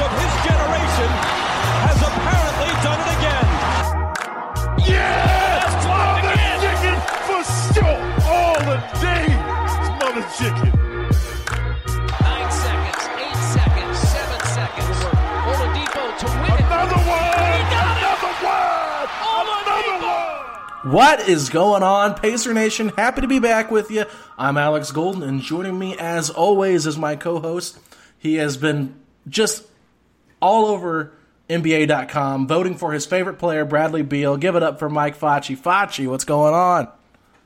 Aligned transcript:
Of 0.00 0.10
his 0.16 0.34
generation 0.48 1.10
has 1.84 1.98
apparently 2.00 2.72
done 2.80 3.00
it 3.04 3.10
again. 3.20 3.46
Yes! 4.80 5.60
That's 5.60 5.84
blocked 5.84 6.24
again. 6.24 6.56
Chicken 6.64 6.96
for 7.28 7.42
sure. 7.76 8.00
All 8.24 8.58
the 8.64 8.76
day. 9.04 9.28
It's 9.28 9.88
mother 10.00 10.24
chicken. 10.40 10.72
Nine 12.16 12.48
seconds, 12.48 13.02
eight 13.20 13.40
seconds, 13.52 13.96
seven 14.00 14.40
seconds. 14.56 14.96
Oladipo 15.44 16.04
to 16.16 16.26
win 16.40 16.54
it. 16.56 16.64
Another 16.64 17.00
one. 17.04 17.52
He 17.52 17.60
got 17.68 17.92
it. 17.92 18.08
Another 18.08 18.34
one. 18.40 19.08
Another 19.68 19.96
one. 20.06 20.92
What 20.92 21.28
is 21.28 21.50
going 21.50 21.82
on, 21.82 22.14
Pacer 22.14 22.54
Nation? 22.54 22.88
Happy 22.96 23.20
to 23.20 23.28
be 23.28 23.38
back 23.38 23.70
with 23.70 23.90
you. 23.90 24.06
I'm 24.38 24.56
Alex 24.56 24.92
Golden, 24.92 25.22
and 25.22 25.42
joining 25.42 25.78
me, 25.78 25.98
as 25.98 26.30
always, 26.30 26.86
is 26.86 26.96
my 26.96 27.16
co 27.16 27.38
host. 27.38 27.78
He 28.18 28.36
has 28.36 28.56
been 28.56 28.94
just 29.28 29.69
all 30.40 30.66
over 30.66 31.12
NBA.com 31.48 32.46
voting 32.46 32.76
for 32.76 32.92
his 32.92 33.06
favorite 33.06 33.38
player, 33.38 33.64
Bradley 33.64 34.02
Beal. 34.02 34.36
Give 34.36 34.56
it 34.56 34.62
up 34.62 34.78
for 34.78 34.88
Mike 34.88 35.18
Facci. 35.18 35.58
Facci, 35.58 36.08
what's 36.08 36.24
going 36.24 36.54
on? 36.54 36.88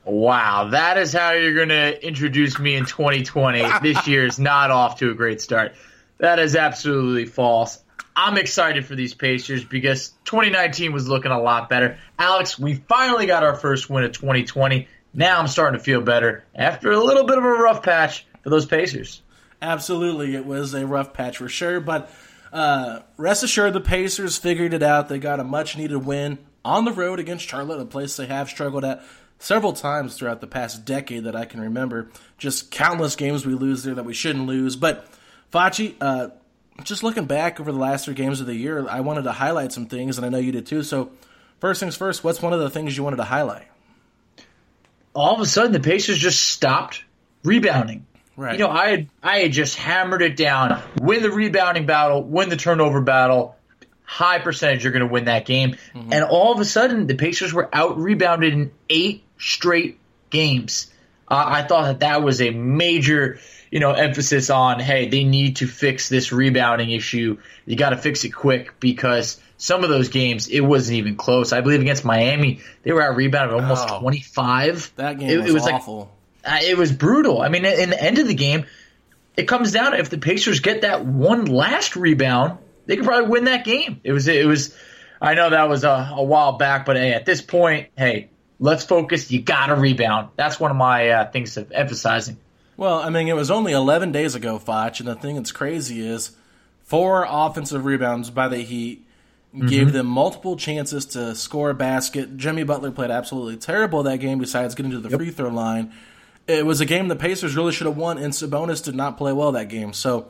Wow, 0.04 0.68
that 0.70 0.98
is 0.98 1.12
how 1.12 1.32
you're 1.32 1.54
going 1.54 1.70
to 1.70 2.06
introduce 2.06 2.58
me 2.58 2.74
in 2.74 2.84
2020. 2.84 3.62
this 3.82 4.06
year 4.06 4.26
is 4.26 4.38
not 4.38 4.70
off 4.70 4.98
to 4.98 5.10
a 5.10 5.14
great 5.14 5.40
start. 5.40 5.74
That 6.18 6.38
is 6.38 6.54
absolutely 6.54 7.24
false. 7.24 7.80
I'm 8.16 8.36
excited 8.36 8.86
for 8.86 8.94
these 8.94 9.14
Pacers 9.14 9.64
because 9.64 10.10
2019 10.24 10.92
was 10.92 11.08
looking 11.08 11.32
a 11.32 11.40
lot 11.40 11.68
better. 11.68 11.98
Alex, 12.18 12.58
we 12.58 12.74
finally 12.74 13.26
got 13.26 13.42
our 13.42 13.56
first 13.56 13.90
win 13.90 14.04
of 14.04 14.12
2020. 14.12 14.86
Now 15.14 15.40
I'm 15.40 15.48
starting 15.48 15.78
to 15.78 15.84
feel 15.84 16.00
better 16.00 16.44
after 16.54 16.92
a 16.92 16.98
little 16.98 17.24
bit 17.24 17.38
of 17.38 17.44
a 17.44 17.48
rough 17.48 17.82
patch 17.82 18.26
for 18.42 18.50
those 18.50 18.66
Pacers. 18.66 19.22
Absolutely, 19.60 20.36
it 20.36 20.44
was 20.44 20.74
a 20.74 20.86
rough 20.86 21.14
patch 21.14 21.38
for 21.38 21.48
sure, 21.48 21.80
but 21.80 22.10
uh, 22.54 23.02
rest 23.16 23.42
assured, 23.42 23.74
the 23.74 23.80
Pacers 23.80 24.38
figured 24.38 24.72
it 24.72 24.82
out. 24.82 25.08
They 25.08 25.18
got 25.18 25.40
a 25.40 25.44
much 25.44 25.76
needed 25.76 26.06
win 26.06 26.38
on 26.64 26.86
the 26.86 26.92
road 26.92 27.20
against 27.20 27.46
Charlotte, 27.46 27.80
a 27.80 27.84
place 27.84 28.16
they 28.16 28.26
have 28.26 28.48
struggled 28.48 28.84
at 28.84 29.04
several 29.38 29.74
times 29.74 30.16
throughout 30.16 30.40
the 30.40 30.46
past 30.46 30.86
decade 30.86 31.24
that 31.24 31.36
I 31.36 31.44
can 31.44 31.60
remember. 31.60 32.10
Just 32.38 32.70
countless 32.70 33.16
games 33.16 33.44
we 33.44 33.54
lose 33.54 33.82
there 33.82 33.94
that 33.94 34.04
we 34.04 34.14
shouldn't 34.14 34.46
lose. 34.46 34.76
But 34.76 35.06
Facci, 35.52 35.96
uh, 36.00 36.28
just 36.82 37.02
looking 37.02 37.26
back 37.26 37.60
over 37.60 37.70
the 37.70 37.78
last 37.78 38.06
three 38.06 38.14
games 38.14 38.40
of 38.40 38.46
the 38.46 38.54
year, 38.54 38.88
I 38.88 39.00
wanted 39.00 39.24
to 39.24 39.32
highlight 39.32 39.72
some 39.72 39.86
things, 39.86 40.16
and 40.16 40.24
I 40.24 40.30
know 40.30 40.38
you 40.38 40.52
did 40.52 40.66
too. 40.66 40.82
So, 40.82 41.10
first 41.60 41.80
things 41.80 41.96
first, 41.96 42.24
what's 42.24 42.40
one 42.40 42.54
of 42.54 42.60
the 42.60 42.70
things 42.70 42.96
you 42.96 43.04
wanted 43.04 43.16
to 43.16 43.24
highlight? 43.24 43.66
all 45.14 45.34
of 45.34 45.40
a 45.40 45.46
sudden 45.46 45.72
the 45.72 45.80
Pacers 45.80 46.18
just 46.18 46.42
stopped 46.42 47.04
rebounding. 47.44 48.06
Right. 48.36 48.54
You 48.58 48.64
know, 48.66 48.70
I 48.70 48.88
had 48.88 49.08
I 49.22 49.38
had 49.40 49.52
just 49.52 49.76
hammered 49.76 50.22
it 50.22 50.36
down. 50.36 50.82
Win 51.00 51.22
the 51.22 51.30
rebounding 51.30 51.86
battle, 51.86 52.22
win 52.22 52.48
the 52.48 52.56
turnover 52.56 53.00
battle. 53.00 53.56
High 54.04 54.38
percentage 54.38 54.84
you're 54.84 54.92
going 54.92 55.06
to 55.06 55.12
win 55.12 55.24
that 55.26 55.46
game. 55.46 55.76
And 55.94 56.24
all 56.24 56.52
of 56.52 56.60
a 56.60 56.64
sudden 56.64 57.06
the 57.06 57.14
Pacers 57.14 57.52
were 57.54 57.68
out 57.72 57.96
rebounded 57.98 58.52
in 58.52 58.70
eight 58.90 59.24
straight 59.38 59.98
games. 60.30 60.92
Uh, 61.28 61.42
I 61.46 61.62
thought 61.62 61.84
that 61.84 62.00
that 62.00 62.22
was 62.22 62.42
a 62.42 62.50
major, 62.50 63.38
you 63.70 63.80
know, 63.80 63.92
emphasis 63.92 64.50
on 64.50 64.78
hey, 64.80 65.08
they 65.08 65.24
need 65.24 65.56
to 65.56 65.66
fix 65.66 66.08
this 66.08 66.32
rebounding 66.32 66.90
issue. 66.90 67.38
You 67.64 67.76
got 67.76 67.90
to 67.90 67.96
fix 67.96 68.24
it 68.24 68.30
quick 68.30 68.78
because 68.78 69.40
some 69.56 69.84
of 69.84 69.88
those 69.90 70.08
games 70.10 70.48
it 70.48 70.60
wasn't 70.60 70.98
even 70.98 71.16
close. 71.16 71.52
I 71.52 71.60
believe 71.62 71.80
against 71.80 72.04
Miami 72.04 72.60
they 72.82 72.92
were 72.92 73.02
out 73.02 73.16
rebounded 73.16 73.54
almost 73.58 73.88
Oh. 73.88 74.00
25. 74.00 74.92
That 74.96 75.18
game 75.18 75.30
It- 75.30 75.38
was, 75.38 75.50
it 75.50 75.54
was 75.54 75.66
awful. 75.68 76.10
uh, 76.12 76.13
it 76.46 76.76
was 76.76 76.92
brutal. 76.92 77.40
I 77.40 77.48
mean, 77.48 77.64
in 77.64 77.90
the 77.90 78.02
end 78.02 78.18
of 78.18 78.26
the 78.26 78.34
game, 78.34 78.66
it 79.36 79.48
comes 79.48 79.72
down 79.72 79.92
to 79.92 79.98
if 79.98 80.10
the 80.10 80.18
Pacers 80.18 80.60
get 80.60 80.82
that 80.82 81.04
one 81.04 81.46
last 81.46 81.96
rebound, 81.96 82.58
they 82.86 82.96
could 82.96 83.04
probably 83.04 83.30
win 83.30 83.44
that 83.44 83.64
game. 83.64 84.00
It 84.04 84.12
was, 84.12 84.28
it 84.28 84.46
was. 84.46 84.76
I 85.20 85.34
know 85.34 85.50
that 85.50 85.68
was 85.68 85.84
a, 85.84 86.12
a 86.16 86.22
while 86.22 86.52
back, 86.52 86.84
but 86.86 86.96
hey, 86.96 87.12
at 87.12 87.24
this 87.24 87.40
point, 87.40 87.88
hey, 87.96 88.30
let's 88.58 88.84
focus. 88.84 89.30
You 89.30 89.40
got 89.40 89.66
to 89.66 89.74
rebound. 89.74 90.30
That's 90.36 90.60
one 90.60 90.70
of 90.70 90.76
my 90.76 91.08
uh, 91.08 91.30
things 91.30 91.56
of 91.56 91.72
emphasizing. 91.72 92.38
Well, 92.76 92.98
I 92.98 93.08
mean, 93.08 93.28
it 93.28 93.36
was 93.36 93.50
only 93.50 93.72
11 93.72 94.12
days 94.12 94.34
ago, 94.34 94.58
Foch, 94.58 94.98
and 94.98 95.08
the 95.08 95.14
thing 95.14 95.36
that's 95.36 95.52
crazy 95.52 96.06
is 96.06 96.32
four 96.82 97.24
offensive 97.28 97.84
rebounds 97.84 98.30
by 98.30 98.48
the 98.48 98.58
Heat 98.58 99.04
gave 99.66 99.92
them 99.92 100.06
multiple 100.06 100.56
chances 100.56 101.06
to 101.06 101.34
score 101.34 101.70
a 101.70 101.74
basket. 101.74 102.36
Jimmy 102.36 102.64
Butler 102.64 102.90
played 102.90 103.10
absolutely 103.10 103.56
terrible 103.56 104.02
that 104.02 104.18
game 104.18 104.38
besides 104.38 104.74
getting 104.74 104.90
to 104.90 104.98
the 104.98 105.10
free 105.10 105.30
throw 105.30 105.48
line. 105.48 105.92
It 106.46 106.66
was 106.66 106.80
a 106.80 106.84
game 106.86 107.08
the 107.08 107.16
Pacers 107.16 107.56
really 107.56 107.72
should 107.72 107.86
have 107.86 107.96
won, 107.96 108.18
and 108.18 108.32
Sabonis 108.32 108.84
did 108.84 108.94
not 108.94 109.16
play 109.16 109.32
well 109.32 109.52
that 109.52 109.68
game. 109.68 109.92
So 109.92 110.28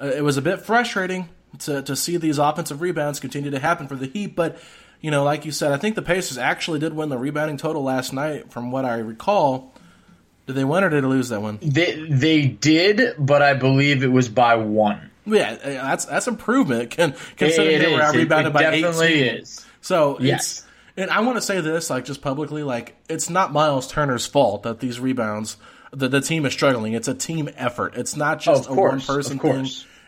uh, 0.00 0.06
it 0.06 0.22
was 0.22 0.36
a 0.36 0.42
bit 0.42 0.60
frustrating 0.62 1.28
to, 1.60 1.82
to 1.82 1.94
see 1.96 2.16
these 2.16 2.38
offensive 2.38 2.80
rebounds 2.80 3.20
continue 3.20 3.50
to 3.50 3.58
happen 3.58 3.86
for 3.88 3.96
the 3.96 4.06
Heat, 4.06 4.34
but. 4.36 4.58
You 5.02 5.10
know, 5.10 5.24
like 5.24 5.46
you 5.46 5.50
said, 5.50 5.72
I 5.72 5.78
think 5.78 5.94
the 5.94 6.02
Pacers 6.02 6.36
actually 6.36 6.78
did 6.78 6.92
win 6.92 7.08
the 7.08 7.16
rebounding 7.16 7.56
total 7.56 7.82
last 7.82 8.12
night, 8.12 8.52
from 8.52 8.70
what 8.70 8.84
I 8.84 8.98
recall. 8.98 9.72
Did 10.46 10.56
they 10.56 10.64
win 10.64 10.84
or 10.84 10.90
did 10.90 11.02
they 11.02 11.08
lose 11.08 11.30
that 11.30 11.40
one? 11.40 11.58
They 11.62 12.06
they 12.06 12.42
did, 12.48 13.14
but 13.18 13.40
I 13.40 13.54
believe 13.54 14.02
it 14.02 14.12
was 14.12 14.28
by 14.28 14.56
one. 14.56 15.10
Yeah, 15.24 15.52
uh, 15.52 15.68
that's 15.70 16.04
that's 16.04 16.26
improvement. 16.28 16.90
Can 16.90 17.14
considering 17.38 17.76
It 17.76 17.78
they 17.78 17.86
were 17.94 17.94
is. 17.94 18.08
out 18.08 18.14
It- 18.14 18.18
rebounded 18.18 18.50
it 18.50 18.52
by 18.52 18.60
definitely 18.64 19.06
18. 19.22 19.34
is. 19.36 19.64
So 19.80 20.18
Yes. 20.20 20.40
it's 20.58 20.66
and 21.00 21.10
I 21.10 21.20
want 21.20 21.36
to 21.36 21.42
say 21.42 21.60
this 21.60 21.90
like 21.90 22.04
just 22.04 22.22
publicly, 22.22 22.62
like 22.62 22.96
it's 23.08 23.30
not 23.30 23.52
Miles 23.52 23.90
Turner's 23.90 24.26
fault 24.26 24.64
that 24.64 24.80
these 24.80 25.00
rebounds 25.00 25.56
the, 25.92 26.08
the 26.08 26.20
team 26.20 26.46
is 26.46 26.52
struggling. 26.52 26.92
It's 26.92 27.08
a 27.08 27.14
team 27.14 27.50
effort. 27.56 27.96
It's 27.96 28.16
not 28.16 28.40
just 28.40 28.68
Of 28.68 28.76
a 28.76 28.80
one 28.80 29.00
person 29.00 29.38
thing. 29.38 29.66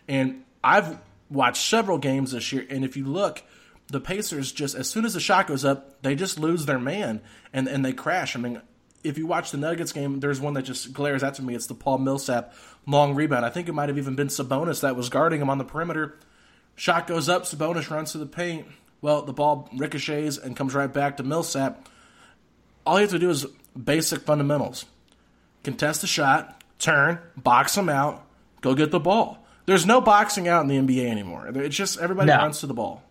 And 0.08 0.44
I've 0.62 0.98
watched 1.30 1.62
several 1.62 1.98
games 1.98 2.32
this 2.32 2.52
year, 2.52 2.66
and 2.68 2.84
if 2.84 2.96
you 2.96 3.04
look, 3.04 3.42
the 3.88 4.00
Pacers 4.00 4.52
just 4.52 4.74
as 4.74 4.88
soon 4.88 5.04
as 5.04 5.14
the 5.14 5.20
shot 5.20 5.46
goes 5.46 5.64
up, 5.64 6.02
they 6.02 6.14
just 6.14 6.38
lose 6.38 6.66
their 6.66 6.78
man 6.78 7.20
and 7.52 7.68
and 7.68 7.84
they 7.84 7.92
crash. 7.92 8.36
I 8.36 8.38
mean, 8.38 8.62
if 9.02 9.18
you 9.18 9.26
watch 9.26 9.50
the 9.50 9.58
Nuggets 9.58 9.92
game, 9.92 10.20
there's 10.20 10.40
one 10.40 10.54
that 10.54 10.62
just 10.62 10.92
glares 10.92 11.22
out 11.22 11.34
to 11.34 11.42
me. 11.42 11.54
It's 11.54 11.66
the 11.66 11.74
Paul 11.74 11.98
Millsap 11.98 12.54
long 12.86 13.14
rebound. 13.14 13.44
I 13.44 13.50
think 13.50 13.68
it 13.68 13.72
might 13.72 13.88
have 13.88 13.98
even 13.98 14.14
been 14.14 14.28
Sabonis 14.28 14.80
that 14.80 14.96
was 14.96 15.08
guarding 15.08 15.40
him 15.40 15.50
on 15.50 15.58
the 15.58 15.64
perimeter. 15.64 16.18
Shot 16.74 17.06
goes 17.06 17.28
up, 17.28 17.42
Sabonis 17.42 17.90
runs 17.90 18.12
to 18.12 18.18
the 18.18 18.26
paint. 18.26 18.66
Well, 19.02 19.22
the 19.22 19.32
ball 19.32 19.68
ricochets 19.76 20.38
and 20.38 20.56
comes 20.56 20.74
right 20.74 20.90
back 20.92 21.18
to 21.18 21.22
Millsap. 21.22 21.88
All 22.86 22.96
you 22.98 23.02
have 23.02 23.10
to 23.10 23.18
do 23.18 23.28
is 23.30 23.44
basic 23.80 24.22
fundamentals 24.22 24.86
contest 25.64 26.00
the 26.00 26.06
shot, 26.06 26.62
turn, 26.78 27.18
box 27.36 27.74
them 27.76 27.88
out, 27.88 28.24
go 28.62 28.74
get 28.74 28.90
the 28.90 28.98
ball. 29.00 29.38
There's 29.66 29.86
no 29.86 30.00
boxing 30.00 30.48
out 30.48 30.62
in 30.62 30.86
the 30.86 30.94
NBA 30.94 31.08
anymore. 31.08 31.46
It's 31.54 31.76
just 31.76 32.00
everybody 32.00 32.28
No. 32.28 32.38
runs 32.38 32.60
to 32.60 32.66
the 32.66 32.74
ball. 32.74 33.02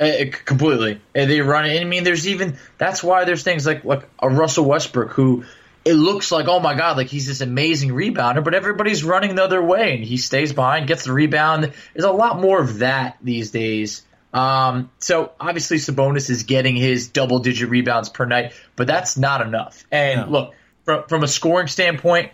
Uh, 0.00 0.10
completely. 0.44 1.00
And 1.14 1.30
they 1.30 1.40
run 1.40 1.66
it. 1.66 1.80
I 1.80 1.84
mean, 1.84 2.02
there's 2.02 2.26
even 2.26 2.56
that's 2.78 3.02
why 3.04 3.24
there's 3.24 3.44
things 3.44 3.64
like 3.64 3.84
like 3.84 4.08
a 4.18 4.28
Russell 4.28 4.64
Westbrook 4.64 5.12
who 5.12 5.44
it 5.84 5.92
looks 5.94 6.32
like 6.32 6.48
oh 6.48 6.58
my 6.58 6.74
god, 6.74 6.96
like 6.96 7.06
he's 7.06 7.28
this 7.28 7.40
amazing 7.40 7.90
rebounder, 7.90 8.42
but 8.42 8.54
everybody's 8.54 9.04
running 9.04 9.36
the 9.36 9.44
other 9.44 9.62
way 9.62 9.94
and 9.94 10.04
he 10.04 10.16
stays 10.16 10.52
behind, 10.52 10.88
gets 10.88 11.04
the 11.04 11.12
rebound. 11.12 11.72
There's 11.94 12.04
a 12.04 12.10
lot 12.10 12.40
more 12.40 12.60
of 12.60 12.78
that 12.80 13.18
these 13.22 13.52
days. 13.52 14.02
Um, 14.34 14.90
so 14.98 15.32
obviously 15.38 15.76
Sabonis 15.78 16.28
is 16.28 16.42
getting 16.42 16.74
his 16.74 17.08
double 17.08 17.38
digit 17.38 17.70
rebounds 17.70 18.08
per 18.08 18.26
night, 18.26 18.52
but 18.74 18.88
that's 18.88 19.16
not 19.16 19.40
enough. 19.40 19.86
And 19.92 20.22
No. 20.22 20.26
look, 20.26 20.54
from 20.84 21.04
from 21.08 21.22
a 21.22 21.28
scoring 21.28 21.68
standpoint, 21.68 22.32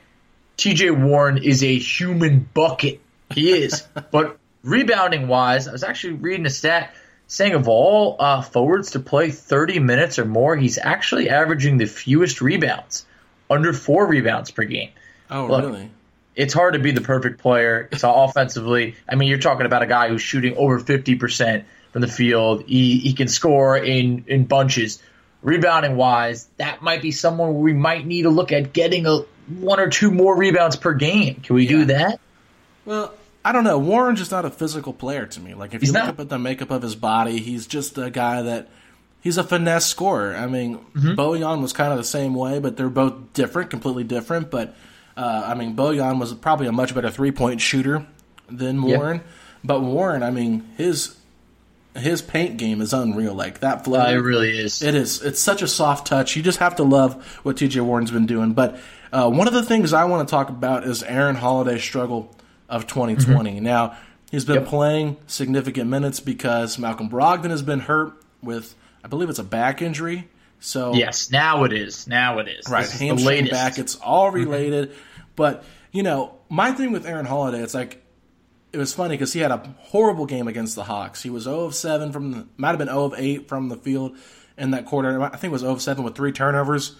TJ 0.57 0.91
Warren 0.91 1.39
is 1.39 1.63
a 1.63 1.79
human 1.79 2.49
bucket. 2.55 3.01
He 3.33 3.53
is. 3.53 3.83
but 4.11 4.39
rebounding 4.65 5.29
wise, 5.29 5.69
I 5.69 5.73
was 5.73 5.85
actually 5.85 6.15
reading 6.15 6.47
a 6.47 6.51
stat 6.51 6.95
saying 7.27 7.53
of 7.53 7.69
all 7.69 8.17
uh, 8.19 8.43
forwards 8.43 8.93
to 8.93 9.01
play 9.01 9.31
30 9.31 9.79
minutes 9.79 10.19
or 10.19 10.25
more, 10.25 10.57
he's 10.57 10.79
actually 10.79 11.31
averaging 11.31 11.77
the 11.79 11.87
fewest 11.87 12.41
rebounds, 12.41 13.07
under 13.49 13.73
four 13.73 14.07
rebounds 14.07 14.51
per 14.51 14.65
game. 14.65 14.91
Oh, 15.31 15.47
Look, 15.47 15.65
really? 15.65 15.91
It's 16.35 16.53
hard 16.53 16.75
to 16.75 16.81
be 16.81 16.91
the 16.91 17.03
perfect 17.03 17.41
player. 17.41 17.89
So 17.97 18.13
offensively, 18.25 18.97
I 19.09 19.15
mean, 19.15 19.29
you're 19.29 19.39
talking 19.39 19.65
about 19.65 19.83
a 19.83 19.87
guy 19.87 20.09
who's 20.09 20.23
shooting 20.23 20.57
over 20.57 20.81
50% 20.81 21.65
from 21.93 22.03
the 22.03 22.09
field. 22.09 22.65
He, 22.67 22.99
he 22.99 23.13
can 23.13 23.29
score 23.29 23.77
in, 23.77 24.25
in 24.27 24.45
bunches. 24.45 25.03
Rebounding 25.43 25.97
wise, 25.97 26.49
that 26.59 26.83
might 26.83 27.01
be 27.01 27.13
someone 27.13 27.61
we 27.61 27.73
might 27.73 28.07
need 28.07 28.23
to 28.23 28.31
look 28.31 28.53
at 28.53 28.73
getting 28.75 29.07
a 29.07 29.21
one 29.59 29.81
or 29.81 29.89
two 29.89 30.11
more 30.11 30.37
rebounds 30.37 30.77
per 30.77 30.93
game. 30.93 31.37
Can 31.37 31.55
we 31.57 31.67
do 31.67 31.87
that? 31.87 32.21
Well, 32.85 33.15
I 33.43 33.53
don't 33.53 33.65
know. 33.65 33.79
Warren's 33.79 34.19
just 34.19 34.31
not 34.31 34.45
a 34.45 34.51
physical 34.51 34.93
player 34.93 35.25
to 35.25 35.41
me. 35.41 35.55
Like 35.55 35.73
if 35.73 35.81
He's 35.81 35.89
you 35.89 35.95
look 35.95 36.03
not. 36.05 36.09
up 36.11 36.21
at 36.21 36.29
the 36.29 36.39
makeup 36.39 36.71
of 36.71 36.83
his 36.83 36.95
body, 36.95 37.39
he's 37.39 37.67
just 37.67 37.97
a 37.97 38.11
guy 38.11 38.43
that 38.43 38.69
he's 39.23 39.39
a 39.39 39.43
finesse 39.43 39.87
scorer. 39.87 40.37
I 40.37 40.47
mean, 40.47 40.77
Mm-hmm. 40.95 41.19
Bojan 41.19 41.63
was 41.63 41.73
kind 41.73 41.91
of 41.91 41.97
the 41.97 42.05
same 42.05 42.35
way, 42.35 42.59
but 42.59 42.77
they're 42.77 42.91
both 42.91 43.33
different, 43.33 43.71
completely 43.71 44.05
different. 44.05 44.51
But 44.51 44.77
uh, 45.17 45.45
I 45.47 45.55
mean, 45.55 45.75
Bojan 45.75 46.21
was 46.21 46.35
probably 46.35 46.67
a 46.67 46.73
much 46.73 46.95
better 46.95 47.11
three 47.11 47.33
point 47.33 47.63
shooter 47.63 48.07
than 48.51 48.83
Yeah. 48.83 48.99
Warren. 48.99 49.21
But 49.65 49.81
Warren, 49.81 50.23
I 50.23 50.31
mean, 50.31 50.69
his 50.77 51.17
his 51.97 52.23
paint 52.23 52.57
game 52.57 52.81
is 52.81 52.93
unreal. 52.93 53.35
Like 53.35 53.61
that 53.61 53.85
flow, 53.85 54.01
Uh, 54.01 54.11
it 54.11 54.15
really 54.17 54.59
is. 54.59 54.83
it 54.83 54.95
is. 54.95 55.23
It's 55.23 55.41
such 55.41 55.63
a 55.63 55.69
soft 55.69 56.07
touch. 56.07 56.37
You 56.37 56.43
just 56.43 56.59
have 56.59 56.77
to 56.77 56.83
love 56.85 57.25
what 57.43 57.57
TJ 57.57 57.81
Warren's 57.83 58.11
been 58.11 58.27
doing. 58.27 58.53
But 58.53 58.79
uh, 59.13 59.29
one 59.31 59.49
of 59.49 59.55
the 59.55 59.63
things 59.65 59.93
I 59.93 60.05
want 60.05 60.27
to 60.29 60.31
talk 60.31 60.49
about 60.51 60.85
is 60.85 61.03
Aaron 61.03 61.35
Holiday's 61.37 61.83
struggle 61.83 62.35
of 62.69 62.87
2020. 62.87 63.59
Now, 63.61 63.97
he's 64.31 64.45
been 64.45 64.57
Mm-hmm. 64.57 64.63
Yep. 64.65 64.69
playing 64.71 65.17
significant 65.27 65.91
minutes 65.91 66.21
because 66.21 66.79
Malcolm 66.79 67.09
Brogdon 67.11 67.51
has 67.51 67.63
been 67.63 67.81
hurt 67.81 68.13
with, 68.43 68.75
I 69.05 69.09
believe 69.09 69.29
it's 69.29 69.41
a 69.41 69.45
back 69.45 69.83
injury. 69.83 70.29
So 70.61 70.95
Yes, 70.95 71.31
now 71.31 71.65
it 71.65 71.73
is. 71.73 72.07
Now 72.07 72.39
it 72.39 72.47
is. 72.47 72.69
Right, 72.69 72.83
This 72.83 72.93
is 72.95 72.99
the 73.01 73.07
hamstring 73.09 73.47
back. 73.49 73.79
It's 73.79 73.97
all 73.97 74.31
related. 74.31 74.93
But 75.35 75.65
you 75.91 76.03
know, 76.05 76.37
my 76.49 76.71
thing 76.71 76.93
with 76.93 77.05
Aaron 77.07 77.27
Holiday, 77.27 77.61
it's 77.63 77.75
like 77.75 78.01
it 78.73 78.79
was 78.79 78.95
funny 78.95 79.15
because 79.15 79.33
he 79.33 79.41
had 79.41 79.51
a 79.51 79.75
horrible 79.79 80.27
game 80.27 80.49
against 80.49 80.75
the 80.75 80.85
Hawks. 80.85 81.23
He 81.23 81.31
was 81.31 81.45
0 81.45 81.61
of 81.61 81.75
7 81.75 82.13
from 82.13 82.33
the, 82.33 82.47
might 82.57 82.71
have 82.71 82.79
been 82.79 82.89
0 82.89 83.05
of 83.05 83.15
8 83.17 83.49
from 83.49 83.69
the 83.69 83.77
field 83.77 84.17
in 84.57 84.71
that 84.71 84.87
quarter. 84.87 85.21
I 85.23 85.31
think 85.31 85.45
it 85.45 85.53
was 85.53 85.63
0 85.63 85.73
of 85.73 85.83
7 85.83 86.05
with 86.05 86.15
three 86.15 86.33
turnovers. 86.33 86.97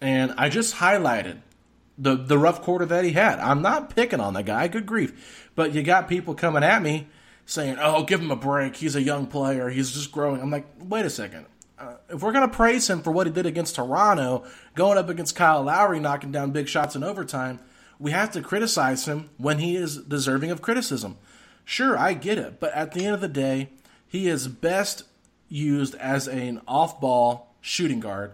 And 0.00 0.34
I 0.36 0.48
just 0.48 0.76
highlighted 0.76 1.42
the 1.98 2.16
the 2.16 2.38
rough 2.38 2.62
quarter 2.62 2.86
that 2.86 3.04
he 3.04 3.12
had. 3.12 3.38
I'm 3.38 3.62
not 3.62 3.94
picking 3.94 4.20
on 4.20 4.34
the 4.34 4.42
guy. 4.42 4.68
Good 4.68 4.86
grief, 4.86 5.50
but 5.54 5.74
you 5.74 5.82
got 5.82 6.08
people 6.08 6.34
coming 6.34 6.64
at 6.64 6.82
me 6.82 7.08
saying, 7.46 7.76
"Oh, 7.80 8.02
give 8.04 8.20
him 8.20 8.30
a 8.30 8.36
break. 8.36 8.76
He's 8.76 8.96
a 8.96 9.02
young 9.02 9.26
player. 9.26 9.68
He's 9.68 9.92
just 9.92 10.10
growing." 10.12 10.40
I'm 10.40 10.50
like, 10.50 10.66
wait 10.80 11.06
a 11.06 11.10
second. 11.10 11.46
Uh, 11.78 11.94
if 12.10 12.22
we're 12.22 12.32
gonna 12.32 12.48
praise 12.48 12.88
him 12.88 13.02
for 13.02 13.12
what 13.12 13.26
he 13.26 13.32
did 13.32 13.46
against 13.46 13.76
Toronto, 13.76 14.44
going 14.74 14.98
up 14.98 15.08
against 15.08 15.36
Kyle 15.36 15.62
Lowry, 15.62 16.00
knocking 16.00 16.32
down 16.32 16.50
big 16.50 16.68
shots 16.68 16.96
in 16.96 17.04
overtime, 17.04 17.60
we 18.02 18.10
have 18.10 18.32
to 18.32 18.42
criticize 18.42 19.04
him 19.06 19.30
when 19.38 19.58
he 19.58 19.76
is 19.76 19.96
deserving 19.98 20.50
of 20.50 20.60
criticism. 20.60 21.16
Sure, 21.64 21.96
I 21.96 22.14
get 22.14 22.36
it, 22.36 22.58
but 22.58 22.74
at 22.74 22.92
the 22.92 23.04
end 23.06 23.14
of 23.14 23.20
the 23.20 23.28
day, 23.28 23.68
he 24.08 24.26
is 24.26 24.48
best 24.48 25.04
used 25.48 25.94
as 25.94 26.26
an 26.26 26.60
off-ball 26.66 27.54
shooting 27.60 28.00
guard. 28.00 28.32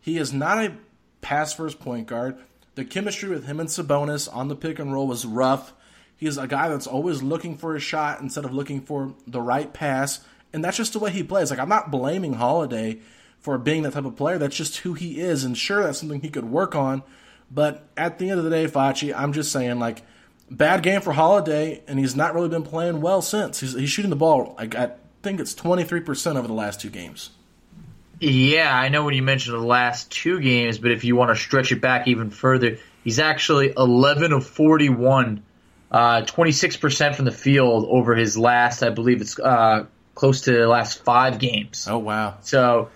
He 0.00 0.16
is 0.16 0.32
not 0.32 0.64
a 0.64 0.72
pass 1.20 1.52
first 1.52 1.80
point 1.80 2.06
guard. 2.06 2.38
The 2.76 2.84
chemistry 2.86 3.28
with 3.28 3.44
him 3.44 3.60
and 3.60 3.68
Sabonis 3.68 4.34
on 4.34 4.48
the 4.48 4.56
pick 4.56 4.78
and 4.78 4.90
roll 4.90 5.06
was 5.06 5.26
rough. 5.26 5.74
He 6.16 6.26
is 6.26 6.38
a 6.38 6.46
guy 6.46 6.68
that's 6.68 6.86
always 6.86 7.22
looking 7.22 7.58
for 7.58 7.76
a 7.76 7.80
shot 7.80 8.22
instead 8.22 8.46
of 8.46 8.54
looking 8.54 8.80
for 8.80 9.14
the 9.26 9.42
right 9.42 9.70
pass, 9.70 10.20
and 10.54 10.64
that's 10.64 10.78
just 10.78 10.94
the 10.94 10.98
way 10.98 11.10
he 11.10 11.22
plays. 11.22 11.50
Like 11.50 11.60
I'm 11.60 11.68
not 11.68 11.90
blaming 11.90 12.34
Holiday 12.34 13.00
for 13.38 13.58
being 13.58 13.82
that 13.82 13.92
type 13.92 14.06
of 14.06 14.16
player. 14.16 14.38
That's 14.38 14.56
just 14.56 14.78
who 14.78 14.94
he 14.94 15.20
is, 15.20 15.44
and 15.44 15.58
sure, 15.58 15.82
that's 15.82 15.98
something 15.98 16.22
he 16.22 16.30
could 16.30 16.46
work 16.46 16.74
on. 16.74 17.02
But 17.50 17.88
at 17.96 18.18
the 18.18 18.30
end 18.30 18.38
of 18.38 18.44
the 18.44 18.50
day, 18.50 18.66
Fachi, 18.66 19.14
I'm 19.14 19.32
just 19.32 19.50
saying 19.50 19.78
like 19.78 20.02
bad 20.50 20.82
game 20.82 21.00
for 21.00 21.12
Holiday, 21.12 21.82
and 21.86 21.98
he's 21.98 22.14
not 22.14 22.34
really 22.34 22.48
been 22.48 22.62
playing 22.62 23.00
well 23.00 23.22
since. 23.22 23.60
He's, 23.60 23.72
he's 23.74 23.90
shooting 23.90 24.10
the 24.10 24.16
ball. 24.16 24.54
Like 24.58 24.74
I 24.74 24.92
think 25.22 25.40
it's 25.40 25.54
23 25.54 26.00
percent 26.00 26.38
over 26.38 26.46
the 26.46 26.54
last 26.54 26.80
two 26.80 26.90
games. 26.90 27.30
Yeah, 28.20 28.74
I 28.74 28.90
know 28.90 29.04
when 29.04 29.14
you 29.14 29.22
mentioned 29.22 29.56
the 29.56 29.66
last 29.66 30.10
two 30.10 30.40
games, 30.40 30.78
but 30.78 30.90
if 30.90 31.04
you 31.04 31.16
want 31.16 31.30
to 31.30 31.42
stretch 31.42 31.72
it 31.72 31.80
back 31.80 32.06
even 32.06 32.30
further, 32.30 32.76
he's 33.02 33.18
actually 33.18 33.72
11 33.74 34.34
of 34.34 34.46
41, 34.46 35.42
uh, 35.90 36.22
26% 36.22 37.14
from 37.14 37.24
the 37.24 37.32
field 37.32 37.86
over 37.88 38.14
his 38.14 38.36
last, 38.36 38.82
I 38.82 38.90
believe 38.90 39.22
it's 39.22 39.38
uh, 39.38 39.86
close 40.14 40.42
to 40.42 40.52
the 40.52 40.68
last 40.68 41.02
five 41.02 41.38
games. 41.38 41.88
Oh 41.88 41.96
wow. 41.96 42.36
So, 42.42 42.90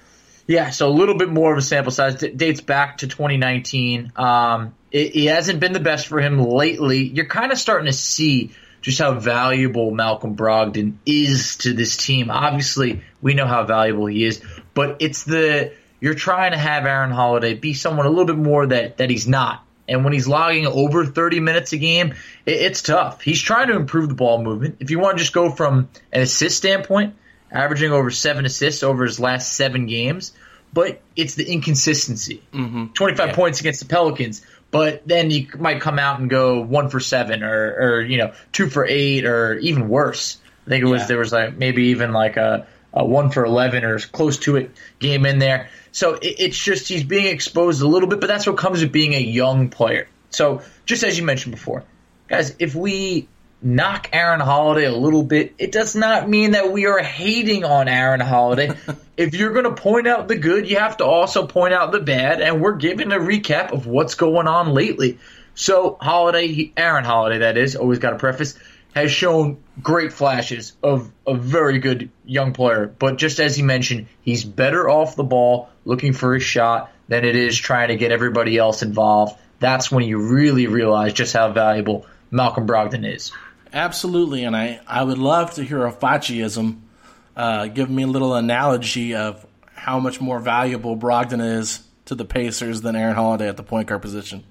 yeah, 0.47 0.71
so 0.71 0.89
a 0.89 0.91
little 0.91 1.17
bit 1.17 1.31
more 1.31 1.53
of 1.53 1.59
a 1.59 1.63
sample 1.63 1.93
size. 1.93 2.17
D- 2.17 2.31
dates 2.31 2.61
back 2.61 2.99
to 2.99 3.09
2019. 3.09 4.13
Um, 4.17 4.75
it, 4.91 5.17
it 5.17 5.29
hasn't 5.29 5.61
been 5.61 5.73
the 5.73 5.81
best 5.81 6.07
for 6.07 6.21
him 6.21 6.39
lately. 6.39 7.05
You're 7.05 7.27
kind 7.27 7.53
of 7.53 7.59
starting 7.59 7.87
to 7.87 7.93
see 7.93 8.53
just 8.83 8.99
how 8.99 9.15
valuable 9.15 9.91
Malcolm 9.91 10.37
Brogdon 10.37 10.97
is 11.07 11.57
to 11.59 11.73
this 11.73 11.97
team. 11.97 12.31
Obviously, 12.31 13.03
we 13.23 13.33
know 13.33 13.47
how 13.47 13.65
valuable 13.65 14.07
he 14.07 14.25
is, 14.25 14.43
but 14.75 14.99
it's 15.01 15.25
the 15.25 15.73
you're 16.01 16.15
trying 16.15 16.53
to 16.53 16.59
have 16.59 16.85
Aaron 16.85 17.11
Holiday 17.11 17.55
be 17.55 17.73
someone 17.73 18.05
a 18.05 18.11
little 18.11 18.27
bit 18.27 18.37
more 18.37 18.67
that 18.67 18.99
that 18.99 19.09
he's 19.09 19.27
not. 19.27 19.65
And 19.89 20.05
when 20.05 20.13
he's 20.13 20.27
logging 20.27 20.67
over 20.67 21.05
30 21.05 21.41
minutes 21.41 21.73
a 21.73 21.79
game, 21.79 22.15
it, 22.45 22.53
it's 22.53 22.83
tough. 22.83 23.23
He's 23.23 23.41
trying 23.41 23.69
to 23.69 23.77
improve 23.77 24.09
the 24.09 24.15
ball 24.15 24.43
movement. 24.43 24.77
If 24.81 24.91
you 24.91 24.99
want 24.99 25.17
to 25.17 25.23
just 25.25 25.33
go 25.33 25.51
from 25.51 25.89
an 26.13 26.21
assist 26.21 26.59
standpoint, 26.59 27.15
averaging 27.55 27.93
over 27.93 28.11
seven 28.11 28.45
assists 28.45 28.83
over 28.83 29.05
his 29.05 29.19
last 29.21 29.53
seven 29.55 29.87
games, 29.87 30.33
but 30.73 31.01
it's 31.17 31.35
the 31.37 31.45
inconsistency. 31.51 32.43
Mm-hmm. 32.53 32.87
25 32.89 33.35
points 33.35 33.61
against 33.61 33.81
the 33.81 33.87
Pelicans, 33.87 34.45
but 34.71 35.07
then 35.07 35.31
you 35.31 35.47
might 35.59 35.81
come 35.81 35.99
out 35.99 36.19
and 36.21 36.29
go 36.29 36.61
one 36.61 36.89
for 36.91 36.99
seven 37.01 37.43
or, 37.45 37.77
or 37.81 38.03
you 38.03 38.19
know, 38.19 38.33
two 38.53 38.69
for 38.69 38.85
eight 38.85 39.25
or 39.25 39.55
even 39.59 39.89
worse. 39.89 40.39
I 40.67 40.71
think 40.71 40.85
it 40.85 40.89
was, 40.89 41.03
Yeah. 41.03 41.07
there 41.09 41.19
was 41.19 41.33
like 41.33 41.57
maybe 41.57 41.85
even 41.87 42.13
like 42.13 42.37
a, 42.37 42.67
a 42.93 43.05
one 43.05 43.31
for 43.31 43.45
11 43.45 43.85
or 43.85 43.99
close 44.01 44.39
to 44.41 44.57
it 44.57 44.73
game 44.99 45.27
in 45.27 45.39
there. 45.39 45.69
So 45.93 46.15
it, 46.15 46.37
it's 46.39 46.59
just 46.59 46.89
he's 46.89 47.05
being 47.05 47.27
exposed 47.27 47.83
a 47.83 47.87
little 47.87 48.09
bit, 48.09 48.21
but 48.21 48.27
that's 48.27 48.47
what 48.47 48.57
comes 48.57 48.83
with 48.83 48.91
being 48.91 49.15
a 49.15 49.21
young 49.21 49.69
player. 49.69 50.09
So 50.31 50.63
just 50.87 51.05
as 51.05 51.17
you 51.17 51.25
mentioned 51.25 51.55
before, 51.55 51.85
guys, 52.29 52.57
if 52.59 52.75
we 52.75 53.29
knock 53.65 54.11
Aaron 54.13 54.41
Holiday 54.41 54.85
a 54.85 54.93
little 54.93 55.23
bit, 55.23 55.55
it 55.59 55.73
does 55.73 55.97
not 55.97 56.29
mean 56.29 56.53
that 56.53 56.71
we 56.71 56.87
are 56.87 56.99
hating 56.99 57.65
on 57.65 57.89
Aaron 57.89 58.21
Holiday. 58.21 58.71
if 59.17 59.35
you're 59.35 59.53
going 59.53 59.65
to 59.65 59.75
point 59.75 60.07
out 60.07 60.29
the 60.29 60.37
good, 60.37 60.69
you 60.69 60.79
have 60.79 60.99
to 60.99 61.05
also 61.05 61.47
point 61.47 61.73
out 61.73 61.91
the 61.91 62.01
bad, 62.01 62.41
and 62.41 62.61
we're 62.61 62.77
giving 62.77 63.11
a 63.11 63.19
recap 63.19 63.73
of 63.73 63.87
what's 63.87 64.15
going 64.15 64.47
on 64.47 64.75
lately. 64.75 65.19
So 65.55 65.97
Holiday, 66.01 66.73
Aaron 66.77 67.05
Holiday, 67.05 67.39
that 67.39 67.57
is, 67.57 67.75
always 67.75 67.99
got 67.99 68.13
a 68.13 68.19
preface, 68.19 68.55
has 68.95 69.11
shown 69.11 69.59
great 69.83 70.13
flashes 70.13 70.75
of 70.83 71.11
a 71.27 71.35
very 71.35 71.79
good 71.79 72.11
young 72.25 72.53
player. 72.53 72.87
But 72.87 73.17
just 73.17 73.41
as 73.41 73.57
he 73.57 73.63
mentioned, 73.63 74.07
he's 74.23 74.45
better 74.45 74.89
off 74.89 75.17
the 75.17 75.25
ball 75.25 75.69
looking 75.85 76.13
for 76.13 76.35
his 76.35 76.43
shot 76.43 76.93
than 77.09 77.25
it 77.25 77.35
is 77.35 77.57
trying 77.57 77.89
to 77.89 77.97
get 77.97 78.13
everybody 78.13 78.57
else 78.57 78.83
involved. 78.83 79.37
that's 79.61 79.91
when 79.91 80.05
you 80.05 80.19
really 80.19 80.67
realize 80.67 81.13
just 81.15 81.33
how 81.33 81.51
valuable 81.51 82.05
Malcolm 82.31 82.67
Brogdon 82.67 83.11
is. 83.11 83.33
Absolutely, 83.75 84.45
and 84.45 84.57
I, 84.57 84.81
I 84.87 85.03
would 85.03 85.19
love 85.19 85.55
to 85.55 85.65
hear 85.65 85.85
a 85.85 85.93
Facciism 85.93 86.79
uh, 87.37 87.67
give 87.67 87.91
me 87.91 88.05
a 88.05 88.07
little 88.07 88.35
analogy 88.35 89.15
of 89.15 89.45
how 89.75 89.99
much 89.99 90.21
more 90.21 90.39
valuable 90.39 90.97
Brogdon 90.97 91.45
is 91.59 91.83
to 92.05 92.15
the 92.15 92.25
Pacers 92.25 92.83
than 92.83 92.95
Aaron 92.95 93.17
Holiday 93.17 93.49
at 93.49 93.57
the 93.57 93.65
point 93.65 93.89
guard 93.89 94.03
position. 94.03 94.45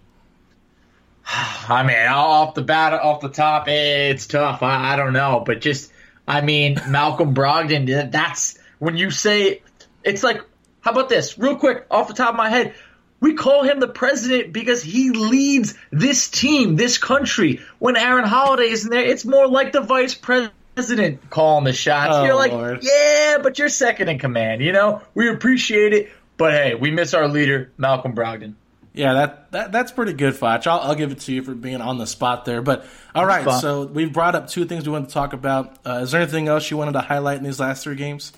I 1.26 1.84
mean, 1.84 1.96
off 2.10 2.56
the 2.56 2.62
bat, 2.62 2.94
off 2.94 3.22
the 3.22 3.30
top, 3.30 3.68
it's 3.68 4.28
tough. 4.28 4.62
I, 4.62 4.94
I 4.94 4.96
don't 4.98 5.14
know, 5.14 5.42
but 5.46 5.62
just, 5.62 5.92
I 6.28 6.42
mean, 6.42 6.82
Malcolm 6.90 7.34
Brogdon. 7.34 8.12
That's 8.12 8.58
when 8.80 8.98
you 8.98 9.12
say 9.12 9.62
it's 10.04 10.24
like. 10.24 10.42
How 10.82 10.92
about 10.92 11.08
this, 11.08 11.40
real 11.40 11.56
quick, 11.56 11.86
off 11.90 12.10
the 12.10 12.14
top 12.14 12.32
of 12.32 12.36
my 12.36 12.50
head? 12.50 12.76
We 13.24 13.36
call 13.36 13.64
him 13.64 13.80
the 13.80 13.88
president 13.88 14.52
because 14.52 14.84
he 14.84 15.12
leads 15.12 15.76
this 15.94 16.28
team, 16.28 16.76
this 16.76 16.98
country. 16.98 17.62
When 17.80 17.96
Aaron 17.96 18.26
Holiday 18.26 18.66
is 18.66 18.84
in 18.84 18.90
there, 18.90 19.06
it's 19.06 19.24
more 19.24 19.48
like 19.48 19.72
the 19.72 19.80
vice 19.80 20.14
president 20.14 21.30
calling 21.30 21.64
the 21.64 21.72
shots. 21.72 22.18
Oh, 22.18 22.26
you're 22.26 22.36
like, 22.36 22.52
Lord. 22.52 22.80
yeah, 22.82 23.38
but 23.42 23.58
you're 23.58 23.70
second 23.70 24.10
in 24.10 24.20
command. 24.20 24.62
You 24.62 24.74
know, 24.74 25.02
we 25.16 25.30
appreciate 25.30 25.94
it, 25.94 26.12
but 26.36 26.52
hey, 26.52 26.76
we 26.76 26.92
miss 26.92 27.14
our 27.14 27.30
leader, 27.30 27.72
Malcolm 27.78 28.14
Brogdon. 28.14 28.56
Yeah, 28.94 29.14
that, 29.14 29.52
that 29.54 29.72
that's 29.72 29.94
pretty 29.94 30.12
good, 30.12 30.36
Foch. 30.36 30.68
I'll, 30.68 30.82
I'll 30.82 30.96
give 30.96 31.14
it 31.14 31.22
to 31.22 31.32
you 31.32 31.44
for 31.44 31.56
being 31.56 31.80
on 31.80 32.00
the 32.00 32.08
spot 32.08 32.44
there. 32.44 32.62
But 32.62 32.86
all 33.16 33.26
right, 33.26 33.50
so 33.62 33.86
we've 33.86 34.12
brought 34.12 34.36
up 34.36 34.50
two 34.50 34.66
things 34.66 34.86
we 34.86 34.92
wanted 34.92 35.08
to 35.08 35.14
talk 35.14 35.32
about. 35.32 35.78
Uh, 35.86 36.02
is 36.04 36.12
there 36.12 36.20
anything 36.20 36.50
else 36.50 36.70
you 36.70 36.76
wanted 36.76 36.92
to 36.92 37.02
highlight 37.02 37.38
in 37.38 37.46
these 37.46 37.62
last 37.62 37.86
three 37.86 37.96
games? 37.96 38.34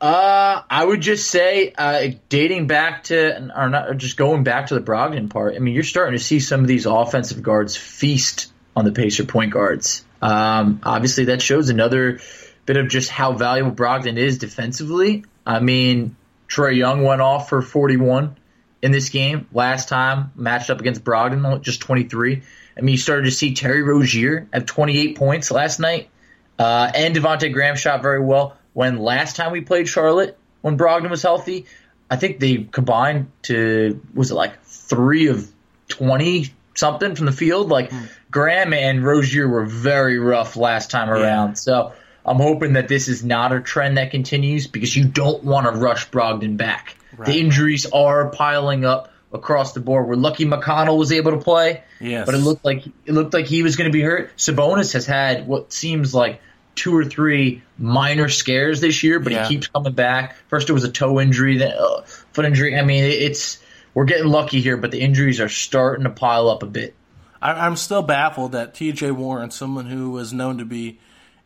Uh, 0.00 0.62
I 0.70 0.84
would 0.84 1.00
just 1.00 1.28
say, 1.28 1.72
uh, 1.76 2.10
dating 2.28 2.68
back 2.68 3.04
to, 3.04 3.50
or 3.56 3.68
not, 3.68 3.96
just 3.96 4.16
going 4.16 4.44
back 4.44 4.68
to 4.68 4.74
the 4.74 4.80
Brogdon 4.80 5.28
part. 5.28 5.56
I 5.56 5.58
mean, 5.58 5.74
you're 5.74 5.82
starting 5.82 6.16
to 6.16 6.22
see 6.22 6.38
some 6.38 6.60
of 6.60 6.68
these 6.68 6.86
offensive 6.86 7.42
guards 7.42 7.76
feast 7.76 8.52
on 8.76 8.84
the 8.84 8.92
Pacer 8.92 9.24
point 9.24 9.52
guards. 9.52 10.04
Um, 10.22 10.80
obviously, 10.84 11.26
that 11.26 11.42
shows 11.42 11.68
another 11.68 12.20
bit 12.64 12.76
of 12.76 12.88
just 12.88 13.10
how 13.10 13.32
valuable 13.32 13.72
Brogdon 13.72 14.18
is 14.18 14.38
defensively. 14.38 15.24
I 15.44 15.60
mean, 15.60 16.16
Trae 16.48 16.76
Young 16.76 17.02
went 17.02 17.20
off 17.20 17.48
for 17.48 17.62
41 17.62 18.36
in 18.82 18.92
this 18.92 19.08
game 19.08 19.48
last 19.52 19.88
time 19.88 20.32
matched 20.36 20.70
up 20.70 20.80
against 20.80 21.02
Brogdon, 21.02 21.60
just 21.62 21.80
23. 21.80 22.42
I 22.76 22.80
mean, 22.80 22.92
you 22.92 22.98
started 22.98 23.24
to 23.24 23.30
see 23.30 23.54
Terry 23.54 23.82
Rozier 23.82 24.46
have 24.52 24.66
28 24.66 25.16
points 25.16 25.50
last 25.50 25.80
night, 25.80 26.10
uh, 26.58 26.90
and 26.94 27.16
Devonte 27.16 27.52
Graham 27.52 27.74
shot 27.74 28.02
very 28.02 28.22
well. 28.22 28.57
When 28.78 28.98
last 28.98 29.34
time 29.34 29.50
we 29.50 29.60
played 29.60 29.88
Charlotte, 29.88 30.38
when 30.60 30.78
Brogdon 30.78 31.10
was 31.10 31.20
healthy, 31.20 31.66
I 32.08 32.14
think 32.14 32.38
they 32.38 32.58
combined 32.58 33.28
to 33.42 34.00
was 34.14 34.30
it 34.30 34.34
like 34.34 34.62
three 34.62 35.26
of 35.26 35.50
20 35.88 36.54
something 36.76 37.16
from 37.16 37.26
the 37.26 37.32
field. 37.32 37.70
Like 37.70 37.90
hmm. 37.90 38.04
Graham 38.30 38.72
and 38.72 39.04
Rozier 39.04 39.48
were 39.48 39.64
very 39.64 40.20
rough 40.20 40.54
last 40.54 40.92
time 40.92 41.10
around. 41.10 41.56
So 41.56 41.92
I'm 42.24 42.36
hoping 42.36 42.74
that 42.74 42.86
this 42.86 43.08
is 43.08 43.24
not 43.24 43.52
a 43.52 43.60
trend 43.60 43.98
that 43.98 44.12
continues 44.12 44.68
because 44.68 44.94
you 44.94 45.06
don't 45.06 45.42
want 45.42 45.66
to 45.66 45.72
rush 45.72 46.08
Brogdon 46.10 46.56
back. 46.56 46.96
The 47.18 47.40
injuries 47.40 47.84
are 47.86 48.30
piling 48.30 48.84
up 48.84 49.12
across 49.32 49.72
the 49.72 49.80
board. 49.80 50.06
We're 50.06 50.14
lucky 50.14 50.46
McConnell 50.46 50.96
was 50.96 51.10
able 51.10 51.32
to 51.32 51.38
play, 51.38 51.82
Yes. 51.98 52.26
but 52.26 52.36
it 52.36 52.38
looked 52.38 52.64
like 52.64 52.86
it 52.86 53.12
looked 53.12 53.34
like 53.34 53.46
he 53.46 53.64
was 53.64 53.74
going 53.74 53.90
to 53.90 53.92
be 53.92 54.02
hurt. 54.02 54.36
Sabonis 54.36 54.92
has 54.92 55.04
had 55.04 55.48
what 55.48 55.72
seems 55.72 56.14
like 56.14 56.40
two 56.78 56.96
or 56.96 57.04
three 57.04 57.62
minor 57.78 58.28
scares 58.28 58.80
this 58.80 59.02
year, 59.02 59.18
but 59.20 59.32
Yeah. 59.32 59.42
he 59.46 59.54
keeps 59.56 59.66
coming 59.66 59.92
back. 59.92 60.36
First 60.48 60.70
it 60.70 60.72
was 60.72 60.84
a 60.84 60.90
toe 60.90 61.20
injury, 61.20 61.58
then 61.58 61.72
uh, 61.78 62.02
foot 62.32 62.44
injury. 62.44 62.76
I 62.78 62.82
mean, 62.82 63.04
it's 63.04 63.58
we're 63.94 64.04
getting 64.04 64.28
lucky 64.28 64.60
here, 64.60 64.76
but 64.76 64.90
the 64.92 65.00
injuries 65.00 65.40
are 65.40 65.48
starting 65.48 66.04
to 66.04 66.10
pile 66.10 66.48
up 66.48 66.62
a 66.62 66.66
bit. 66.66 66.94
I, 67.42 67.52
I'm 67.66 67.76
still 67.76 68.02
baffled 68.02 68.52
that 68.52 68.74
T.J. 68.74 69.10
Warren, 69.10 69.50
someone 69.50 69.86
who 69.86 70.10
was 70.10 70.32
known 70.32 70.58
to 70.58 70.64
be 70.64 70.98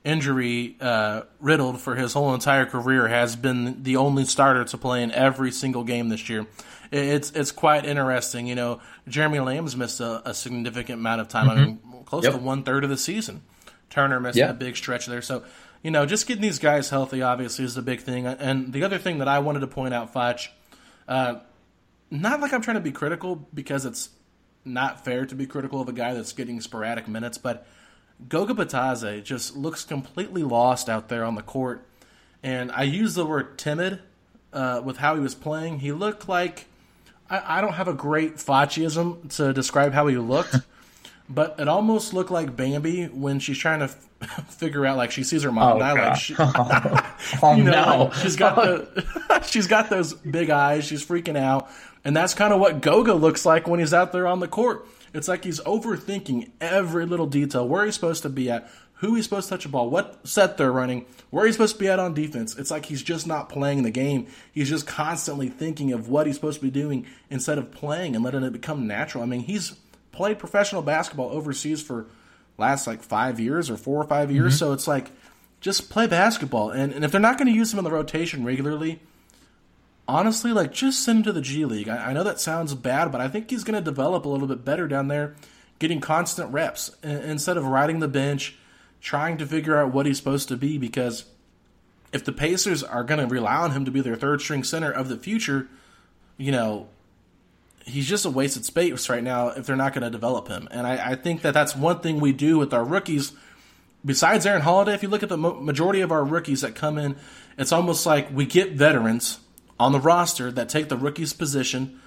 injury 0.04 0.76
uh, 0.80 1.22
riddled 1.40 1.80
for 1.80 1.94
his 1.94 2.12
whole 2.12 2.34
entire 2.34 2.66
career, 2.66 3.08
has 3.08 3.36
been 3.36 3.82
the 3.82 3.96
only 3.96 4.24
starter 4.24 4.64
to 4.64 4.78
play 4.78 5.02
in 5.02 5.12
every 5.12 5.52
single 5.52 5.84
game 5.84 6.08
this 6.08 6.28
year. 6.28 6.40
It- 6.90 6.98
It's 7.06 7.30
it's 7.32 7.52
quite 7.52 7.84
interesting. 7.86 8.46
You 8.46 8.54
know, 8.54 8.80
Jeremy 9.08 9.40
Lamb's 9.40 9.76
missed 9.76 10.00
a, 10.00 10.28
a 10.28 10.34
significant 10.34 10.98
amount 10.98 11.20
of 11.20 11.28
time. 11.28 11.48
I 11.50 11.54
mean, 11.54 11.78
close 12.04 12.24
Yep. 12.24 12.32
to 12.34 12.38
one 12.38 12.62
third 12.64 12.84
of 12.84 12.90
the 12.90 12.96
season. 12.98 13.42
Turner 13.92 14.18
missed 14.18 14.38
Yeah. 14.38 14.48
a 14.50 14.54
big 14.54 14.76
stretch 14.76 15.04
there. 15.06 15.20
So, 15.22 15.44
you 15.82 15.90
know, 15.90 16.06
just 16.06 16.26
getting 16.26 16.42
these 16.42 16.58
guys 16.58 16.88
healthy 16.88 17.20
obviously 17.22 17.64
is 17.64 17.74
the 17.74 17.82
big 17.82 18.00
thing. 18.00 18.26
And 18.26 18.72
the 18.72 18.82
other 18.84 18.96
thing 18.98 19.18
that 19.18 19.28
I 19.28 19.38
wanted 19.38 19.60
to 19.60 19.66
point 19.66 19.92
out, 19.92 20.12
Foch, 20.12 20.40
uh, 21.06 21.34
not 22.10 22.40
like 22.40 22.52
I'm 22.54 22.62
trying 22.62 22.76
to 22.76 22.80
be 22.80 22.90
critical 22.92 23.46
because 23.52 23.84
it's 23.84 24.08
not 24.64 25.04
fair 25.04 25.26
to 25.26 25.34
be 25.34 25.46
critical 25.46 25.80
of 25.80 25.88
a 25.88 25.92
guy 25.92 26.14
that's 26.14 26.32
getting 26.32 26.60
sporadic 26.62 27.06
minutes, 27.06 27.36
but 27.36 27.66
Goga 28.28 28.54
Bitadze 28.54 29.22
just 29.22 29.56
looks 29.56 29.84
completely 29.84 30.42
lost 30.42 30.88
out 30.88 31.08
there 31.08 31.24
on 31.24 31.34
the 31.34 31.42
court. 31.42 31.86
And 32.42 32.72
I 32.72 32.84
use 32.84 33.14
the 33.14 33.26
word 33.26 33.58
timid 33.58 34.00
uh, 34.54 34.80
with 34.82 34.98
how 34.98 35.14
he 35.16 35.20
was 35.20 35.34
playing. 35.34 35.80
He 35.80 35.92
looked 35.92 36.28
like 36.28 36.66
I, 37.28 37.58
I 37.58 37.60
don't 37.60 37.74
have 37.74 37.88
a 37.88 37.94
great 37.94 38.36
Facciism 38.36 39.34
to 39.36 39.52
describe 39.52 39.92
how 39.92 40.06
he 40.06 40.16
looked, 40.16 40.56
but 41.34 41.56
it 41.58 41.68
almost 41.68 42.12
looked 42.12 42.30
like 42.30 42.56
Bambi 42.56 43.06
when 43.06 43.38
she's 43.40 43.58
trying 43.58 43.80
to 43.80 43.86
f- 43.86 44.46
figure 44.54 44.84
out 44.86 44.96
like 44.96 45.10
she 45.10 45.24
sees 45.24 45.42
her 45.42 45.52
mom 45.52 45.76
Oh, 45.76 45.78
die. 45.78 45.92
Like 45.92 46.16
she, 46.16 46.34
Oh 46.38 46.44
you 46.52 47.38
oh, 47.42 47.56
know, 47.56 47.70
no, 47.70 48.04
like, 48.04 48.14
she's 48.14 48.36
got 48.36 48.56
the 48.56 49.42
she's 49.46 49.66
got 49.66 49.90
those 49.90 50.14
big 50.14 50.50
eyes. 50.50 50.84
She's 50.84 51.04
freaking 51.04 51.36
out, 51.38 51.68
and 52.04 52.16
that's 52.16 52.34
kind 52.34 52.52
of 52.52 52.60
what 52.60 52.80
Goga 52.80 53.14
looks 53.14 53.44
like 53.46 53.66
when 53.66 53.80
he's 53.80 53.94
out 53.94 54.12
there 54.12 54.26
on 54.26 54.40
the 54.40 54.48
court. 54.48 54.86
It's 55.14 55.28
like 55.28 55.44
he's 55.44 55.60
overthinking 55.60 56.50
every 56.60 57.04
little 57.06 57.26
detail, 57.26 57.68
where 57.68 57.84
he's 57.84 57.94
supposed 57.94 58.22
to 58.22 58.30
be 58.30 58.50
at, 58.50 58.70
who 58.94 59.14
he's 59.14 59.24
supposed 59.24 59.48
to 59.48 59.54
touch 59.56 59.64
the 59.64 59.68
ball, 59.68 59.90
what 59.90 60.26
set 60.26 60.56
they're 60.56 60.72
running, 60.72 61.04
where 61.30 61.44
he's 61.44 61.54
supposed 61.56 61.74
to 61.74 61.80
be 61.80 61.88
at 61.88 61.98
on 61.98 62.14
defense. 62.14 62.56
It's 62.56 62.70
like 62.70 62.86
he's 62.86 63.02
just 63.02 63.26
not 63.26 63.50
playing 63.50 63.82
the 63.82 63.90
game. 63.90 64.26
He's 64.52 64.70
just 64.70 64.86
constantly 64.86 65.48
thinking 65.50 65.92
of 65.92 66.08
what 66.08 66.26
he's 66.26 66.36
supposed 66.36 66.60
to 66.60 66.64
be 66.64 66.70
doing 66.70 67.06
instead 67.28 67.58
of 67.58 67.70
playing 67.72 68.14
and 68.16 68.24
letting 68.24 68.42
it 68.42 68.52
become 68.54 68.86
natural. 68.86 69.22
I 69.22 69.26
mean, 69.26 69.40
he's 69.40 69.74
played 70.12 70.38
professional 70.38 70.82
basketball 70.82 71.30
overseas 71.30 71.82
for 71.82 72.06
last 72.58 72.86
like 72.86 73.02
five 73.02 73.40
years 73.40 73.70
or 73.70 73.76
four 73.76 74.00
or 74.00 74.06
five 74.06 74.30
years, 74.30 74.54
mm-hmm. 74.54 74.58
so 74.58 74.72
it's 74.72 74.86
like 74.86 75.10
just 75.60 75.90
play 75.90 76.06
basketball. 76.06 76.70
And, 76.70 76.92
and 76.92 77.04
if 77.04 77.10
they're 77.10 77.20
not 77.20 77.38
going 77.38 77.48
to 77.48 77.54
use 77.54 77.72
him 77.72 77.78
in 77.78 77.84
the 77.84 77.90
rotation 77.90 78.44
regularly, 78.44 79.00
honestly, 80.06 80.52
like 80.52 80.72
just 80.72 81.02
send 81.04 81.18
him 81.18 81.22
to 81.24 81.32
the 81.32 81.40
G 81.40 81.64
League. 81.64 81.88
I, 81.88 82.10
I 82.10 82.12
know 82.12 82.24
that 82.24 82.40
sounds 82.40 82.74
bad, 82.74 83.10
but 83.10 83.20
I 83.20 83.28
think 83.28 83.50
he's 83.50 83.64
going 83.64 83.78
to 83.78 83.84
develop 83.84 84.24
a 84.24 84.28
little 84.28 84.48
bit 84.48 84.64
better 84.64 84.86
down 84.86 85.08
there, 85.08 85.34
getting 85.78 86.00
constant 86.00 86.52
reps 86.52 86.90
instead 87.02 87.56
of 87.56 87.64
riding 87.64 88.00
the 88.00 88.08
bench, 88.08 88.56
trying 89.00 89.38
to 89.38 89.46
figure 89.46 89.76
out 89.76 89.92
what 89.92 90.06
he's 90.06 90.18
supposed 90.18 90.48
to 90.48 90.56
be. 90.56 90.78
Because 90.78 91.24
if 92.12 92.24
the 92.24 92.32
Pacers 92.32 92.82
are 92.82 93.04
going 93.04 93.20
to 93.20 93.32
rely 93.32 93.56
on 93.56 93.70
him 93.70 93.84
to 93.84 93.90
be 93.90 94.00
their 94.00 94.16
third 94.16 94.40
string 94.40 94.64
center 94.64 94.90
of 94.90 95.08
the 95.08 95.16
future, 95.16 95.68
you 96.36 96.52
know, 96.52 96.88
he's 97.84 98.08
just 98.08 98.24
a 98.24 98.30
wasted 98.30 98.64
space 98.64 99.08
right 99.08 99.22
now 99.22 99.48
if 99.48 99.66
they're 99.66 99.76
not 99.76 99.92
going 99.92 100.02
to 100.02 100.10
develop 100.10 100.48
him. 100.48 100.68
And 100.70 100.86
I, 100.86 101.12
I 101.12 101.14
think 101.14 101.42
that 101.42 101.54
that's 101.54 101.76
one 101.76 102.00
thing 102.00 102.20
we 102.20 102.32
do 102.32 102.58
with 102.58 102.72
our 102.72 102.84
rookies. 102.84 103.32
Besides 104.04 104.46
Aaron 104.46 104.62
Holiday, 104.62 104.94
if 104.94 105.02
you 105.02 105.08
look 105.08 105.22
at 105.22 105.28
the 105.28 105.36
majority 105.36 106.00
of 106.00 106.10
our 106.10 106.24
rookies 106.24 106.62
that 106.62 106.74
come 106.74 106.98
in, 106.98 107.16
it's 107.58 107.72
almost 107.72 108.06
like 108.06 108.28
we 108.32 108.46
get 108.46 108.72
veterans 108.72 109.40
on 109.78 109.92
the 109.92 110.00
roster 110.00 110.50
that 110.52 110.68
take 110.68 110.88
the 110.88 110.96
rookie's 110.96 111.32
position 111.32 112.00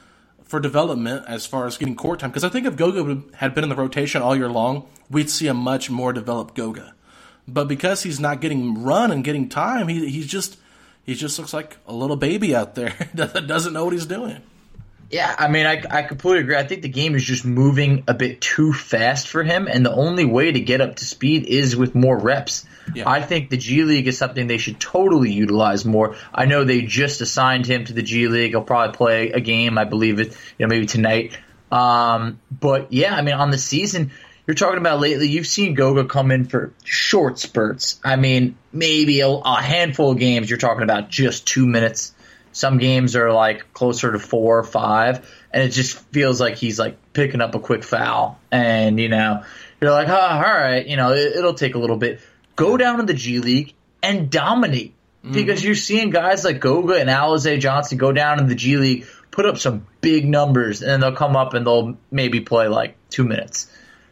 for 0.44 0.60
development 0.60 1.26
as 1.28 1.46
far 1.46 1.66
as 1.66 1.78
getting 1.78 1.96
court 1.96 2.20
time. 2.20 2.30
Because 2.30 2.44
I 2.44 2.50
think 2.50 2.66
if 2.66 2.76
Goga 2.76 3.24
had 3.36 3.56
been 3.56 3.64
in 3.64 3.70
the 3.70 3.76
rotation 3.76 4.22
all 4.22 4.36
year 4.36 4.50
long, 4.50 4.88
we'd 5.10 5.30
see 5.30 5.48
a 5.48 5.54
much 5.54 5.90
more 5.90 6.14
developed 6.14 6.56
Goga. 6.56 6.94
But 7.48 7.68
because 7.68 8.04
he's 8.04 8.20
not 8.20 8.42
getting 8.42 8.84
run 8.84 9.12
and 9.12 9.24
getting 9.24 9.50
time, 9.50 9.88
he 9.88 10.10
he's 10.10 10.28
just 10.28 10.58
he 11.04 11.14
just 11.14 11.38
looks 11.38 11.54
like 11.54 11.78
a 11.88 11.94
little 11.94 12.16
baby 12.16 12.56
out 12.56 12.76
there 12.76 12.96
that 13.14 13.48
doesn't 13.48 13.74
know 13.74 13.86
what 13.86 13.94
he's 13.94 14.06
doing. 14.06 14.42
Yeah, 15.10 15.34
I 15.38 15.48
mean, 15.48 15.66
I, 15.66 15.84
I 15.90 16.02
completely 16.02 16.42
agree. 16.42 16.56
I 16.56 16.64
think 16.64 16.82
the 16.82 16.90
game 16.90 17.16
is 17.16 17.24
just 17.24 17.46
moving 17.46 18.04
a 18.08 18.14
bit 18.14 18.42
too 18.42 18.74
fast 18.74 19.28
for 19.28 19.44
him, 19.44 19.68
and 19.68 19.86
the 19.86 19.94
only 19.94 20.26
way 20.26 20.52
to 20.52 20.60
get 20.60 20.82
up 20.82 20.96
to 20.96 21.06
speed 21.06 21.46
is 21.46 21.76
with 21.76 21.94
more 21.94 22.18
reps. 22.18 22.66
Yeah. 22.94 23.08
I 23.10 23.22
think 23.22 23.50
the 23.50 23.58
G 23.58 23.84
League 23.84 24.08
is 24.08 24.18
something 24.18 24.48
they 24.48 24.58
should 24.58 24.80
totally 24.80 25.32
utilize 25.32 25.86
more. 25.86 26.16
I 26.34 26.46
know 26.46 26.64
they 26.64 26.82
just 26.82 27.22
assigned 27.22 27.66
him 27.66 27.86
to 27.86 27.94
the 27.94 28.02
G 28.02 28.28
League. 28.28 28.52
He'll 28.52 28.64
probably 28.64 28.96
play 28.96 29.32
a 29.32 29.40
game, 29.40 29.78
I 29.78 29.86
believe 29.86 30.20
it, 30.20 30.36
you 30.58 30.66
know, 30.66 30.68
maybe 30.68 30.86
tonight. 30.88 31.38
Um, 31.72 32.40
but 32.52 32.92
yeah, 32.92 33.16
I 33.16 33.22
mean, 33.22 33.36
on 33.36 33.52
the 33.52 33.58
season, 33.58 34.12
you're 34.48 34.56
talking 34.56 34.78
about 34.78 35.00
lately, 35.00 35.28
you've 35.28 35.48
seen 35.48 35.74
Goga 35.74 36.06
come 36.06 36.32
in 36.32 36.46
for 36.46 36.74
short 36.84 37.40
spurts. 37.40 38.00
I 38.04 38.16
mean, 38.16 38.58
maybe 38.72 39.22
a, 39.22 39.30
a 39.30 39.62
handful 39.62 40.12
of 40.12 40.20
games, 40.20 40.50
you're 40.50 40.60
talking 40.60 40.84
about 40.84 41.10
just 41.10 41.48
two 41.48 41.68
minutes. 41.68 42.14
Some 42.56 42.78
games 42.78 43.18
are 43.18 43.34
like 43.34 43.74
closer 43.74 44.14
to 44.14 44.18
four 44.18 44.58
or 44.58 44.64
five, 44.64 45.30
and 45.52 45.62
it 45.62 45.72
just 45.72 46.00
feels 46.14 46.40
like 46.40 46.56
he's 46.56 46.80
like 46.80 46.96
picking 47.12 47.42
up 47.42 47.54
a 47.54 47.60
quick 47.60 47.84
foul. 47.84 48.40
And, 48.50 48.98
you 48.98 49.10
know, 49.10 49.44
you're 49.82 49.92
like, 49.92 50.08
oh, 50.08 50.16
all 50.16 50.42
right, 50.42 50.88
you 50.88 50.96
know, 50.96 51.12
it, 51.12 51.36
it'll 51.36 51.56
take 51.56 51.76
a 51.76 51.80
little 51.80 51.98
bit. 51.98 52.22
Go 52.56 52.78
down 52.78 53.00
to 53.00 53.04
the 53.04 53.14
G 53.14 53.40
League 53.40 53.74
and 54.02 54.30
dominate. 54.30 54.94
Mm-hmm. 55.22 55.34
Because 55.34 55.66
you're 55.66 55.76
seeing 55.76 56.12
guys 56.12 56.46
like 56.46 56.62
Goga 56.62 56.94
and 56.94 57.10
Alize 57.10 57.60
Johnson 57.60 57.98
go 57.98 58.14
down 58.14 58.40
in 58.40 58.48
the 58.48 58.56
G 58.56 58.78
League, 58.78 59.06
put 59.32 59.46
up 59.46 59.58
some 59.58 59.86
big 60.00 60.26
numbers, 60.26 60.82
and 60.82 60.90
then 60.92 61.00
they'll 61.02 61.12
come 61.18 61.36
up 61.36 61.56
and 61.56 61.68
they'll 61.68 61.98
maybe 62.10 62.40
play 62.40 62.70
like 62.70 62.96
two 63.10 63.26
minutes 63.26 63.70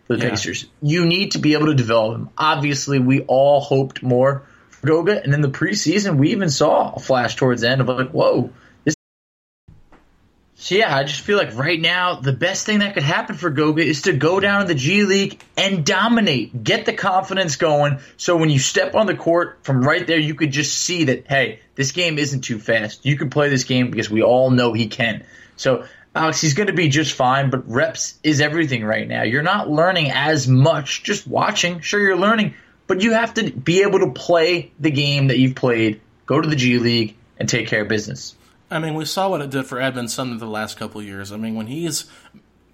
for 0.07 0.17
the 0.17 0.23
Yeah. 0.25 0.31
Pacers. 0.31 0.65
You 0.81 1.05
need 1.05 1.31
to 1.31 1.39
be 1.39 1.53
able 1.53 1.67
to 1.67 1.75
develop 1.75 2.17
him. 2.17 2.29
Obviously, 2.37 2.99
we 2.99 3.21
all 3.21 3.61
hoped 3.61 4.03
more 4.03 4.43
Goga, 4.85 5.23
and 5.23 5.33
in 5.33 5.41
the 5.41 5.49
preseason, 5.49 6.17
we 6.17 6.31
even 6.31 6.49
saw 6.49 6.93
a 6.93 6.99
flash 6.99 7.35
towards 7.35 7.61
the 7.61 7.69
end 7.69 7.81
of 7.81 7.87
like, 7.87 8.11
whoa, 8.11 8.51
this. 8.83 8.95
So 10.55 10.75
yeah, 10.75 10.95
I 10.95 11.03
just 11.03 11.21
feel 11.21 11.37
like 11.37 11.55
right 11.55 11.79
now 11.79 12.15
the 12.15 12.33
best 12.33 12.65
thing 12.65 12.79
that 12.79 12.93
could 12.93 13.03
happen 13.03 13.35
for 13.35 13.49
Goga 13.49 13.81
is 13.83 14.03
to 14.03 14.13
go 14.13 14.39
down 14.39 14.61
to 14.61 14.67
the 14.67 14.75
G 14.75 15.03
League 15.03 15.41
and 15.57 15.85
dominate, 15.85 16.63
get 16.63 16.85
the 16.85 16.93
confidence 16.93 17.55
going. 17.55 17.99
So 18.17 18.37
when 18.37 18.49
you 18.49 18.59
step 18.59 18.95
on 18.95 19.07
the 19.07 19.15
court 19.15 19.59
from 19.63 19.83
right 19.83 20.05
there, 20.05 20.19
you 20.19 20.35
could 20.35 20.51
just 20.51 20.77
see 20.77 21.05
that 21.05 21.27
hey, 21.27 21.59
this 21.75 21.91
game 21.91 22.17
isn't 22.17 22.41
too 22.41 22.59
fast. 22.59 23.05
You 23.05 23.17
can 23.17 23.29
play 23.29 23.49
this 23.49 23.63
game 23.63 23.89
because 23.89 24.09
we 24.09 24.21
all 24.21 24.51
know 24.51 24.73
he 24.73 24.87
can. 24.87 25.25
So 25.55 25.85
Alex, 26.15 26.39
he's 26.39 26.53
going 26.53 26.67
to 26.67 26.73
be 26.73 26.89
just 26.89 27.13
fine, 27.13 27.49
but 27.49 27.67
reps 27.67 28.19
is 28.21 28.39
everything 28.39 28.83
right 28.83 29.07
now. 29.07 29.23
You're 29.23 29.41
not 29.41 29.69
learning 29.69 30.11
as 30.11 30.47
much 30.47 31.03
just 31.03 31.25
watching. 31.25 31.79
Sure, 31.79 31.99
you're 31.99 32.15
learning, 32.15 32.53
but 32.87 33.01
you 33.01 33.13
have 33.13 33.33
to 33.35 33.51
be 33.51 33.81
able 33.81 33.99
to 33.99 34.11
play 34.11 34.71
the 34.79 34.91
game 34.91 35.27
that 35.27 35.39
you've 35.39 35.55
played, 35.55 36.01
go 36.25 36.39
to 36.39 36.47
the 36.47 36.55
G 36.55 36.79
League, 36.79 37.15
and 37.37 37.47
take 37.47 37.67
care 37.67 37.81
of 37.81 37.87
business. 37.87 38.35
I 38.69 38.79
mean, 38.79 38.95
we 38.95 39.05
saw 39.05 39.29
what 39.29 39.41
it 39.41 39.49
did 39.49 39.65
for 39.65 39.79
Edmondson 39.79 40.37
the 40.37 40.45
last 40.45 40.77
couple 40.77 41.01
years. 41.01 41.31
I 41.31 41.37
mean, 41.37 41.55
when 41.55 41.67
he's 41.67 42.05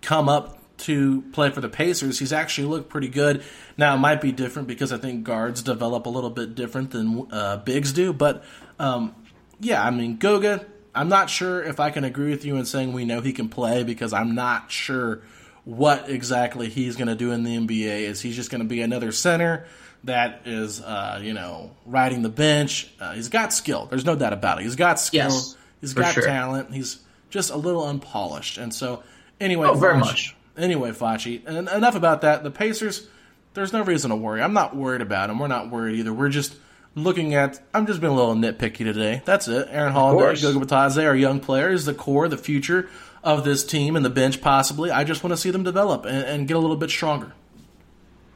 come 0.01 0.29
up 0.29 0.57
to 0.79 1.21
play 1.33 1.49
for 1.49 1.59
the 1.61 1.69
Pacers, 1.69 2.19
he's 2.19 2.31
actually 2.31 2.67
looked 2.67 2.89
pretty 2.89 3.09
good. 3.09 3.43
Now, 3.77 3.95
it 3.95 3.97
might 3.97 4.21
be 4.21 4.31
different 4.31 4.67
because 4.67 4.93
I 4.93 4.97
think 4.97 5.23
guards 5.23 5.61
develop 5.61 6.05
a 6.05 6.09
little 6.09 6.29
bit 6.29 6.55
different 6.55 6.91
than 6.91 7.27
uh, 7.31 7.57
bigs 7.57 7.91
do. 7.91 8.13
But 8.13 8.43
um, 8.79 9.13
yeah, 9.59 9.83
I 9.83 9.89
mean, 9.89 10.17
Goga, 10.17 10.65
I'm 10.95 11.09
not 11.09 11.29
sure 11.29 11.61
if 11.61 11.79
I 11.79 11.89
can 11.91 12.03
agree 12.03 12.31
with 12.31 12.45
you 12.45 12.55
in 12.55 12.65
saying 12.65 12.93
we 12.93 13.05
know 13.05 13.21
he 13.21 13.33
can 13.33 13.49
play 13.49 13.83
because 13.83 14.13
I'm 14.13 14.35
not 14.35 14.71
sure 14.71 15.21
what 15.65 16.09
exactly 16.09 16.69
he's 16.69 16.95
going 16.95 17.09
to 17.09 17.15
do 17.15 17.31
in 17.31 17.43
the 17.43 17.57
NBA. 17.57 18.01
Is 18.01 18.21
he 18.21 18.31
just 18.31 18.49
going 18.49 18.61
to 18.61 18.67
be 18.67 18.81
another 18.81 19.11
center? 19.11 19.65
That 20.05 20.41
is, 20.45 20.81
uh, 20.81 21.19
you 21.21 21.33
know, 21.33 21.71
riding 21.85 22.21
the 22.21 22.29
bench. 22.29 22.89
Uh, 22.99 23.13
he's 23.13 23.29
got 23.29 23.53
skill. 23.53 23.85
There's 23.85 24.05
no 24.05 24.15
doubt 24.15 24.33
about 24.33 24.59
it. 24.59 24.63
He's 24.63 24.75
got 24.75 24.99
skill. 24.99 25.29
Yes. 25.29 25.55
He's 25.81 25.93
got 25.93 26.13
sure. 26.13 26.23
talent. 26.23 26.73
He's 26.73 26.99
just 27.29 27.51
a 27.51 27.57
little 27.57 27.85
unpolished. 27.85 28.57
And 28.57 28.73
so, 28.73 29.03
anyway, 29.39 29.67
Oh, 29.67 29.73
very 29.73 29.97
much. 29.97 30.35
Anyway, 30.57 30.91
Facci, 30.91 31.41
and 31.45 31.69
enough 31.69 31.95
about 31.95 32.21
that. 32.21 32.43
The 32.43 32.51
Pacers, 32.51 33.07
there's 33.53 33.71
no 33.71 33.81
reason 33.83 34.09
to 34.09 34.15
worry. 34.15 34.41
I'm 34.41 34.53
not 34.53 34.75
worried 34.75 35.01
about 35.01 35.27
them. 35.27 35.39
We're 35.39 35.47
not 35.47 35.69
worried 35.69 35.99
either. 35.99 36.13
We're 36.13 36.29
just 36.29 36.55
looking 36.95 37.33
at. 37.33 37.61
I'm 37.73 37.85
just 37.87 38.01
being 38.01 38.11
a 38.11 38.15
little 38.15 38.35
nitpicky 38.35 38.79
today. 38.79 39.21
That's 39.25 39.47
it. 39.47 39.67
Aaron 39.71 39.93
course. 39.93 40.41
Goga 40.41 40.65
Bitadze, 40.65 41.05
our 41.05 41.15
young 41.15 41.39
players, 41.39 41.85
the 41.85 41.93
core, 41.93 42.27
the 42.27 42.37
future 42.37 42.89
of 43.23 43.43
this 43.43 43.65
team, 43.65 43.95
and 43.95 44.03
the 44.03 44.09
bench 44.09 44.41
possibly. 44.41 44.91
I 44.91 45.03
just 45.03 45.23
want 45.23 45.31
to 45.31 45.37
see 45.37 45.51
them 45.51 45.63
develop 45.63 46.05
and, 46.05 46.25
and 46.25 46.47
get 46.47 46.57
a 46.57 46.59
little 46.59 46.77
bit 46.77 46.89
stronger. 46.89 47.33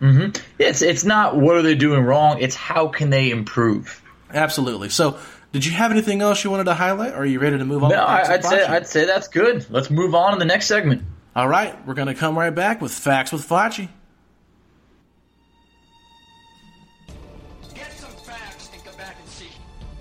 Mm-hmm. 0.02 0.42
It's 0.60 0.82
it's 0.82 1.04
not 1.04 1.38
what 1.38 1.56
are 1.56 1.62
they 1.62 1.76
doing 1.76 2.04
wrong. 2.04 2.40
It's 2.40 2.56
how 2.56 2.88
can 2.88 3.10
they 3.10 3.30
improve. 3.30 4.02
Absolutely. 4.32 4.90
So, 4.90 5.18
did 5.52 5.66
you 5.66 5.72
have 5.72 5.92
anything 5.92 6.22
else 6.22 6.44
you 6.44 6.50
wanted 6.52 6.66
to 6.66 6.74
highlight, 6.74 7.14
or 7.14 7.18
are 7.18 7.26
you 7.26 7.40
ready 7.40 7.58
to 7.58 7.66
move 7.66 7.84
on? 7.84 7.92
No, 7.92 7.98
to 7.98 8.06
Facts 8.06 8.30
I, 8.30 8.34
I'd 8.34 8.46
say 8.46 8.66
I'd 8.66 8.88
say 8.88 9.06
that's 9.06 9.28
good. 9.28 9.70
Let's 9.70 9.90
move 9.90 10.16
on 10.16 10.34
to 10.34 10.40
the 10.40 10.46
next 10.46 10.68
segment. 10.68 11.04
All 11.36 11.48
right, 11.48 11.76
we're 11.88 11.94
going 11.96 12.10
to 12.10 12.14
come 12.14 12.38
right 12.38 12.54
back 12.54 12.82
with 12.82 12.92
Facts 12.92 13.32
with 13.32 13.48
Facci. 13.48 13.90
Get 17.74 17.92
some 17.94 18.12
facts 18.12 18.70
and 18.74 18.84
come 18.84 18.96
back 18.98 19.16
and 19.20 19.30
see. 19.30 19.50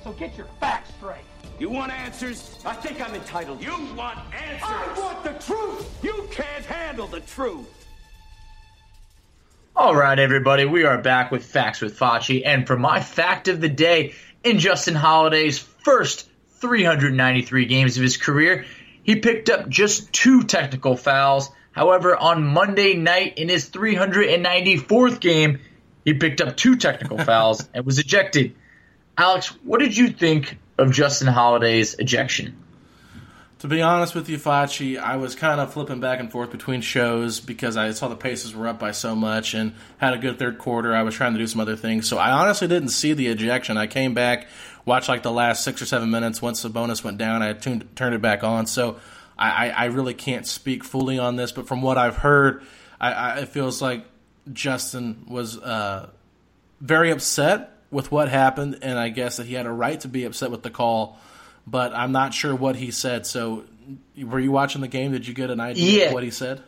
So 0.05 0.13
get 0.13 0.37
your 0.37 0.47
facts 0.61 0.91
straight. 0.99 1.25
You 1.59 1.71
want 1.71 1.93
answers? 1.93 2.59
I 2.67 2.75
think 2.75 3.01
I'm 3.01 3.15
entitled. 3.15 3.63
You 3.63 3.73
want 3.97 4.19
answers? 4.35 4.63
I 4.63 4.95
want 4.99 5.25
the 5.25 5.33
truth. 5.45 6.05
You 6.05 6.29
can't 6.31 6.65
handle 6.65 7.07
the 7.07 7.21
truth. 7.21 7.82
All 9.75 9.97
right, 9.97 10.19
everybody, 10.19 10.67
we 10.67 10.85
are 10.85 10.99
back 10.99 11.31
with 11.31 11.47
Facts 11.47 11.81
with 11.81 11.99
Facci, 11.99 12.43
and 12.45 12.67
for 12.67 12.77
my 12.77 13.01
fact 13.01 13.49
of 13.49 13.59
the 13.59 13.71
day, 13.71 14.13
in 14.45 14.59
Justin 14.59 14.95
Holiday's 14.95 15.59
first 15.59 16.29
393 16.61 17.65
games 17.65 17.97
of 17.97 18.03
his 18.03 18.19
career, 18.19 18.67
he 19.03 19.17
picked 19.17 19.49
up 19.49 19.71
just 19.71 20.13
two 20.13 20.43
technical 20.43 20.95
fouls. 20.95 21.49
However, 21.71 22.15
on 22.15 22.45
Monday 22.45 22.95
night 22.95 23.39
in 23.39 23.49
his 23.49 23.71
394th 23.71 25.21
game, 25.21 25.59
he 26.05 26.13
picked 26.13 26.43
up 26.43 26.55
two 26.55 26.77
technical 26.77 27.17
fouls 27.25 27.67
and 27.73 27.87
was 27.87 27.99
ejected. 27.99 28.55
Alex, 29.17 29.49
what 29.65 29.81
did 29.81 29.97
you 29.97 30.11
think 30.11 30.59
of 30.77 30.93
Justin 30.93 31.29
Holiday's 31.29 31.95
ejection? 31.95 32.63
To 33.63 33.69
be 33.69 33.81
honest 33.81 34.17
with 34.17 34.29
you, 34.29 34.39
Facci, 34.39 34.99
I 34.99 35.19
was 35.19 35.37
kind 35.37 35.61
of 35.61 35.73
flipping 35.73 36.01
back 36.01 36.19
and 36.19 36.33
forth 36.33 36.51
between 36.51 36.81
shows 36.81 37.39
because 37.39 37.77
I 37.77 37.93
saw 37.93 38.09
the 38.09 38.17
Pacers 38.17 38.57
were 38.57 38.67
up 38.67 38.81
by 38.81 38.91
so 38.91 39.15
much 39.15 39.55
and 39.55 39.75
had 39.99 40.15
a 40.15 40.19
good 40.19 40.37
third 40.37 40.59
quarter. 40.59 40.93
I 40.93 41.05
was 41.05 41.15
trying 41.15 41.35
to 41.35 41.39
do 41.39 41.47
some 41.47 41.61
other 41.61 41.77
things, 41.77 42.09
so 42.09 42.19
I 42.19 42.33
honestly 42.33 42.67
didn't 42.67 42.89
see 42.89 43.13
the 43.13 43.29
ejection. 43.29 43.77
I 43.77 43.87
came 43.87 44.15
back, 44.15 44.49
watched 44.85 45.09
like 45.09 45.23
the 45.23 45.31
last 45.31 45.63
six 45.63 45.81
or 45.81 45.87
seven 45.87 46.11
minutes. 46.11 46.43
Once 46.43 46.61
the 46.63 46.71
bonus 46.71 47.05
went 47.05 47.19
down, 47.19 47.41
I 47.41 47.53
tuned, 47.53 47.89
turned 47.95 48.17
it 48.17 48.21
back 48.21 48.43
on. 48.43 48.67
So 48.67 48.99
I, 49.39 49.69
I, 49.69 49.69
I 49.69 49.85
really 49.85 50.15
can't 50.15 50.45
speak 50.45 50.83
fully 50.83 51.21
on 51.21 51.37
this, 51.37 51.53
but 51.53 51.69
from 51.69 51.83
what 51.83 51.97
I've 51.97 52.17
heard, 52.17 52.65
I, 53.01 53.13
I, 53.13 53.39
it 53.43 53.51
feels 53.51 53.81
like 53.81 54.05
Justin 54.53 55.25
was 55.29 55.57
uh, 55.57 56.11
very 56.81 57.13
upset 57.13 57.79
with 57.93 58.11
what 58.11 58.29
happened, 58.29 58.81
and 58.83 58.99
I 58.99 59.11
guess 59.11 59.37
that 59.37 59.47
he 59.47 59.55
had 59.55 59.67
a 59.67 59.73
right 59.73 60.01
to 60.01 60.09
be 60.09 60.25
upset 60.25 60.51
with 60.51 60.65
the 60.65 60.71
call. 60.71 61.21
But 61.67 61.95
I'm 61.95 62.13
not 62.13 62.35
sure 62.35 62.55
what 62.55 62.77
he 62.77 62.91
said. 62.91 63.27
So, 63.27 63.65
were 64.21 64.41
you 64.41 64.51
watching 64.53 64.81
the 64.81 64.89
game? 64.89 65.13
Did 65.13 65.27
you 65.27 65.35
get 65.35 65.51
an 65.51 65.61
idea 65.61 66.01
Yeah. 66.01 66.07
of 66.09 66.13
what 66.15 66.23
he 66.25 66.31
said? 66.31 66.61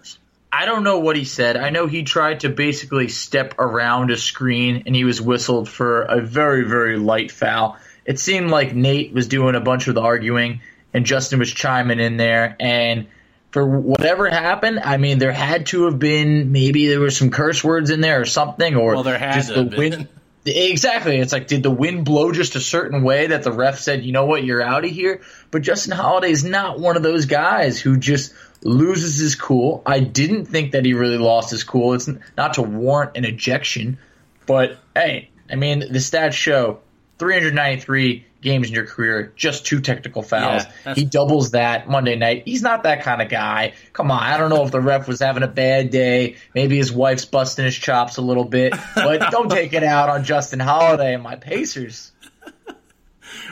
I 0.52 0.66
don't 0.66 0.85
know 0.85 1.00
what 1.00 1.16
he 1.16 1.24
said. 1.24 1.57
I 1.57 1.70
know 1.70 1.88
he 1.88 2.04
tried 2.04 2.40
to 2.40 2.48
basically 2.48 3.09
step 3.09 3.54
around 3.59 4.12
a 4.12 4.16
screen 4.16 4.85
and 4.87 4.94
he 4.94 5.02
was 5.04 5.20
whistled 5.20 5.68
for 5.68 6.02
a 6.02 6.20
very, 6.20 6.62
very 6.62 6.96
light 6.96 7.33
foul. 7.33 7.76
It 8.04 8.20
seemed 8.20 8.50
like 8.50 8.72
Nate 8.72 9.12
was 9.12 9.26
doing 9.26 9.57
a 9.57 9.61
bunch 9.61 9.88
of 9.88 9.96
the 9.96 10.00
arguing 10.00 10.61
and 10.92 11.04
Justin 11.04 11.40
was 11.40 11.50
chiming 11.52 11.98
in 11.98 12.16
there. 12.18 12.54
And 12.61 13.07
for 13.50 13.66
whatever 13.66 14.30
happened, 14.30 14.78
I 14.78 14.96
mean, 14.96 15.18
there 15.18 15.33
had 15.33 15.66
to 15.66 15.87
have 15.87 15.98
been 15.98 16.52
maybe 16.52 16.87
there 16.87 17.00
were 17.00 17.11
some 17.11 17.30
curse 17.30 17.64
words 17.64 17.90
in 17.90 18.00
there 18.00 18.20
or 18.20 18.24
something, 18.24 18.76
or 18.76 18.94
Well, 18.94 19.02
there 19.02 19.18
had 19.18 19.35
just 19.35 19.48
to 19.48 19.54
the 19.54 19.61
have 19.62 19.70
been. 19.70 19.78
wind. 19.78 20.09
Exactly. 20.46 21.18
It's 21.18 21.33
like, 21.33 21.46
did 21.46 21.62
the 21.62 21.70
wind 21.70 22.04
blow 22.04 22.30
just 22.30 22.54
a 22.54 22.61
certain 22.61 23.02
way 23.02 23.28
that 23.28 23.44
the 23.44 23.52
ref 23.52 23.78
said, 23.78 24.04
you 24.04 24.12
know 24.12 24.26
what, 24.26 24.44
you're 24.44 24.62
out 24.62 24.85
of 24.85 24.90
here? 24.90 25.22
But 25.50 25.62
Justin 25.62 25.92
Holiday 25.92 26.30
is 26.30 26.44
not 26.44 26.78
one 26.78 26.96
of 26.96 27.02
those 27.02 27.24
guys 27.24 27.80
who 27.80 27.96
just 27.96 28.35
loses 28.62 29.16
his 29.16 29.37
cool. 29.37 29.83
I 29.87 30.00
didn't 30.00 30.46
think 30.46 30.72
that 30.72 30.85
he 30.85 30.92
really 30.92 31.18
lost 31.18 31.50
his 31.50 31.64
cool. 31.64 31.94
It's 31.94 32.11
not 32.37 32.54
to 32.54 32.62
warrant 32.62 33.16
an 33.16 33.24
ejection, 33.24 33.98
but 34.46 34.78
hey, 34.94 35.30
I 35.50 35.57
mean, 35.57 35.80
the 35.80 35.98
stats 35.98 36.33
show 36.33 36.80
393 37.18 38.27
games 38.44 38.68
in 38.68 38.74
your 38.74 38.87
career, 38.87 39.33
just 39.37 39.66
two 39.66 39.81
technical 39.81 40.22
fouls. 40.22 40.64
Yeah, 40.85 40.94
he 40.94 41.05
doubles 41.05 41.53
that 41.53 41.88
Monday 41.88 42.14
night. 42.14 42.42
He's 42.44 42.62
not 42.62 42.83
that 42.85 43.03
kind 43.03 43.22
of 43.22 43.29
guy. 43.29 43.72
Come 43.92 44.11
on, 44.11 44.22
I 44.22 44.37
don't 44.37 44.50
know 44.50 44.64
if 44.64 44.70
the 44.70 44.81
ref 44.81 45.09
was 45.09 45.20
having 45.20 45.42
a 45.42 45.48
bad 45.48 45.90
day. 45.90 46.37
Maybe 46.55 46.77
his 46.77 46.92
wife's 46.92 47.24
busting 47.24 47.64
his 47.64 47.77
chops 47.77 48.18
a 48.18 48.22
little 48.22 48.44
bit, 48.44 48.74
but 48.94 49.18
don't 49.31 49.50
take 49.50 49.72
it 49.72 49.83
out 49.83 50.09
on 50.11 50.24
Justin 50.24 50.61
Holiday 50.61 51.14
and 51.14 51.22
my 51.22 51.37
Pacers. 51.37 52.12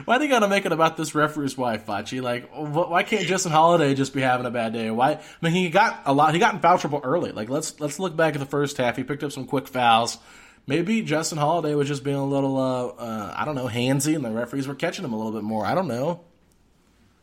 Why 0.05 0.19
they 0.19 0.29
gotta 0.29 0.49
make 0.49 0.65
it 0.65 0.73
about 0.73 0.97
this 0.97 1.15
referee's 1.15 1.57
wife, 1.57 1.87
Facci? 1.87 2.23
Like, 2.23 2.51
why 2.53 3.03
can't 3.03 3.27
Justin 3.27 3.53
Holiday 3.53 3.95
just 3.95 4.15
be 4.15 4.21
having 4.21 4.47
a 4.47 4.51
bad 4.51 4.73
day? 4.73 4.91
Why? 4.91 5.13
I 5.13 5.21
mean, 5.41 5.53
he 5.53 5.71
got 5.71 6.03
a 6.07 6.13
lot. 6.13 6.35
He 6.35 6.41
got 6.41 6.55
in 6.55 6.61
foul 6.61 6.79
trouble 6.79 7.01
early. 7.03 7.33
Like, 7.33 7.49
let's 7.49 7.79
let's 7.81 7.99
look 7.99 8.17
back 8.17 8.35
at 8.35 8.41
the 8.41 8.47
first 8.47 8.77
half. 8.77 8.97
He 8.97 9.05
picked 9.05 9.23
up 9.23 9.33
some 9.33 9.47
quick 9.47 9.69
fouls. 9.69 10.19
Maybe 10.67 11.03
Justin 11.03 11.39
Holiday 11.39 11.75
was 11.75 11.89
just 11.89 12.05
being 12.05 12.17
a 12.17 12.25
little, 12.25 12.57
uh, 12.57 12.87
uh, 12.87 13.35
I 13.37 13.45
don't 13.45 13.57
know, 13.57 13.67
handsy, 13.67 14.15
and 14.15 14.25
the 14.25 14.31
referees 14.31 14.69
were 14.69 14.75
catching 14.75 15.05
him 15.05 15.13
a 15.13 15.17
little 15.17 15.33
bit 15.33 15.43
more. 15.43 15.67
I 15.67 15.75
don't 15.75 15.89
know. 15.89 16.21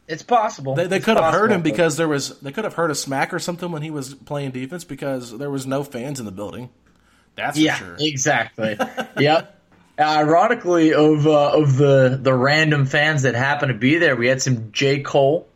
It's 0.08 0.24
possible. 0.24 0.76
They, 0.76 0.88
they 0.88 1.00
could 1.00 1.18
have 1.18 1.34
heard 1.34 1.52
him 1.52 1.62
because 1.62 1.96
there 1.96 2.08
was. 2.08 2.40
They 2.40 2.52
could 2.52 2.64
have 2.64 2.74
heard 2.74 2.90
a 2.90 2.96
smack 2.96 3.32
or 3.32 3.38
something 3.38 3.72
when 3.72 3.84
he 3.84 3.92
was 3.92 4.16
playing 4.16 4.52
defense 4.52 4.84
because 4.84 5.38
there 5.38 5.52
was 5.52 5.68
no 5.68 5.84
fans 5.84 6.20
in 6.20 6.26
the 6.26 6.32
building. 6.32 6.70
That's 7.36 7.58
yeah, 7.58 7.76
for 7.76 7.86
sure. 7.86 7.98
exactly. 8.00 8.78
yep. 9.20 9.56
Ironically, 10.00 10.94
of 10.94 11.28
uh, 11.28 11.52
of 11.52 11.78
the 11.78 12.20
the 12.20 12.34
random 12.34 12.88
fans 12.88 13.22
that 13.22 13.36
happened 13.36 13.72
to 13.72 13.78
be 13.78 13.98
there, 14.00 14.16
we 14.16 14.28
had 14.28 14.42
some 14.42 14.72
J 14.72 15.02
Cole, 15.02 15.48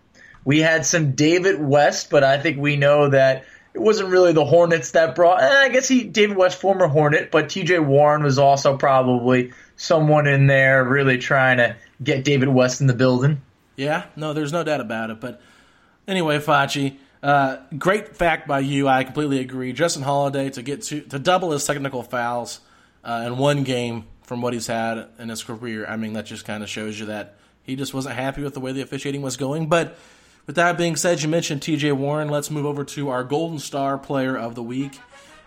we 0.46 0.60
had 0.60 0.86
some 0.86 1.14
David 1.14 1.60
West, 1.60 2.12
but 2.12 2.24
I 2.24 2.38
think 2.38 2.60
we 2.60 2.76
know 2.76 3.10
that 3.10 3.46
it 3.74 3.82
wasn't 3.82 4.10
really 4.10 4.34
the 4.34 4.46
Hornets 4.46 4.92
that 4.92 5.16
brought. 5.16 5.42
Eh, 5.42 5.48
I 5.48 5.70
guess 5.70 5.88
he 5.88 6.04
David 6.04 6.38
West, 6.38 6.60
former 6.60 6.88
Hornet, 6.88 7.32
but 7.32 7.50
T.J. 7.50 7.80
Warren 7.80 8.24
was 8.24 8.38
also 8.38 8.78
probably 8.78 9.52
someone 9.76 10.28
in 10.28 10.48
there 10.48 10.84
really 10.84 11.18
trying 11.18 11.58
to 11.58 11.76
get 12.02 12.24
David 12.24 12.50
West 12.50 12.82
in 12.82 12.88
the 12.88 12.94
building. 12.94 13.42
Yeah, 13.76 14.06
no, 14.16 14.34
there's 14.34 14.54
no 14.54 14.64
doubt 14.64 14.82
about 14.82 15.10
it. 15.10 15.20
But 15.20 15.42
anyway, 16.08 16.38
Facci, 16.38 16.98
uh, 17.24 17.58
great 17.78 18.16
fact 18.16 18.48
by 18.48 18.60
you. 18.60 18.88
I 18.88 19.04
completely 19.04 19.40
agree. 19.40 19.74
Justin 19.74 20.04
Holiday 20.04 20.50
to 20.52 20.62
get 20.62 20.84
to 20.84 21.02
to 21.02 21.18
double 21.18 21.52
his 21.52 21.66
technical 21.66 22.04
fouls 22.04 22.60
uh, 23.04 23.24
in 23.26 23.38
one 23.38 23.64
game 23.64 24.06
from 24.24 24.42
what 24.42 24.54
he's 24.54 24.68
had 24.68 25.08
in 25.18 25.30
his 25.30 25.44
career. 25.44 25.86
I 25.88 25.98
mean, 25.98 26.14
that 26.14 26.26
just 26.26 26.46
kind 26.46 26.62
of 26.62 26.70
shows 26.70 27.00
you 27.00 27.08
that 27.08 27.36
he 27.64 27.76
just 27.76 27.94
wasn't 27.94 28.16
happy 28.16 28.44
with 28.44 28.54
the 28.54 28.60
way 28.60 28.72
the 28.72 28.82
officiating 28.82 29.22
was 29.22 29.38
going. 29.38 29.68
But 29.68 29.98
With 30.46 30.58
that 30.58 30.78
being 30.78 30.98
said, 30.98 31.22
you 31.22 31.30
mentioned 31.30 31.62
TJ 31.62 31.94
Warren. 31.94 32.28
Let's 32.28 32.52
move 32.52 32.66
over 32.66 32.84
to 32.84 33.10
our 33.10 33.24
Golden 33.24 33.60
Star 33.60 33.98
Player 33.98 34.38
of 34.38 34.56
the 34.56 34.64
Week. 34.64 35.00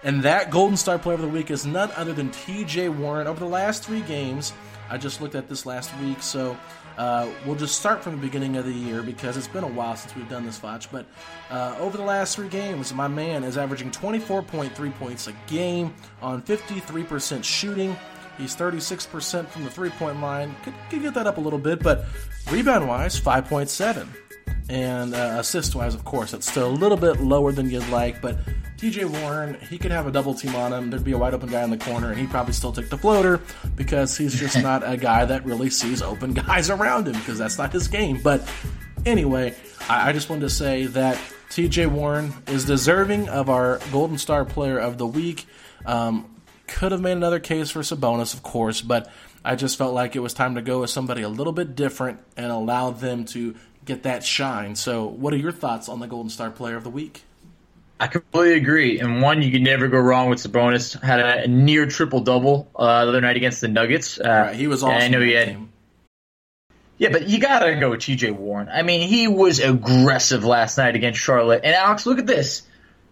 And 0.03 0.23
that 0.23 0.51
Golden 0.51 0.77
Star 0.77 0.99
Player 0.99 1.17
of 1.17 1.21
the 1.21 1.29
Week 1.29 1.51
is 1.51 1.67
none 1.67 1.91
other 1.97 2.15
than 2.15 2.31
TJ 2.31 2.97
Warren. 2.97 3.27
Over 3.27 3.41
the 3.41 3.51
last 3.51 3.85
three 3.85 4.01
games, 4.03 4.55
I 4.89 4.97
just 4.97 5.21
looked 5.21 5.35
at 5.35 5.49
this 5.49 5.67
last 5.67 5.91
week, 6.01 6.23
so 6.23 6.57
uh, 6.97 7.29
we'll 7.45 7.57
just 7.57 7.79
start 7.79 8.03
from 8.03 8.13
the 8.13 8.23
beginning 8.23 8.57
of 8.57 8.65
the 8.65 8.73
year 8.73 9.03
because 9.03 9.37
it's 9.37 9.49
been 9.49 9.65
a 9.65 9.69
while 9.69 9.97
since 9.97 10.15
we've 10.17 10.29
done 10.31 10.47
this, 10.47 10.59
Foch. 10.59 10.85
But 10.91 11.05
uh, 11.51 11.77
over 11.79 11.99
the 11.99 12.05
last 12.05 12.37
three 12.37 12.49
games, 12.49 12.95
my 12.95 13.09
man 13.09 13.45
is 13.45 13.59
averaging 13.59 13.91
24.3 13.91 14.95
points 14.95 15.27
a 15.27 15.35
game 15.47 15.95
on 16.23 16.41
53% 16.41 17.45
shooting. 17.45 17.97
He's 18.39 18.57
36% 18.57 19.49
from 19.49 19.65
the 19.65 19.71
three 19.71 19.91
point 19.91 20.21
line. 20.21 20.55
Could, 20.63 20.75
could 20.89 21.03
get 21.03 21.15
that 21.15 21.27
up 21.27 21.37
a 21.37 21.41
little 21.41 21.59
bit, 21.59 21.83
but 21.83 22.07
rebound 22.51 22.89
wise, 22.89 23.21
5.7. 23.21 24.07
And 24.69 25.15
uh, 25.15 25.37
assist 25.39 25.75
wise, 25.77 25.95
of 25.95 26.05
course, 26.05 26.35
it's 26.35 26.51
still 26.51 26.69
a 26.69 26.73
little 26.73 26.97
bit 26.97 27.21
lower 27.21 27.53
than 27.53 27.71
you'd 27.71 27.89
like, 27.89 28.21
but 28.21 28.37
TJ 28.79 29.23
Warren, 29.23 29.57
he 29.71 29.79
could 29.79 29.93
have 29.93 30.07
a 30.07 30.11
double 30.11 30.35
team 30.35 30.55
on 30.57 30.73
him. 30.73 30.91
There'd 30.91 31.05
be 31.05 31.13
a 31.13 31.19
wide 31.19 31.35
open 31.35 31.49
guy 31.49 31.63
in 31.63 31.71
the 31.71 31.79
corner, 31.79 32.11
and 32.11 32.19
he'd 32.19 32.31
probably 32.31 32.53
still 32.53 32.73
take 32.73 32.91
the 32.91 32.99
floater 32.99 33.41
because 33.77 34.17
he's 34.17 34.39
just 34.39 34.57
not 34.63 34.83
a 34.89 34.97
guy 34.97 35.25
that 35.25 35.45
really 35.45 35.71
sees 35.71 36.03
open 36.03 36.35
guys 36.35 36.69
around 36.69 37.07
him 37.07 37.15
because 37.15 37.39
that's 37.39 37.59
not 37.59 37.73
his 37.73 37.87
game. 37.87 38.21
But 38.23 38.47
anyway, 39.07 39.55
I, 39.89 40.11
I 40.11 40.13
just 40.13 40.29
wanted 40.29 40.43
to 40.43 40.51
say 40.51 40.87
that 40.87 41.17
TJ 41.51 41.87
Warren 41.87 42.35
is 42.49 42.65
deserving 42.65 43.29
of 43.29 43.49
our 43.49 43.81
Golden 43.93 44.19
Star 44.19 44.45
Player 44.45 44.79
of 44.79 44.99
the 44.99 45.07
Week. 45.07 45.47
Um, 45.87 46.37
could 46.67 46.91
have 46.91 47.01
made 47.01 47.13
another 47.13 47.39
case 47.39 47.71
for 47.71 47.81
Sabonis, 47.81 48.35
of 48.35 48.43
course, 48.43 48.83
but 48.83 49.09
I 49.45 49.55
just 49.55 49.79
felt 49.79 49.95
like 49.95 50.17
it 50.17 50.21
was 50.21 50.35
time 50.35 50.57
to 50.57 50.63
go 50.63 50.81
with 50.81 50.91
somebody 50.91 51.23
a 51.23 51.29
little 51.29 51.53
bit 51.53 51.77
different 51.77 52.19
and 52.37 52.47
allow 52.47 52.91
them 52.91 53.25
to 53.27 53.55
get 53.87 54.03
that 54.03 54.25
shine. 54.25 54.77
So, 54.77 55.07
what 55.07 55.33
are 55.33 55.39
your 55.39 55.53
thoughts 55.53 55.89
on 55.89 56.01
the 56.01 56.07
Golden 56.07 56.29
Star 56.29 56.51
Player 56.51 56.77
of 56.77 56.85
the 56.85 56.91
Week? 56.91 57.23
I 57.99 58.09
completely 58.09 58.59
agree. 58.59 59.01
And 59.01 59.23
one, 59.23 59.41
you 59.41 59.51
can 59.51 59.63
never 59.63 59.89
go 59.89 59.99
wrong 59.99 60.29
with 60.29 60.41
Sabonis. 60.41 61.01
Had 61.01 61.21
a, 61.21 61.49
near 61.49 61.87
triple 61.87 62.21
double 62.21 62.69
uh, 62.77 63.05
the 63.05 63.09
other 63.09 63.21
night 63.23 63.37
against 63.37 63.63
the 63.63 63.69
Nuggets. 63.69 64.21
Uh, 64.21 64.29
right, 64.29 64.55
he 64.57 64.67
was 64.67 64.83
awesome. 64.83 65.01
I 65.01 65.09
know 65.09 65.23
he 65.23 65.33
had. 65.33 65.49
Team. 65.49 65.73
Yeah, 66.99 67.11
but 67.11 67.29
you 67.29 67.39
gotta 67.41 67.75
go 67.77 67.91
with 67.91 68.01
T.J. 68.01 68.33
Warren. 68.33 68.69
I 68.69 68.83
mean, 68.83 69.07
he 69.09 69.29
was 69.29 69.61
aggressive 69.61 70.45
last 70.45 70.79
night 70.79 70.95
against 70.97 71.21
Charlotte. 71.21 71.63
And 71.65 71.75
Alex, 71.75 72.07
look 72.07 72.19
at 72.19 72.27
this: 72.27 72.63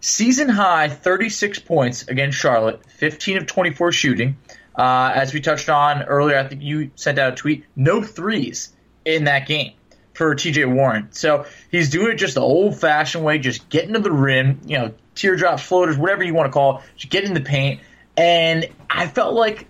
season 0.01 0.49
high, 0.49 0.89
36 0.89 1.59
points 1.59 2.07
against 2.07 2.37
Charlotte, 2.37 2.83
15 2.91 3.37
of 3.37 3.45
24 3.47 3.91
shooting. 3.91 4.37
Uh, 4.75 5.11
as 5.15 5.33
we 5.33 5.39
touched 5.39 5.69
on 5.69 6.03
earlier, 6.03 6.37
I 6.37 6.47
think 6.47 6.61
you 6.61 6.91
sent 6.95 7.17
out 7.17 7.33
a 7.33 7.35
tweet: 7.35 7.65
no 7.75 8.01
threes 8.03 8.71
in 9.03 9.25
that 9.25 9.47
game 9.47 9.73
for 10.15 10.33
TJ 10.33 10.73
Warren. 10.73 11.09
So 11.11 11.45
he's 11.69 11.89
doing 11.89 12.13
it 12.13 12.15
just 12.15 12.35
the 12.35 12.41
old 12.41 12.79
fashioned 12.79 13.23
way, 13.23 13.37
just 13.37 13.69
getting 13.69 13.93
to 13.93 13.99
the 13.99 14.11
rim, 14.11 14.61
you 14.65 14.77
know, 14.77 14.93
teardrops, 15.13 15.61
floaters, 15.61 15.97
whatever 15.97 16.23
you 16.23 16.33
want 16.33 16.47
to 16.47 16.51
call 16.51 16.77
it, 16.77 16.83
just 16.95 17.11
get 17.11 17.25
in 17.25 17.33
the 17.33 17.41
paint. 17.41 17.81
And 18.17 18.67
I 18.89 19.07
felt 19.07 19.33
like 19.33 19.67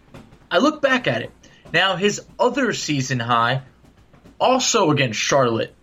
I 0.50 0.60
look 0.60 0.82
back 0.82 1.08
at 1.08 1.24
it. 1.24 1.32
Now 1.74 1.96
his 1.96 2.22
other 2.40 2.74
season 2.74 3.20
high, 3.20 3.64
also 4.40 4.92
against 4.92 5.20
Charlotte, 5.20 5.74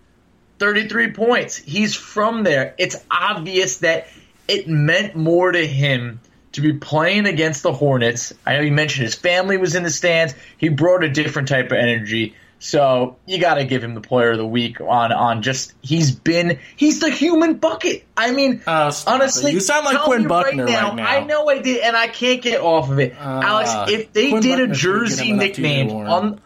33 0.59 1.13
points. 1.13 1.57
He's 1.57 1.97
from 1.97 2.45
there. 2.45 2.75
It's 2.79 2.97
obvious 3.11 3.79
that 3.79 4.07
it 4.47 4.69
meant 4.69 5.17
more 5.17 5.51
to 5.51 5.67
him 5.67 6.21
to 6.53 6.61
be 6.61 6.75
playing 6.75 7.27
against 7.27 7.63
the 7.63 7.73
Hornets. 7.73 8.33
I 8.47 8.57
know 8.57 8.63
you 8.63 8.73
mentioned 8.73 9.05
his 9.05 9.15
family 9.15 9.57
was 9.57 9.75
in 9.75 9.83
the 9.83 9.91
stands. 9.91 10.35
He 10.59 10.69
brought 10.69 11.03
a 11.03 11.09
different 11.09 11.49
type 11.49 11.67
of 11.67 11.79
energy. 11.79 12.37
So 12.63 13.17
you 13.27 13.41
got 13.41 13.55
to 13.55 13.65
give 13.65 13.83
him 13.83 13.95
the 13.95 14.01
player 14.01 14.31
of 14.31 14.39
the 14.39 14.47
week 14.47 14.81
on 14.81 15.11
on 15.11 15.43
just 15.43 15.75
he's 15.83 16.15
been 16.15 16.61
he's 16.77 17.01
the 17.01 17.11
human 17.11 17.55
bucket. 17.55 18.05
I 18.17 18.31
mean, 18.31 18.63
uh, 18.65 18.93
honestly, 19.05 19.51
you 19.51 19.59
sound 19.59 19.85
like 19.85 19.99
Quinn 20.03 20.29
Buckner 20.29 20.65
right 20.65 20.73
now, 20.73 20.89
right 20.91 20.97
now, 20.97 21.09
I 21.09 21.25
know 21.25 21.49
I 21.49 21.59
did, 21.59 21.81
and 21.81 21.97
I 21.97 22.07
can't 22.07 22.41
get 22.41 22.61
off 22.61 22.89
of 22.89 23.01
it, 23.01 23.15
uh, 23.19 23.41
Alex. 23.43 23.93
If 23.93 24.13
they 24.13 24.31
Quinn 24.31 24.45
did 24.45 24.61
a 24.61 24.69
jersey 24.69 25.33
nickname 25.33 25.91
on 25.91 26.41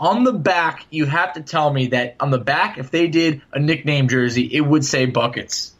on 0.00 0.24
the 0.24 0.32
back, 0.32 0.86
you 0.90 1.06
have 1.06 1.34
to 1.34 1.42
tell 1.42 1.72
me 1.72 1.86
that 1.88 2.16
on 2.18 2.30
the 2.30 2.38
back, 2.38 2.78
if 2.78 2.90
they 2.90 3.06
did 3.06 3.40
a 3.52 3.60
nickname 3.60 4.08
jersey, 4.08 4.46
it 4.52 4.62
would 4.62 4.84
say 4.84 5.06
buckets. 5.06 5.72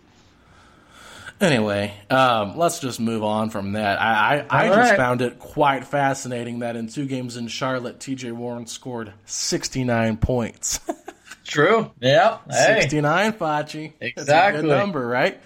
Anyway, 1.41 1.95
um, 2.11 2.59
let's 2.59 2.81
just 2.81 3.01
move 3.01 3.25
on 3.25 3.49
from 3.49 3.73
that. 3.73 3.99
I, 4.01 4.41
I, 4.51 4.65
I 4.65 4.69
just 4.69 4.91
right. 4.91 4.97
found 4.97 5.23
it 5.23 5.39
quite 5.39 5.87
fascinating 5.87 6.59
that 6.59 6.77
in 6.77 6.87
two 6.87 7.07
games 7.07 7.39
in 7.39 7.49
Charlotte, 7.49 7.99
TJ 7.99 8.33
Warren 8.33 8.67
scored 8.67 9.15
69 9.25 10.19
points. 10.19 10.81
True. 11.45 11.91
Yeah. 11.99 12.39
Hey. 12.49 12.81
69, 12.83 13.33
Fachi. 13.33 13.93
Exactly. 14.01 14.25
That's 14.25 14.59
a 14.59 14.61
good 14.61 14.69
number, 14.69 15.07
right? 15.07 15.41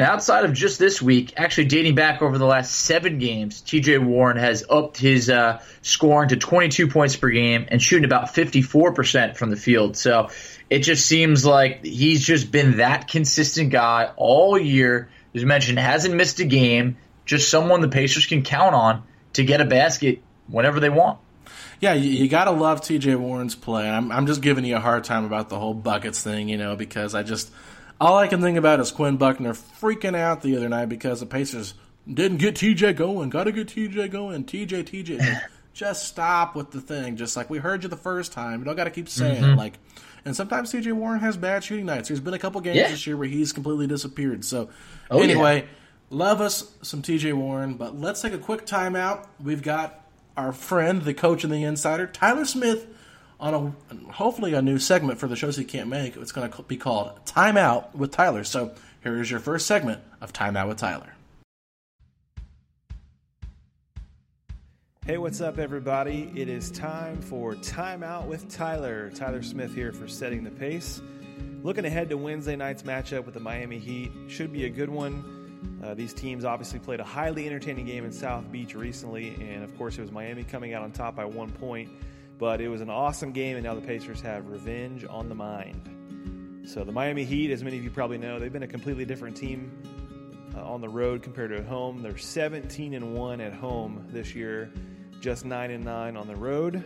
And 0.00 0.08
outside 0.08 0.46
of 0.46 0.54
just 0.54 0.78
this 0.78 1.02
week, 1.02 1.34
actually 1.36 1.66
dating 1.66 1.94
back 1.94 2.22
over 2.22 2.38
the 2.38 2.46
last 2.46 2.74
seven 2.74 3.18
games, 3.18 3.60
TJ 3.60 4.02
Warren 4.02 4.38
has 4.38 4.64
upped 4.66 4.96
his 4.96 5.28
uh, 5.28 5.60
scoring 5.82 6.30
to 6.30 6.38
22 6.38 6.88
points 6.88 7.16
per 7.16 7.28
game 7.28 7.66
and 7.68 7.82
shooting 7.82 8.06
about 8.06 8.34
54% 8.34 9.36
from 9.36 9.50
the 9.50 9.56
field. 9.56 9.98
So 9.98 10.30
it 10.70 10.78
just 10.78 11.04
seems 11.04 11.44
like 11.44 11.84
he's 11.84 12.24
just 12.24 12.50
been 12.50 12.78
that 12.78 13.08
consistent 13.08 13.72
guy 13.72 14.10
all 14.16 14.58
year. 14.58 15.10
As 15.34 15.44
mentioned, 15.44 15.78
hasn't 15.78 16.14
missed 16.14 16.40
a 16.40 16.46
game. 16.46 16.96
Just 17.26 17.50
someone 17.50 17.82
the 17.82 17.88
Pacers 17.88 18.24
can 18.24 18.42
count 18.42 18.74
on 18.74 19.02
to 19.34 19.44
get 19.44 19.60
a 19.60 19.66
basket 19.66 20.22
whenever 20.48 20.80
they 20.80 20.88
want. 20.88 21.18
Yeah, 21.78 21.92
you, 21.92 22.08
you 22.08 22.28
got 22.30 22.44
to 22.44 22.52
love 22.52 22.80
TJ 22.80 23.16
Warren's 23.16 23.54
play. 23.54 23.86
I'm, 23.86 24.10
I'm 24.10 24.26
just 24.26 24.40
giving 24.40 24.64
you 24.64 24.76
a 24.76 24.80
hard 24.80 25.04
time 25.04 25.26
about 25.26 25.50
the 25.50 25.58
whole 25.58 25.74
buckets 25.74 26.22
thing, 26.22 26.48
you 26.48 26.56
know, 26.56 26.74
because 26.74 27.14
I 27.14 27.22
just 27.22 27.50
all 28.00 28.16
I 28.16 28.26
can 28.28 28.40
think 28.40 28.56
about 28.56 28.80
is 28.80 28.90
Quinn 28.90 29.16
Buckner 29.16 29.52
freaking 29.52 30.16
out 30.16 30.42
the 30.42 30.56
other 30.56 30.68
night 30.68 30.86
because 30.88 31.20
the 31.20 31.26
Pacers 31.26 31.74
didn't 32.12 32.38
get 32.38 32.54
TJ 32.54 32.96
going. 32.96 33.28
Got 33.30 33.44
to 33.44 33.52
get 33.52 33.68
TJ 33.68 34.10
going. 34.10 34.44
TJ, 34.44 34.84
TJ. 34.84 35.40
just 35.74 36.06
stop 36.08 36.56
with 36.56 36.70
the 36.70 36.80
thing. 36.80 37.16
Just 37.16 37.36
like 37.36 37.50
we 37.50 37.58
heard 37.58 37.82
you 37.82 37.88
the 37.88 37.96
first 37.96 38.32
time. 38.32 38.60
You 38.60 38.64
don't 38.64 38.76
got 38.76 38.84
to 38.84 38.90
keep 38.90 39.08
saying 39.08 39.42
Mhm. 39.42 39.56
Like, 39.56 39.78
and 40.24 40.34
sometimes 40.34 40.72
TJ 40.72 40.92
Warren 40.92 41.20
has 41.20 41.36
bad 41.36 41.62
shooting 41.62 41.86
nights. 41.86 42.08
There's 42.08 42.20
been 42.20 42.34
a 42.34 42.38
couple 42.38 42.60
games 42.60 42.76
Yeah. 42.76 42.88
this 42.88 43.06
year 43.06 43.16
where 43.16 43.28
he's 43.28 43.52
completely 43.52 43.86
disappeared. 43.86 44.44
So, 44.44 44.68
Oh, 45.10 45.18
yeah. 45.18 45.24
anyway, 45.24 45.64
love 46.10 46.40
us 46.40 46.72
some 46.82 47.02
TJ 47.02 47.32
Warren. 47.34 47.74
But 47.74 47.98
let's 48.00 48.20
take 48.22 48.32
a 48.32 48.38
quick 48.38 48.66
timeout. 48.66 49.26
We've 49.42 49.62
got 49.62 50.00
our 50.36 50.52
friend, 50.52 51.02
the 51.02 51.14
coach 51.14 51.44
and 51.44 51.52
the 51.52 51.62
insider, 51.64 52.06
Tyler 52.06 52.44
Smith, 52.46 52.86
on 53.40 53.74
a 53.90 54.12
hopefully 54.12 54.54
a 54.54 54.62
new 54.62 54.78
segment 54.78 55.18
for 55.18 55.26
the 55.26 55.36
shows 55.36 55.56
he 55.56 55.64
can't 55.64 55.88
make. 55.88 56.16
It's 56.16 56.32
going 56.32 56.50
to 56.50 56.62
be 56.62 56.76
called 56.76 57.24
Timeout 57.24 57.94
with 57.94 58.10
Tyler. 58.10 58.44
So 58.44 58.74
here 59.02 59.20
is 59.20 59.30
your 59.30 59.40
first 59.40 59.66
segment 59.66 60.02
of 60.20 60.32
Timeout 60.32 60.68
with 60.68 60.76
Tyler. 60.76 61.14
Hey, 65.06 65.16
what's 65.16 65.40
up, 65.40 65.58
everybody? 65.58 66.30
It 66.36 66.48
is 66.48 66.70
time 66.70 67.20
for 67.20 67.54
Time 67.56 68.02
Out 68.02 68.28
with 68.28 68.48
Tyler. 68.48 69.10
Tyler 69.10 69.42
Smith 69.42 69.74
here 69.74 69.92
for 69.92 70.06
Setting 70.06 70.44
the 70.44 70.50
Pace. 70.50 71.00
Looking 71.62 71.86
ahead 71.86 72.10
to 72.10 72.16
Wednesday 72.16 72.54
night's 72.54 72.82
matchup 72.82 73.24
with 73.24 73.34
the 73.34 73.40
Miami 73.40 73.78
Heat. 73.78 74.12
Should 74.28 74.52
be 74.52 74.66
a 74.66 74.68
good 74.68 74.90
one. 74.90 75.80
Uh, 75.82 75.94
these 75.94 76.12
teams 76.12 76.44
obviously 76.44 76.78
played 76.78 77.00
a 77.00 77.04
highly 77.04 77.46
entertaining 77.46 77.86
game 77.86 78.04
in 78.04 78.12
South 78.12 78.50
Beach 78.52 78.74
recently, 78.74 79.34
and 79.40 79.64
of 79.64 79.76
course, 79.76 79.98
it 79.98 80.02
was 80.02 80.12
Miami 80.12 80.44
coming 80.44 80.74
out 80.74 80.82
on 80.82 80.92
top 80.92 81.16
by 81.16 81.24
one 81.24 81.50
point. 81.50 81.90
But 82.40 82.62
it 82.62 82.68
was 82.68 82.80
an 82.80 82.88
awesome 82.88 83.32
game, 83.32 83.56
and 83.56 83.64
now 83.64 83.74
the 83.74 83.82
Pacers 83.82 84.22
have 84.22 84.48
revenge 84.48 85.04
on 85.04 85.28
the 85.28 85.34
mind. 85.34 86.64
So, 86.66 86.84
the 86.84 86.92
Miami 86.92 87.22
Heat, 87.22 87.50
as 87.50 87.62
many 87.62 87.76
of 87.76 87.84
you 87.84 87.90
probably 87.90 88.16
know, 88.16 88.38
they've 88.38 88.52
been 88.52 88.62
a 88.62 88.66
completely 88.66 89.04
different 89.04 89.36
team 89.36 89.70
uh, 90.56 90.64
on 90.64 90.80
the 90.80 90.88
road 90.88 91.22
compared 91.22 91.50
to 91.50 91.58
at 91.58 91.66
home. 91.66 92.00
They're 92.00 92.16
17 92.16 92.94
and 92.94 93.14
1 93.14 93.40
at 93.42 93.52
home 93.52 94.06
this 94.08 94.34
year, 94.34 94.72
just 95.20 95.44
9 95.44 95.70
and 95.70 95.84
9 95.84 96.16
on 96.16 96.26
the 96.26 96.34
road. 96.34 96.82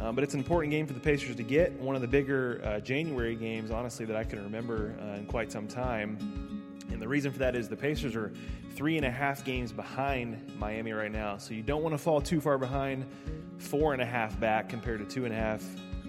Um, 0.00 0.16
but 0.16 0.24
it's 0.24 0.34
an 0.34 0.40
important 0.40 0.72
game 0.72 0.86
for 0.86 0.94
the 0.94 1.00
Pacers 1.00 1.36
to 1.36 1.44
get. 1.44 1.72
One 1.74 1.94
of 1.94 2.02
the 2.02 2.08
bigger 2.08 2.60
uh, 2.64 2.80
January 2.80 3.36
games, 3.36 3.70
honestly, 3.70 4.04
that 4.04 4.16
I 4.16 4.24
can 4.24 4.42
remember 4.42 4.96
uh, 5.00 5.18
in 5.18 5.26
quite 5.26 5.52
some 5.52 5.68
time. 5.68 6.18
And 6.90 7.00
the 7.00 7.06
reason 7.06 7.30
for 7.30 7.38
that 7.38 7.54
is 7.54 7.68
the 7.68 7.76
Pacers 7.76 8.16
are 8.16 8.32
three 8.74 8.96
and 8.96 9.06
a 9.06 9.10
half 9.10 9.44
games 9.44 9.70
behind 9.70 10.58
Miami 10.58 10.90
right 10.90 11.12
now. 11.12 11.36
So 11.36 11.54
you 11.54 11.62
don't 11.62 11.82
want 11.82 11.94
to 11.94 11.98
fall 11.98 12.20
too 12.20 12.40
far 12.40 12.58
behind. 12.58 13.06
Four 13.58 13.92
and 13.92 14.02
a 14.02 14.06
half 14.06 14.38
back 14.38 14.68
compared 14.68 15.00
to 15.00 15.04
two 15.04 15.24
and 15.24 15.34
a 15.34 15.36
half. 15.36 15.62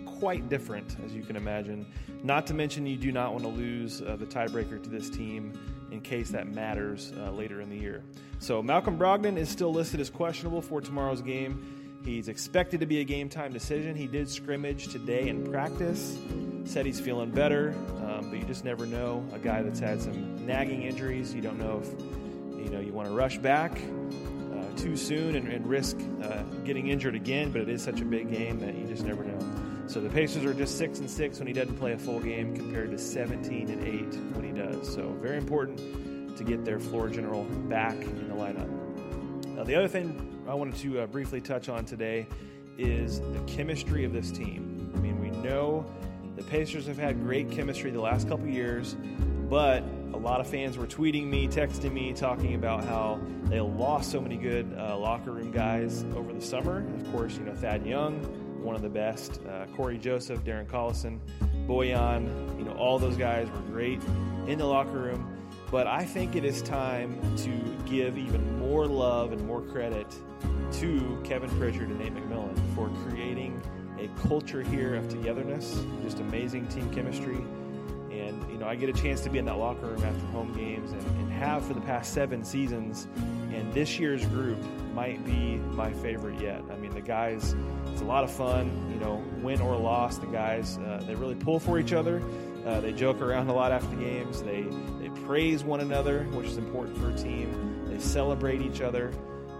Quite 0.05 0.49
different, 0.49 0.95
as 1.05 1.13
you 1.13 1.23
can 1.23 1.35
imagine. 1.35 1.85
Not 2.23 2.45
to 2.47 2.53
mention, 2.53 2.85
you 2.85 2.97
do 2.97 3.12
not 3.12 3.31
want 3.31 3.43
to 3.43 3.49
lose 3.49 4.01
uh, 4.01 4.15
the 4.17 4.25
tiebreaker 4.25 4.81
to 4.83 4.89
this 4.89 5.09
team 5.09 5.53
in 5.91 6.01
case 6.01 6.29
that 6.29 6.47
matters 6.47 7.13
uh, 7.17 7.31
later 7.31 7.62
in 7.62 7.69
the 7.69 7.77
year. 7.77 8.03
So 8.39 8.62
Malcolm 8.62 8.97
Brogdon 8.97 9.38
is 9.38 9.49
still 9.49 9.73
listed 9.73 9.99
as 9.99 10.09
questionable 10.09 10.62
for 10.62 10.81
tomorrow's 10.81 11.21
game. 11.21 12.01
He's 12.03 12.27
expected 12.27 12.79
to 12.79 12.85
be 12.85 13.01
a 13.01 13.03
game 13.03 13.29
time 13.29 13.51
decision. 13.51 13.95
He 13.95 14.07
did 14.07 14.29
scrimmage 14.29 14.88
today 14.88 15.27
in 15.27 15.49
practice, 15.49 16.17
said 16.63 16.85
he's 16.85 16.99
feeling 16.99 17.31
better, 17.31 17.73
um, 18.05 18.29
but 18.29 18.39
you 18.39 18.45
just 18.45 18.63
never 18.63 18.85
know. 18.85 19.25
A 19.33 19.39
guy 19.39 19.62
that's 19.62 19.79
had 19.79 20.01
some 20.01 20.45
nagging 20.45 20.83
injuries, 20.83 21.33
you 21.33 21.41
don't 21.41 21.59
know 21.59 21.81
if 21.83 22.63
you 22.63 22.69
know 22.69 22.79
you 22.79 22.93
want 22.93 23.07
to 23.07 23.13
rush 23.13 23.38
back 23.38 23.79
too 24.80 24.96
soon 24.96 25.36
and, 25.36 25.48
and 25.48 25.68
risk 25.68 25.98
uh, 26.24 26.44
getting 26.63 26.88
injured 26.88 27.15
again. 27.15 27.52
But 27.52 27.62
it 27.62 27.70
is 27.70 27.84
such 27.84 28.02
a 28.02 28.06
big 28.06 28.32
game 28.32 28.60
that 28.60 28.76
you 28.76 28.86
just 28.88 29.04
never 29.04 29.24
know. 29.24 29.39
So 29.88 30.00
the 30.00 30.10
Pacers 30.10 30.46
are 30.46 30.54
just 30.54 30.78
six 30.78 31.00
and 31.00 31.10
six 31.10 31.39
when 31.39 31.48
he 31.48 31.54
doesn't 31.54 31.78
play 31.78 31.94
a 31.94 31.98
full 31.98 32.20
game, 32.20 32.56
compared 32.56 32.92
to 32.92 32.98
17 32.98 33.70
and 33.70 33.84
eight 33.84 34.20
when 34.36 34.46
he 34.46 34.52
does. 34.52 34.94
So 34.94 35.10
very 35.22 35.38
important 35.38 36.38
to 36.38 36.44
get 36.44 36.63
their 36.63 36.80
floor 36.80 37.10
general 37.10 37.44
back 37.44 37.96
in 37.96 38.30
the 38.30 38.36
lineup. 38.36 39.60
Uh, 39.60 39.63
the 39.63 39.76
other 39.76 39.88
thing 39.88 40.44
I 40.48 40.54
wanted 40.54 40.76
to 40.78 41.02
uh, 41.02 41.08
briefly 41.08 41.42
touch 41.42 41.70
on 41.70 41.86
today 41.86 42.28
is 42.78 43.20
the 43.20 43.44
chemistry 43.46 44.06
of 44.06 44.13
this 44.13 44.32
team. 44.32 44.92
I 44.96 45.00
mean, 45.00 45.20
we 45.20 45.32
know 45.32 45.86
the 46.38 46.44
Pacers 46.44 46.86
have 46.86 46.98
had 46.98 47.20
great 47.22 47.52
chemistry 47.52 47.92
the 47.92 48.00
last 48.00 48.30
couple 48.30 48.48
years, 48.48 48.96
but 49.50 49.84
a 50.13 50.17
lot 50.17 50.41
of 50.41 50.48
fans 50.48 50.78
were 50.78 50.88
tweeting 50.88 51.28
me, 51.28 51.48
texting 51.48 51.91
me, 51.91 52.13
talking 52.13 52.56
about 52.56 52.84
how 52.84 53.19
they 53.45 53.60
lost 53.60 54.12
so 54.12 54.19
many 54.19 54.38
good 54.38 54.74
uh, 54.78 54.98
locker 54.98 55.32
room 55.32 55.52
guys 55.52 56.04
over 56.15 56.34
the 56.34 56.41
summer. 56.41 56.86
Of 56.95 57.12
course, 57.12 57.38
you 57.38 57.43
know 57.43 57.54
Thad 57.54 57.86
Young, 57.86 58.19
one 58.63 58.76
of 58.76 58.82
the 58.82 58.89
best, 58.89 59.39
uh, 59.48 59.65
Corey 59.76 59.98
Joseph, 59.98 60.43
Darren 60.43 60.65
Collison, 60.65 61.19
Bojan. 61.67 62.58
You 62.58 62.65
know 62.65 62.74
all 62.74 63.00
those 63.00 63.17
guys 63.17 63.50
were 63.50 63.62
great 63.72 64.02
in 64.48 64.58
the 64.58 64.65
locker 64.65 65.00
room. 65.00 65.36
But 65.72 65.86
I 65.86 66.04
think 66.04 66.36
it 66.36 66.43
is 66.43 66.63
time 66.63 67.19
to 67.38 67.52
give 67.86 68.17
even 68.17 68.58
more 68.60 68.88
love 68.88 69.32
and 69.32 69.45
more 69.45 69.62
credit 69.62 70.08
to 70.74 71.22
Kevin 71.24 71.50
Pritchard 71.60 71.89
and 71.89 72.00
Nate 72.00 72.15
McMillan 72.15 72.58
for 72.76 72.89
creating 73.08 73.62
a 74.00 74.08
culture 74.28 74.63
here 74.63 74.95
of 74.95 75.08
togetherness, 75.10 75.84
just 76.02 76.19
amazing 76.19 76.67
team 76.67 76.89
chemistry. 76.91 77.38
Know, 78.60 78.67
I 78.67 78.76
get 78.76 78.89
a 78.89 78.93
chance 78.93 79.22
to 79.22 79.30
be 79.30 79.39
in 79.39 79.45
that 79.45 79.58
locker 79.58 79.86
room 79.86 80.04
after 80.04 80.26
home 80.28 80.52
games 80.52 80.91
and, 80.91 81.02
and 81.02 81.32
have 81.32 81.65
for 81.65 81.74
the 81.74 81.80
past 81.82 82.13
seven 82.13 82.43
seasons. 82.43 83.08
And 83.54 83.74
this 83.74 83.98
year's 83.98 84.26
group 84.26 84.58
might 84.93 85.24
be 85.26 85.56
my 85.56 85.93
favorite 85.93 86.41
yet. 86.41 86.62
I 86.69 86.76
mean, 86.76 86.93
the 86.93 87.00
guys, 87.00 87.56
it's 87.88 88.02
a 88.02 88.06
lot 88.06 88.26
of 88.26 88.32
fun, 88.32 88.91
you 88.91 89.00
know, 89.00 89.24
win 89.41 89.62
or 89.62 89.78
loss. 89.78 90.17
The 90.17 90.28
guys, 90.28 90.78
uh, 90.80 91.02
they 91.08 91.15
really 91.15 91.36
pull 91.36 91.62
for 91.62 91.80
each 91.80 91.93
other. 91.93 92.22
Uh, 92.65 92.82
they 92.82 92.91
joke 92.91 93.22
around 93.22 93.48
a 93.48 93.54
lot 93.54 93.72
after 93.72 93.95
the 93.95 94.04
games. 94.04 94.43
They, 94.43 94.65
they 95.00 95.08
praise 95.22 95.63
one 95.63 95.80
another, 95.80 96.24
which 96.26 96.48
is 96.48 96.58
important 96.58 96.98
for 96.98 97.12
a 97.12 97.15
team. 97.15 97.86
They 97.88 97.98
celebrate 98.00 98.62
each 98.62 98.82
other. 98.82 99.13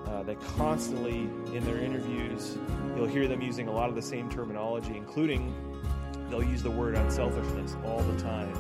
Uh, 0.08 0.24
they 0.24 0.36
constantly, 0.58 1.30
in 1.56 1.64
their 1.64 1.78
interviews, 1.78 2.58
you'll 2.98 3.08
hear 3.08 3.30
them 3.30 3.42
using 3.42 3.70
a 3.70 3.72
lot 3.72 3.88
of 3.88 3.96
the 3.96 4.02
same 4.02 4.30
terminology, 4.30 4.98
including 4.98 5.56
they'll 6.30 6.44
use 6.44 6.62
the 6.62 6.72
word 6.72 6.96
unselfishness 6.96 7.78
all 7.86 8.02
the 8.02 8.20
time 8.22 8.54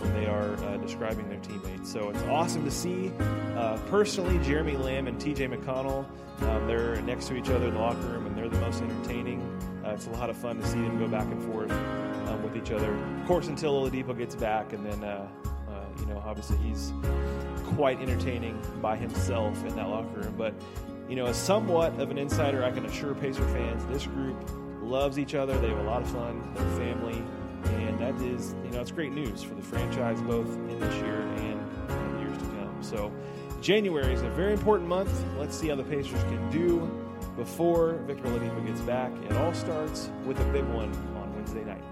when 0.00 0.12
they 0.14 0.26
are 0.26 0.54
uh, 0.64 0.76
describing 0.78 1.28
their 1.28 1.38
teammates. 1.38 1.90
So 1.92 2.10
it's 2.10 2.22
awesome 2.24 2.64
to 2.64 2.70
see. 2.70 3.12
Uh, 3.56 3.78
personally, 3.88 4.38
Jeremy 4.44 4.76
Lamb 4.76 5.06
and 5.06 5.18
TJ 5.20 5.54
McConnell, 5.54 6.06
um, 6.42 6.66
they're 6.66 7.00
next 7.02 7.28
to 7.28 7.36
each 7.36 7.48
other 7.48 7.68
in 7.68 7.74
the 7.74 7.80
locker 7.80 8.00
room, 8.00 8.26
and 8.26 8.36
they're 8.36 8.48
the 8.48 8.60
most 8.60 8.82
entertaining. 8.82 9.40
Uh, 9.84 9.90
it's 9.90 10.06
a 10.06 10.10
lot 10.10 10.30
of 10.30 10.36
fun 10.36 10.60
to 10.60 10.66
see 10.66 10.80
them 10.80 10.98
go 10.98 11.08
back 11.08 11.26
and 11.26 11.42
forth 11.44 11.70
um, 11.70 12.42
with 12.42 12.56
each 12.56 12.70
other. 12.70 12.92
Of 12.92 13.26
course, 13.26 13.48
until 13.48 13.80
Oladipo 13.80 14.16
gets 14.16 14.34
back, 14.34 14.72
and 14.72 14.84
then 14.84 15.04
uh, 15.04 15.28
uh, 15.68 15.84
you 16.00 16.06
know, 16.06 16.22
obviously 16.26 16.56
he's 16.58 16.92
quite 17.74 18.00
entertaining 18.00 18.60
by 18.80 18.96
himself 18.96 19.64
in 19.64 19.74
that 19.76 19.88
locker 19.88 20.20
room. 20.20 20.34
But 20.36 20.54
you 21.08 21.16
know, 21.16 21.26
as 21.26 21.36
somewhat 21.36 21.98
of 22.00 22.10
an 22.10 22.18
insider, 22.18 22.64
I 22.64 22.70
can 22.70 22.84
assure 22.86 23.14
Pacer 23.14 23.46
fans 23.48 23.84
this 23.86 24.06
group 24.06 24.36
loves 24.82 25.18
each 25.18 25.34
other. 25.34 25.58
They 25.58 25.68
have 25.68 25.78
a 25.78 25.82
lot 25.82 26.02
of 26.02 26.10
fun. 26.10 26.52
They're 26.54 26.76
family, 26.76 27.22
and 27.68 27.98
that 27.98 28.14
is, 28.22 28.54
you 28.64 28.70
know, 28.70 28.80
it's 28.80 28.90
great 28.90 29.12
news 29.12 29.42
for 29.42 29.54
the 29.54 29.62
franchise 29.62 30.20
both 30.22 30.52
in 30.54 30.78
this 30.80 30.94
year 30.96 31.20
and 31.20 31.60
in 31.90 32.20
years 32.20 32.38
to 32.38 32.44
come. 32.44 32.76
So, 32.80 33.12
January 33.60 34.12
is 34.12 34.22
a 34.22 34.30
very 34.30 34.52
important 34.52 34.88
month. 34.88 35.24
Let's 35.38 35.56
see 35.56 35.68
how 35.68 35.76
the 35.76 35.84
Pacers 35.84 36.22
can 36.24 36.50
do 36.50 36.88
before 37.36 37.94
Victor 38.06 38.24
Oladipo 38.24 38.66
gets 38.66 38.80
back. 38.82 39.12
It 39.24 39.32
all 39.36 39.52
starts 39.54 40.10
with 40.24 40.38
a 40.40 40.44
big 40.52 40.64
one 40.66 40.92
on 41.16 41.34
Wednesday 41.34 41.64
night. 41.64 41.82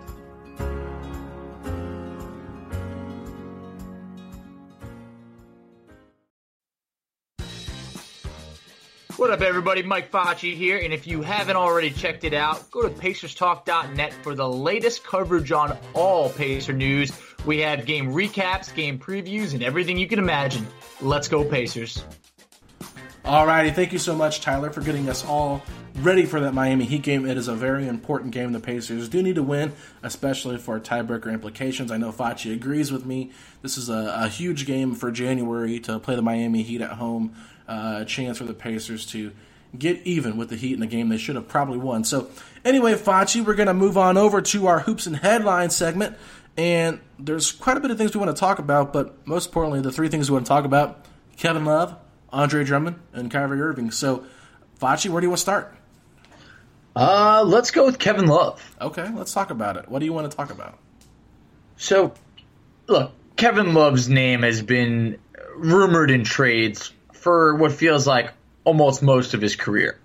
What 9.25 9.33
up, 9.33 9.41
everybody? 9.41 9.83
Mike 9.83 10.11
Facci 10.11 10.55
here, 10.55 10.77
and 10.77 10.93
if 10.93 11.07
you 11.07 11.23
haven't 11.23 11.57
already 11.57 11.91
checked 11.91 12.25
it 12.25 12.35
out, 12.35 12.71
go 12.71 12.83
to 12.83 12.91
PacersTalk.net 12.91 14.13
for 14.13 14.35
the 14.35 14.47
latest 14.47 15.03
coverage 15.03 15.51
on 15.51 15.79
all 15.95 16.29
Pacer 16.29 16.75
news. 16.75 17.11
We 17.47 17.61
have 17.61 17.87
game 17.87 18.11
recaps, 18.11 18.75
game 18.75 18.99
previews, 18.99 19.55
and 19.55 19.63
everything 19.63 19.97
you 19.97 20.07
can 20.07 20.19
imagine. 20.19 20.67
Let's 21.01 21.27
go, 21.27 21.43
Pacers. 21.43 22.05
Alrighty, 23.25 23.75
thank 23.75 23.95
you 23.95 23.99
so 23.99 24.15
much, 24.15 24.43
Tyler, 24.43 24.69
for 24.69 24.83
getting 24.83 25.09
us 25.09 25.25
all 25.25 25.63
ready 26.01 26.27
for 26.27 26.41
that 26.41 26.53
Miami 26.53 26.85
Heat 26.85 27.03
game. 27.03 27.25
It 27.25 27.39
is 27.39 27.49
a 27.49 27.55
very 27.55 27.89
important 27.89 28.33
game. 28.33 28.53
The 28.53 28.61
Pacers 28.61 29.09
do 29.09 29.23
need 29.23 29.37
to 29.37 29.43
win, 29.43 29.73
especially 30.03 30.59
for 30.59 30.79
tiebreaker 30.79 31.33
implications. 31.33 31.91
I 31.91 31.97
know 31.97 32.13
Facci 32.13 32.53
agrees 32.53 32.93
with 32.93 33.07
me. 33.07 33.31
This 33.63 33.79
is 33.79 33.89
a, 33.89 34.15
a 34.25 34.29
huge 34.29 34.67
game 34.67 34.95
for 34.95 35.11
January 35.11 35.81
to 35.81 35.99
play 35.99 36.15
the 36.15 36.21
Miami 36.21 36.63
Heat 36.63 36.83
at 36.83 36.93
home. 36.93 37.35
Uh, 37.67 37.99
a 38.01 38.05
chance 38.05 38.39
for 38.39 38.45
the 38.45 38.55
Pacers 38.55 39.07
to 39.07 39.33
get 39.77 40.01
even 40.05 40.37
with 40.37 40.51
the 40.51 40.57
Heat 40.57 40.75
in 40.75 40.83
a 40.83 40.87
game 40.87 41.09
they 41.09 41.17
should 41.17 41.37
have 41.37 41.49
probably 41.49 41.79
won. 41.79 42.05
So, 42.05 42.29
anyway, 42.65 42.95
Fachi, 42.95 43.45
we're 43.45 43.55
going 43.55 43.69
to 43.69 43.75
move 43.75 43.97
on 43.97 44.17
over 44.17 44.41
to 44.43 44.67
our 44.67 44.81
Hoops 44.81 45.07
and 45.07 45.17
Headlines 45.17 45.75
segment. 45.75 46.17
And 46.57 47.01
there's 47.19 47.51
quite 47.51 47.77
a 47.77 47.81
bit 47.81 47.91
of 47.91 47.99
things 47.99 48.15
we 48.15 48.21
want 48.21 48.35
to 48.35 48.39
talk 48.39 48.59
about, 48.59 48.93
but 48.93 49.27
most 49.27 49.47
importantly, 49.47 49.81
the 49.81 49.91
three 49.91 50.09
things 50.09 50.31
we 50.31 50.35
want 50.35 50.47
to 50.47 50.49
talk 50.49 50.65
about 50.65 51.05
Kevin 51.37 51.65
Love, 51.65 51.97
Andre 52.31 52.65
Drummond, 52.65 53.01
and 53.13 53.31
Kyrie 53.31 53.61
Irving. 53.61 53.91
So, 53.91 54.25
Fachi, 54.81 55.09
where 55.09 55.21
do 55.21 55.27
you 55.27 55.31
want 55.31 55.39
to 55.39 55.43
start? 55.43 55.75
Uh, 56.95 57.43
let's 57.45 57.73
go 57.73 57.85
with 57.85 57.99
Kevin 57.99 58.27
Love. 58.27 58.63
Okay, 58.81 59.09
let's 59.15 59.33
talk 59.33 59.51
about 59.51 59.77
it. 59.77 59.89
What 59.89 59.99
do 59.99 60.05
you 60.05 60.13
want 60.13 60.31
to 60.31 60.37
talk 60.37 60.51
about? 60.51 60.79
So, 61.77 62.15
look, 62.87 63.13
Kevin 63.37 63.75
Love's 63.75 64.09
name 64.09 64.43
has 64.43 64.63
been 64.63 65.19
rumored 65.57 66.11
in 66.13 66.23
trades 66.23 66.93
for 67.25 67.55
what 67.55 67.73
feels 67.73 68.07
like 68.07 68.31
almost 68.65 69.03
most 69.03 69.33
of 69.33 69.41
his 69.41 69.57
career. 69.57 69.99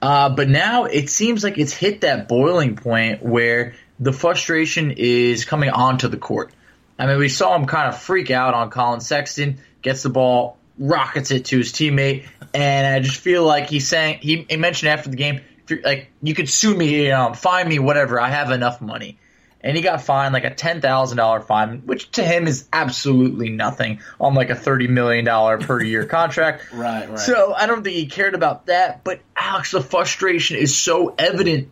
Uh, 0.00 0.30
but 0.30 0.48
now 0.48 0.84
it 0.84 1.10
seems 1.10 1.44
like 1.44 1.58
it's 1.58 1.74
hit 1.74 2.00
that 2.00 2.26
boiling 2.26 2.74
point 2.74 3.22
where 3.22 3.74
the 4.00 4.14
frustration 4.14 4.90
is 4.96 5.44
coming 5.44 5.68
onto 5.68 6.08
the 6.08 6.16
court. 6.16 6.52
I 6.98 7.06
mean, 7.06 7.18
we 7.18 7.28
saw 7.28 7.54
him 7.54 7.66
kind 7.66 7.88
of 7.88 8.00
freak 8.00 8.30
out 8.30 8.54
on 8.54 8.70
Collin 8.70 9.00
Sexton, 9.00 9.58
gets 9.82 10.04
the 10.04 10.08
ball, 10.08 10.56
rockets 10.78 11.30
it 11.30 11.44
to 11.46 11.58
his 11.58 11.70
teammate, 11.70 12.26
and 12.54 12.86
I 12.86 13.00
just 13.00 13.20
feel 13.20 13.44
like 13.44 13.68
he's 13.68 13.86
saying 13.86 14.20
he, 14.22 14.46
he 14.48 14.56
mentioned 14.56 14.88
after 14.88 15.10
the 15.10 15.16
game, 15.16 15.42
like 15.84 16.10
you 16.22 16.34
could 16.34 16.48
sue 16.48 16.74
me, 16.74 17.04
you 17.04 17.10
know, 17.10 17.34
fine 17.34 17.68
me, 17.68 17.78
whatever. 17.78 18.18
I 18.18 18.30
have 18.30 18.50
enough 18.50 18.80
money 18.80 19.18
and 19.64 19.74
he 19.76 19.82
got 19.82 20.02
fined 20.02 20.34
like 20.34 20.44
a 20.44 20.54
ten 20.54 20.82
thousand 20.82 21.16
dollar 21.16 21.40
fine, 21.40 21.78
which 21.86 22.10
to 22.12 22.22
him 22.22 22.46
is 22.46 22.68
absolutely 22.72 23.48
nothing 23.48 24.00
on 24.20 24.34
like 24.34 24.50
a 24.50 24.54
thirty 24.54 24.86
million 24.86 25.24
dollar 25.24 25.58
per 25.58 25.82
year 25.82 26.04
contract. 26.18 26.70
right, 26.72 27.08
right. 27.08 27.18
So 27.18 27.54
I 27.54 27.66
don't 27.66 27.82
think 27.82 27.96
he 27.96 28.06
cared 28.06 28.34
about 28.34 28.66
that. 28.66 29.02
But 29.02 29.20
Alex, 29.34 29.72
the 29.72 29.80
frustration 29.80 30.58
is 30.58 30.76
so 30.76 31.14
evident. 31.18 31.70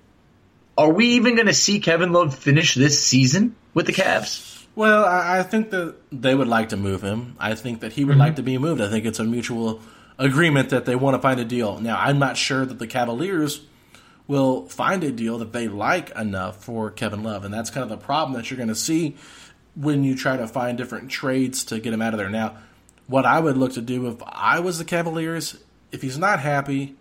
Are 0.77 0.91
we 0.91 1.11
even 1.11 1.35
going 1.35 1.49
to 1.49 1.55
see 1.55 1.81
Kevin 1.81 2.13
Love 2.13 2.35
finish 2.35 2.75
this 2.75 3.05
season 3.05 3.55
with 3.75 3.85
the 3.85 3.93
Cavs? 3.93 4.65
Well, 4.75 5.05
I, 5.05 5.41
I 5.41 5.43
think 5.43 5.69
that 5.71 5.97
they 6.11 6.35
would 6.35 6.49
like 6.49 6.71
to 6.71 6.79
move 6.79 7.03
him. 7.03 7.37
I 7.39 7.55
think 7.55 7.81
that 7.81 7.93
he 7.93 8.07
would 8.07 8.13
mm-hmm. 8.13 8.21
like 8.21 8.37
to 8.37 8.43
be 8.43 8.57
moved. 8.57 8.81
I 8.81 8.89
think 8.89 9.05
it's 9.05 9.19
a 9.19 9.25
mutual 9.25 9.83
agreement 10.19 10.71
that 10.71 10.87
they 10.87 10.97
want 10.97 11.15
to 11.15 11.21
find 11.21 11.39
a 11.39 11.45
deal. 11.45 11.79
Now, 11.79 11.99
I'm 11.99 12.19
not 12.19 12.39
sure 12.39 12.65
that 12.65 12.79
the 12.79 12.87
Cavaliers 12.87 13.61
will 14.27 14.67
find 14.67 15.03
a 15.05 15.11
deal 15.11 15.39
that 15.39 15.53
they 15.53 15.69
like 15.69 16.11
enough 16.11 16.65
for 16.65 16.91
Kevin 16.91 17.23
Love. 17.23 17.45
And 17.45 17.53
that's 17.53 17.71
kind 17.71 17.83
of 17.83 17.89
the 17.89 17.97
problem 17.97 18.35
that 18.35 18.51
you're 18.51 18.57
going 18.57 18.69
to 18.69 18.75
see 18.75 19.17
when 19.75 20.05
you 20.05 20.15
try 20.15 20.37
to 20.37 20.47
find 20.47 20.79
different 20.79 21.11
trades 21.11 21.65
to 21.65 21.81
get 21.81 21.93
him 21.93 22.03
out 22.03 22.15
of 22.15 22.19
there. 22.19 22.31
Now, 22.31 22.57
what 23.07 23.27
I 23.27 23.41
would 23.41 23.57
look 23.57 23.73
to 23.75 23.81
do 23.81 24.09
if 24.09 24.23
I 24.27 24.61
was 24.61 24.79
the 24.79 24.85
Cavaliers, 24.85 25.59
if 25.91 26.03
he's 26.03 26.19
not 26.19 26.41
happy, 26.41 26.95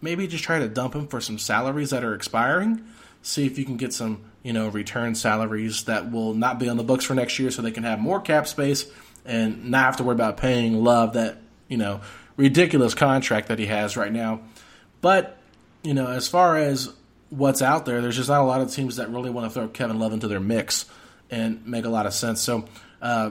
maybe 0.00 0.26
just 0.26 0.44
try 0.44 0.58
to 0.58 0.68
dump 0.68 0.94
him 0.94 1.08
for 1.08 1.20
some 1.20 1.38
salaries 1.38 1.90
that 1.90 2.04
are 2.04 2.14
expiring. 2.14 2.84
See 3.22 3.46
if 3.46 3.58
you 3.58 3.64
can 3.64 3.76
get 3.76 3.92
some, 3.92 4.22
you 4.42 4.52
know, 4.52 4.68
return 4.68 5.14
salaries 5.14 5.84
that 5.84 6.10
will 6.10 6.34
not 6.34 6.58
be 6.58 6.68
on 6.68 6.76
the 6.76 6.84
books 6.84 7.04
for 7.04 7.14
next 7.14 7.38
year 7.38 7.50
so 7.50 7.62
they 7.62 7.70
can 7.70 7.82
have 7.82 7.98
more 7.98 8.20
cap 8.20 8.46
space 8.46 8.86
and 9.24 9.70
not 9.70 9.84
have 9.84 9.96
to 9.96 10.04
worry 10.04 10.14
about 10.14 10.36
paying 10.36 10.84
Love 10.84 11.14
that, 11.14 11.38
you 11.66 11.76
know, 11.76 12.00
ridiculous 12.36 12.94
contract 12.94 13.48
that 13.48 13.58
he 13.58 13.66
has 13.66 13.96
right 13.96 14.12
now. 14.12 14.40
But 15.00 15.37
you 15.88 15.94
know, 15.94 16.08
as 16.08 16.28
far 16.28 16.58
as 16.58 16.92
what's 17.30 17.62
out 17.62 17.86
there, 17.86 18.02
there's 18.02 18.16
just 18.16 18.28
not 18.28 18.42
a 18.42 18.44
lot 18.44 18.60
of 18.60 18.70
teams 18.70 18.96
that 18.96 19.08
really 19.08 19.30
want 19.30 19.50
to 19.50 19.58
throw 19.58 19.68
Kevin 19.68 19.98
Love 19.98 20.12
into 20.12 20.28
their 20.28 20.38
mix 20.38 20.84
and 21.30 21.66
make 21.66 21.86
a 21.86 21.88
lot 21.88 22.04
of 22.04 22.12
sense. 22.12 22.42
So 22.42 22.66
uh, 23.00 23.30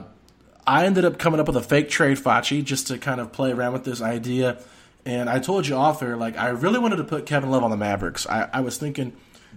I 0.66 0.84
ended 0.84 1.04
up 1.04 1.20
coming 1.20 1.38
up 1.38 1.46
with 1.46 1.56
a 1.56 1.62
fake 1.62 1.88
trade, 1.88 2.18
Facci, 2.18 2.64
just 2.64 2.88
to 2.88 2.98
kind 2.98 3.20
of 3.20 3.30
play 3.30 3.52
around 3.52 3.74
with 3.74 3.84
this 3.84 4.02
idea. 4.02 4.60
And 5.06 5.30
I 5.30 5.38
told 5.38 5.68
you 5.68 5.76
off 5.76 6.02
air, 6.02 6.16
like, 6.16 6.36
I 6.36 6.48
really 6.48 6.80
wanted 6.80 6.96
to 6.96 7.04
put 7.04 7.26
Kevin 7.26 7.48
Love 7.48 7.62
on 7.62 7.70
the 7.70 7.76
Mavericks. 7.76 8.26
I, 8.26 8.48
I 8.52 8.60
was 8.60 8.76
thinking 8.76 9.12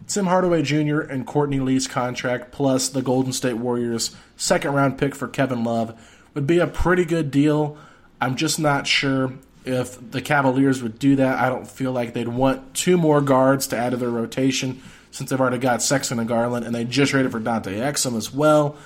Tim 0.06 0.28
Hardaway 0.28 0.62
Jr. 0.62 1.00
and 1.00 1.26
Courtney 1.26 1.60
Lee's 1.60 1.88
contract 1.88 2.52
plus 2.52 2.88
the 2.88 3.02
Golden 3.02 3.34
State 3.34 3.58
Warriors' 3.58 4.16
second 4.38 4.74
round 4.76 5.00
pick 5.00 5.16
for 5.16 5.28
Kevin 5.28 5.64
Love 5.64 6.00
would 6.36 6.46
be 6.46 6.60
a 6.60 6.68
pretty 6.68 7.06
good 7.06 7.32
deal. 7.32 7.80
I'm 8.22 8.36
just 8.36 8.60
not 8.60 8.86
sure 8.86 9.34
if 9.66 10.12
the 10.12 10.22
Cavaliers 10.22 10.82
would 10.82 10.98
do 11.00 11.18
that, 11.18 11.40
I 11.40 11.50
don't 11.50 11.68
feel 11.68 11.92
like 11.92 12.14
they'd 12.14 12.28
want 12.28 12.74
two 12.74 12.98
more 12.98 13.22
guards 13.22 13.68
to 13.68 13.78
add 13.78 13.92
to 13.92 13.98
their 13.98 14.10
rotation. 14.10 14.82
since 15.12 15.30
they've 15.30 15.40
already 15.40 15.58
got 15.58 15.82
Sexton 15.82 16.20
and 16.20 16.28
Garland, 16.28 16.66
and 16.66 16.74
they 16.74 16.86
just 16.86 17.12
traded 17.12 17.32
for 17.32 17.40
Dante 17.40 17.78
Exum 17.78 18.18
as 18.18 18.34
well. 18.34 18.78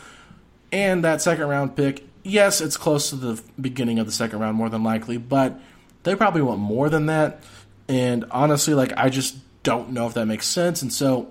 And 0.71 1.03
that 1.03 1.21
second 1.21 1.47
round 1.47 1.75
pick, 1.75 2.03
yes, 2.23 2.61
it's 2.61 2.77
close 2.77 3.11
to 3.11 3.15
the 3.15 3.41
beginning 3.61 3.99
of 3.99 4.07
the 4.07 4.11
second 4.11 4.39
round 4.39 4.57
more 4.57 4.69
than 4.69 4.83
likely, 4.83 5.17
but 5.17 5.59
they 6.03 6.15
probably 6.15 6.41
want 6.41 6.59
more 6.59 6.89
than 6.89 7.05
that. 7.05 7.43
And 7.87 8.25
honestly, 8.31 8.73
like 8.73 8.91
I 8.97 9.09
just 9.09 9.37
don't 9.63 9.91
know 9.91 10.07
if 10.07 10.15
that 10.15 10.25
makes 10.25 10.47
sense. 10.47 10.81
And 10.81 10.91
so 10.91 11.29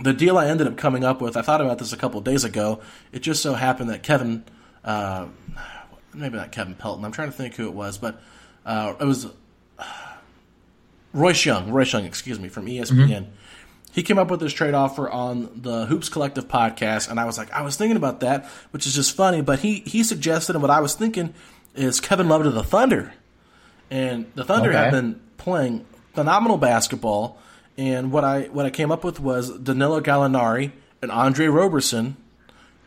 the 0.00 0.14
deal 0.14 0.38
I 0.38 0.48
ended 0.48 0.66
up 0.66 0.76
coming 0.76 1.04
up 1.04 1.20
with, 1.20 1.36
I 1.36 1.42
thought 1.42 1.60
about 1.60 1.78
this 1.78 1.92
a 1.92 1.96
couple 1.96 2.20
days 2.22 2.44
ago. 2.44 2.80
It 3.12 3.20
just 3.20 3.42
so 3.42 3.54
happened 3.54 3.90
that 3.90 4.02
Kevin, 4.02 4.44
uh, 4.84 5.26
maybe 6.14 6.36
not 6.36 6.52
Kevin 6.52 6.74
Pelton, 6.74 7.04
I'm 7.04 7.12
trying 7.12 7.28
to 7.28 7.36
think 7.36 7.54
who 7.54 7.66
it 7.66 7.74
was, 7.74 7.98
but 7.98 8.20
uh, 8.66 8.94
it 9.00 9.04
was 9.04 9.26
Royce 11.14 11.44
Young, 11.46 11.70
Royce 11.72 11.92
Young, 11.92 12.04
excuse 12.04 12.38
me, 12.38 12.48
from 12.48 12.66
ESPN. 12.66 13.26
He 13.92 14.02
came 14.02 14.18
up 14.18 14.30
with 14.30 14.40
this 14.40 14.52
trade 14.52 14.74
offer 14.74 15.08
on 15.08 15.48
the 15.62 15.86
Hoops 15.86 16.10
Collective 16.10 16.46
podcast, 16.48 17.08
and 17.10 17.18
I 17.18 17.24
was 17.24 17.38
like, 17.38 17.50
I 17.52 17.62
was 17.62 17.76
thinking 17.76 17.96
about 17.96 18.20
that, 18.20 18.44
which 18.70 18.86
is 18.86 18.94
just 18.94 19.16
funny. 19.16 19.40
But 19.40 19.60
he 19.60 19.80
he 19.80 20.02
suggested, 20.02 20.54
and 20.54 20.60
what 20.62 20.70
I 20.70 20.80
was 20.80 20.94
thinking 20.94 21.32
is 21.74 21.98
Kevin 22.00 22.28
Love 22.28 22.42
to 22.42 22.50
the 22.50 22.62
Thunder, 22.62 23.14
and 23.90 24.26
the 24.34 24.44
Thunder 24.44 24.68
Okay. 24.68 24.78
have 24.78 24.90
been 24.92 25.18
playing 25.38 25.86
phenomenal 26.14 26.58
basketball. 26.58 27.38
And 27.78 28.10
what 28.12 28.24
I 28.24 28.44
what 28.52 28.66
I 28.66 28.70
came 28.70 28.90
up 28.90 29.02
with 29.04 29.18
was 29.20 29.50
Danilo 29.58 30.00
Gallinari 30.02 30.72
and 31.00 31.10
Andre 31.10 31.46
Roberson 31.46 32.16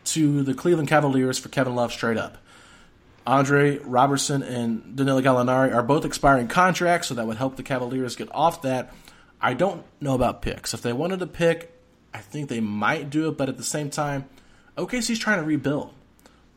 to 0.05 0.43
the 0.43 0.53
Cleveland 0.53 0.89
Cavaliers 0.89 1.39
for 1.39 1.49
Kevin 1.49 1.73
Love 1.75 1.91
straight 1.91 2.17
up. 2.17 2.37
Andre 3.29 3.77
Roberson 3.77 4.41
and 4.41 4.95
Danilo 4.95 5.21
Gallinari 5.21 5.71
are 5.71 5.83
both 5.83 6.03
expiring 6.03 6.47
contracts, 6.47 7.09
so 7.09 7.13
that 7.13 7.27
would 7.27 7.37
help 7.37 7.57
the 7.57 7.63
Cavaliers 7.63 8.15
get 8.15 8.27
off 8.33 8.63
that. 8.63 8.91
I 9.39 9.53
don't 9.53 9.85
know 10.01 10.15
about 10.15 10.41
picks. 10.41 10.73
If 10.73 10.81
they 10.81 10.93
wanted 10.93 11.19
to 11.19 11.27
pick, 11.27 11.71
I 12.11 12.17
think 12.17 12.49
they 12.49 12.59
might 12.59 13.11
do 13.11 13.27
it, 13.29 13.37
but 13.37 13.47
at 13.47 13.57
the 13.57 13.63
same 13.63 13.91
time, 13.91 14.25
OKC's 14.79 15.19
trying 15.19 15.37
to 15.37 15.45
rebuild. 15.45 15.93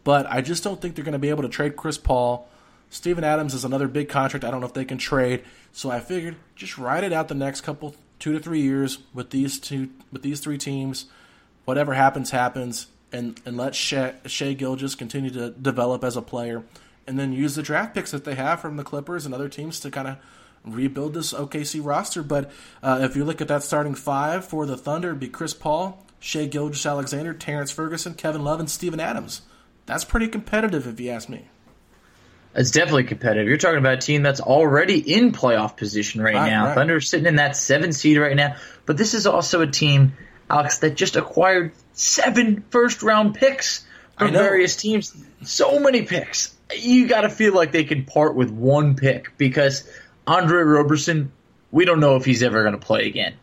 But 0.02 0.26
I 0.30 0.40
just 0.40 0.64
don't 0.64 0.80
think 0.80 0.94
they're 0.94 1.04
going 1.04 1.12
to 1.12 1.18
be 1.18 1.28
able 1.28 1.42
to 1.42 1.50
trade 1.50 1.76
Chris 1.76 1.98
Paul. 1.98 2.48
Steven 2.88 3.22
Adams 3.22 3.52
is 3.52 3.66
another 3.66 3.86
big 3.86 4.08
contract. 4.08 4.42
I 4.42 4.50
don't 4.50 4.60
know 4.60 4.66
if 4.66 4.72
they 4.72 4.86
can 4.86 4.96
trade. 4.96 5.44
So 5.72 5.90
I 5.90 6.00
figured 6.00 6.36
just 6.56 6.78
ride 6.78 7.04
it 7.04 7.12
out 7.12 7.28
the 7.28 7.34
next 7.34 7.60
couple 7.60 7.94
two 8.18 8.32
to 8.32 8.40
three 8.40 8.62
years 8.62 8.98
with 9.12 9.28
these 9.28 9.60
two 9.60 9.90
with 10.10 10.22
these 10.22 10.40
three 10.40 10.56
teams. 10.56 11.04
Whatever 11.66 11.92
happens, 11.92 12.30
happens, 12.30 12.86
and 13.12 13.40
and 13.44 13.56
let 13.56 13.74
Shai, 13.74 14.14
Shai 14.26 14.52
Gilgeous 14.54 14.94
continue 14.94 15.30
to 15.30 15.50
develop 15.50 16.04
as 16.04 16.16
a 16.16 16.22
player, 16.22 16.62
and 17.06 17.18
then 17.18 17.32
use 17.32 17.54
the 17.54 17.62
draft 17.62 17.94
picks 17.94 18.10
that 18.10 18.24
they 18.24 18.34
have 18.34 18.60
from 18.60 18.76
the 18.76 18.84
Clippers 18.84 19.26
and 19.26 19.34
other 19.34 19.48
teams 19.48 19.80
to 19.80 19.90
kind 19.90 20.08
of 20.08 20.16
rebuild 20.64 21.14
this 21.14 21.32
OKC 21.32 21.84
roster. 21.84 22.22
But 22.22 22.50
uh, 22.82 23.00
if 23.02 23.16
you 23.16 23.24
look 23.24 23.40
at 23.40 23.48
that 23.48 23.62
starting 23.62 23.94
five 23.94 24.44
for 24.44 24.66
the 24.66 24.76
Thunder, 24.76 25.08
it'd 25.08 25.20
be 25.20 25.28
Chris 25.28 25.54
Paul, 25.54 26.06
Shai 26.20 26.46
Gilgeous-Alexander, 26.46 27.34
Terrence 27.34 27.70
Ferguson, 27.70 28.14
Kevin 28.14 28.44
Love, 28.44 28.60
and 28.60 28.70
Steven 28.70 29.00
Adams. 29.00 29.42
That's 29.86 30.04
pretty 30.04 30.28
competitive, 30.28 30.86
if 30.86 31.00
you 31.00 31.10
ask 31.10 31.28
me. 31.28 31.46
It's 32.54 32.70
definitely 32.70 33.04
competitive. 33.04 33.48
You're 33.48 33.56
talking 33.56 33.78
about 33.78 33.94
a 33.94 34.00
team 34.00 34.22
that's 34.22 34.40
already 34.40 34.98
in 34.98 35.32
playoff 35.32 35.76
position 35.76 36.20
right, 36.20 36.34
Right, 36.34 36.50
now. 36.50 36.66
right. 36.66 36.74
Thunder 36.74 37.00
sitting 37.00 37.26
in 37.26 37.36
that 37.36 37.56
seven 37.56 37.92
seed 37.92 38.18
right 38.18 38.36
now. 38.36 38.56
But 38.84 38.98
this 38.98 39.14
is 39.14 39.26
also 39.26 39.62
a 39.62 39.66
team, 39.66 40.12
Alex, 40.52 40.78
that 40.78 40.94
just 40.96 41.16
acquired 41.16 41.72
seven 41.94 42.62
first 42.70 43.02
round 43.02 43.34
picks 43.34 43.86
from 44.18 44.32
various 44.32 44.76
teams. 44.76 45.16
So 45.42 45.80
many 45.80 46.02
picks. 46.02 46.54
You 46.76 47.08
got 47.08 47.22
to 47.22 47.30
feel 47.30 47.54
like 47.54 47.72
they 47.72 47.84
can 47.84 48.04
part 48.04 48.36
with 48.36 48.50
one 48.50 48.94
pick 48.94 49.36
because 49.38 49.88
Andre 50.26 50.62
Roberson, 50.62 51.32
we 51.70 51.84
don't 51.86 52.00
know 52.00 52.16
if 52.16 52.24
he's 52.24 52.42
ever 52.42 52.62
going 52.62 52.78
to 52.78 52.86
play 52.86 53.06
again. 53.06 53.34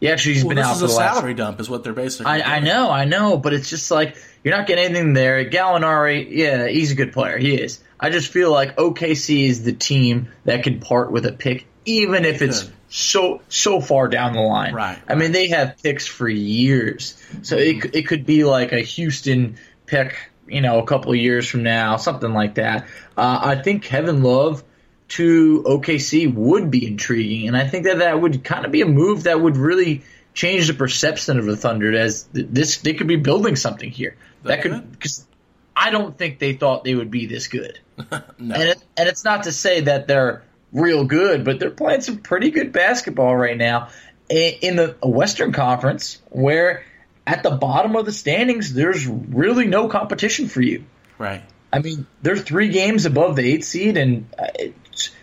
He 0.00 0.08
actually 0.08 0.34
has 0.34 0.44
Well, 0.44 0.50
been 0.50 0.56
this 0.56 0.66
out 0.66 0.72
is 0.74 0.78
for 0.80 0.84
a 0.84 0.88
the 0.88 0.94
last 0.94 1.14
salary 1.14 1.34
dump, 1.34 1.60
is 1.60 1.70
what 1.70 1.84
they're 1.84 1.92
basically. 1.92 2.26
I, 2.26 2.56
I 2.56 2.60
know, 2.60 2.90
I 2.90 3.04
know, 3.04 3.36
but 3.36 3.52
it's 3.52 3.70
just 3.70 3.90
like 3.90 4.16
you're 4.42 4.56
not 4.56 4.66
getting 4.66 4.84
anything 4.84 5.12
there. 5.12 5.44
Gallinari, 5.48 6.28
yeah, 6.30 6.66
he's 6.66 6.90
a 6.90 6.96
good 6.96 7.12
player. 7.12 7.38
He 7.38 7.54
is. 7.54 7.80
I 8.00 8.10
just 8.10 8.32
feel 8.32 8.50
like 8.50 8.76
OKC 8.76 9.48
is 9.48 9.62
the 9.62 9.72
team 9.72 10.28
that 10.44 10.64
can 10.64 10.80
part 10.80 11.12
with 11.12 11.24
a 11.24 11.32
pick, 11.32 11.66
even 11.84 12.24
if 12.24 12.42
it's. 12.42 12.68
So 12.94 13.40
so 13.48 13.80
far 13.80 14.06
down 14.06 14.34
the 14.34 14.40
line. 14.40 14.74
Right, 14.74 14.98
I 15.08 15.14
mean, 15.14 15.32
they 15.32 15.48
have 15.48 15.78
picks 15.82 16.06
for 16.06 16.28
years, 16.28 17.16
so 17.42 17.56
it 17.56 17.82
c- 17.82 17.90
it 17.94 18.02
could 18.02 18.26
be 18.26 18.44
like 18.44 18.72
a 18.72 18.80
Houston 18.80 19.56
pick, 19.86 20.14
you 20.46 20.60
know, 20.60 20.78
a 20.78 20.86
couple 20.86 21.10
of 21.10 21.16
years 21.16 21.48
from 21.48 21.62
now, 21.62 21.96
something 21.96 22.32
like 22.34 22.56
that. 22.56 22.86
Uh, 23.16 23.38
I 23.42 23.54
think 23.62 23.82
Kevin 23.82 24.22
Love 24.22 24.62
to 25.08 25.62
OKC 25.66 26.32
would 26.34 26.70
be 26.70 26.86
intriguing, 26.86 27.48
and 27.48 27.56
I 27.56 27.66
think 27.66 27.84
that 27.84 27.98
that 27.98 28.20
would 28.20 28.44
kind 28.44 28.66
of 28.66 28.72
be 28.72 28.82
a 28.82 28.86
move 28.86 29.22
that 29.22 29.40
would 29.40 29.56
really 29.56 30.02
change 30.34 30.66
the 30.66 30.74
perception 30.74 31.38
of 31.38 31.46
the 31.46 31.56
Thunder 31.56 31.96
as 31.96 32.28
this 32.32 32.78
they 32.78 32.92
could 32.92 33.08
be 33.08 33.16
building 33.16 33.56
something 33.56 33.90
here. 33.90 34.16
That 34.42 34.60
could 34.60 34.72
could. 34.72 34.92
because 34.92 35.26
I 35.74 35.90
don't 35.90 36.16
think 36.16 36.38
they 36.38 36.52
thought 36.52 36.84
they 36.84 36.94
would 36.94 37.10
be 37.10 37.24
this 37.24 37.48
good. 37.48 37.78
No. 38.38 38.54
And 38.56 38.62
it, 38.70 38.84
and 38.96 39.08
it's 39.08 39.24
not 39.24 39.44
to 39.44 39.52
say 39.52 39.82
that 39.82 40.08
they're 40.08 40.42
real 40.72 41.04
good, 41.04 41.44
but 41.44 41.58
they're 41.58 41.70
playing 41.70 42.00
some 42.00 42.18
pretty 42.18 42.50
good 42.50 42.72
basketball 42.72 43.36
right 43.36 43.56
now 43.56 43.88
in 44.28 44.76
the 44.76 44.96
Western 45.02 45.52
Conference, 45.52 46.20
where 46.30 46.84
at 47.26 47.42
the 47.42 47.50
bottom 47.50 47.94
of 47.96 48.06
the 48.06 48.12
standings, 48.12 48.72
there's 48.72 49.06
really 49.06 49.66
no 49.66 49.88
competition 49.88 50.48
for 50.48 50.62
you. 50.62 50.84
right. 51.18 51.42
I 51.74 51.78
mean, 51.78 52.06
they're 52.20 52.36
three 52.36 52.68
games 52.68 53.06
above 53.06 53.34
the 53.34 53.50
eight 53.50 53.64
seed, 53.64 53.96
and 53.96 54.28
uh, 54.38 54.44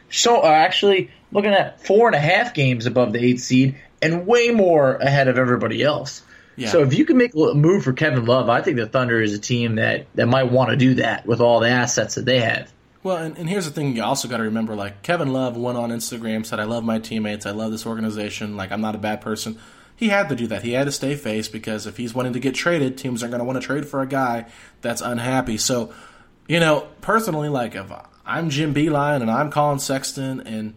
so 0.10 0.42
uh, 0.42 0.48
actually 0.48 1.12
looking 1.32 1.52
at 1.52 1.86
four 1.86 2.08
and 2.08 2.16
a 2.16 2.20
half 2.20 2.56
games 2.56 2.88
above 2.88 3.14
the 3.14 3.24
eight 3.24 3.40
seed, 3.40 3.76
and 4.02 4.26
way 4.26 4.50
more 4.50 4.96
ahead 4.96 5.28
of 5.28 5.38
everybody 5.38 5.84
else. 5.84 6.24
Yeah. 6.56 6.70
So 6.70 6.82
if 6.82 6.94
you 6.94 7.06
can 7.06 7.18
make 7.18 7.36
a 7.36 7.54
move 7.54 7.84
for 7.84 7.94
Kevin 7.94 8.26
Love, 8.26 8.50
I 8.50 8.62
think 8.62 8.78
the 8.78 8.88
Thunder 8.88 9.22
is 9.22 9.34
a 9.34 9.40
team 9.40 9.76
that, 9.76 10.08
that 10.16 10.28
might 10.28 10.52
want 10.52 10.72
to 10.72 10.76
do 10.76 10.96
that 10.96 11.26
with 11.26 11.40
all 11.40 11.60
the 11.60 11.70
assets 11.70 12.16
that 12.16 12.26
they 12.26 12.40
have. 12.40 12.72
Well, 13.02 13.18
and, 13.18 13.38
and 13.38 13.50
here's 13.50 13.66
the 13.66 13.72
thing 13.72 13.96
you 13.96 14.04
also 14.04 14.28
got 14.28 14.38
to 14.38 14.44
remember 14.44 14.76
like, 14.76 15.04
Kevin 15.04 15.32
Love 15.32 15.56
went 15.56 15.78
on 15.78 15.90
Instagram, 15.90 16.46
said, 16.46 16.60
I 16.60 16.66
love 16.66 16.84
my 16.84 17.00
teammates, 17.00 17.46
I 17.46 17.52
love 17.52 17.72
this 17.72 17.86
organization, 17.86 18.58
like, 18.58 18.72
I'm 18.72 18.82
not 18.82 18.96
a 18.96 19.00
bad 19.00 19.22
person. 19.22 19.58
He 19.96 20.08
had 20.08 20.30
to 20.30 20.36
do 20.36 20.48
that. 20.48 20.64
He 20.64 20.72
had 20.72 20.86
to 20.86 20.94
stay 20.94 21.16
face 21.16 21.50
because 21.50 21.86
if 21.86 21.98
he's 21.98 22.14
wanting 22.14 22.32
to 22.34 22.40
get 22.40 22.56
traded, 22.56 22.98
teams 22.98 23.22
aren't 23.22 23.32
going 23.32 23.40
to 23.40 23.46
want 23.46 23.62
to 23.62 23.66
trade 23.66 23.86
for 23.86 24.02
a 24.02 24.08
guy 24.08 24.46
that's 24.80 25.02
unhappy. 25.02 25.58
So, 25.58 25.94
you 26.48 26.62
know, 26.62 26.88
personally, 27.02 27.50
like, 27.50 27.76
if 27.76 27.92
I'm 28.26 28.50
Jim 28.50 28.74
Beilein 28.74 29.22
and 29.22 29.30
I'm 29.30 29.52
Collin 29.52 29.80
Sexton 29.80 30.40
and 30.42 30.76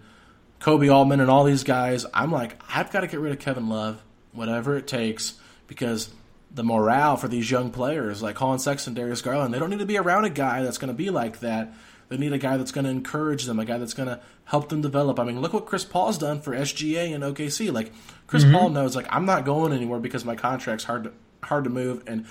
Koby 0.58 0.92
Altman 0.92 1.20
and 1.20 1.30
all 1.30 1.44
these 1.44 1.62
guys, 1.62 2.04
I'm 2.12 2.32
like, 2.32 2.60
I've 2.68 2.90
got 2.90 3.02
to 3.02 3.06
get 3.06 3.20
rid 3.20 3.32
of 3.32 3.38
Kevin 3.38 3.68
Love, 3.68 4.02
whatever 4.32 4.76
it 4.76 4.88
takes, 4.88 5.34
because 5.68 6.10
the 6.50 6.64
morale 6.64 7.16
for 7.16 7.28
these 7.28 7.48
young 7.48 7.70
players 7.70 8.22
like 8.22 8.34
Collin 8.34 8.58
Sexton, 8.58 8.94
Darius 8.94 9.22
Garland, 9.22 9.54
they 9.54 9.60
don't 9.60 9.70
need 9.70 9.78
to 9.78 9.86
be 9.86 9.98
around 9.98 10.24
a 10.24 10.30
guy 10.30 10.62
that's 10.62 10.78
going 10.78 10.92
to 10.92 10.94
be 10.94 11.10
like 11.10 11.40
that. 11.40 11.72
They 12.12 12.18
need 12.18 12.34
a 12.34 12.38
guy 12.38 12.58
that's 12.58 12.72
going 12.72 12.84
to 12.84 12.90
encourage 12.90 13.46
them, 13.46 13.58
a 13.58 13.64
guy 13.64 13.78
that's 13.78 13.94
going 13.94 14.08
to 14.08 14.20
help 14.44 14.68
them 14.68 14.82
develop. 14.82 15.18
I 15.18 15.24
mean, 15.24 15.40
look 15.40 15.54
what 15.54 15.64
Chris 15.64 15.82
Paul's 15.82 16.18
done 16.18 16.42
for 16.42 16.52
SGA 16.52 17.14
and 17.14 17.24
OKC. 17.24 17.72
Like 17.72 17.90
Chris 18.26 18.44
mm-hmm. 18.44 18.54
Paul 18.54 18.68
knows, 18.68 18.94
like 18.94 19.06
I'm 19.08 19.24
not 19.24 19.46
going 19.46 19.72
anywhere 19.72 19.98
because 19.98 20.22
my 20.22 20.36
contract's 20.36 20.84
hard 20.84 21.04
to 21.04 21.12
hard 21.42 21.64
to 21.64 21.70
move, 21.70 22.02
and 22.06 22.26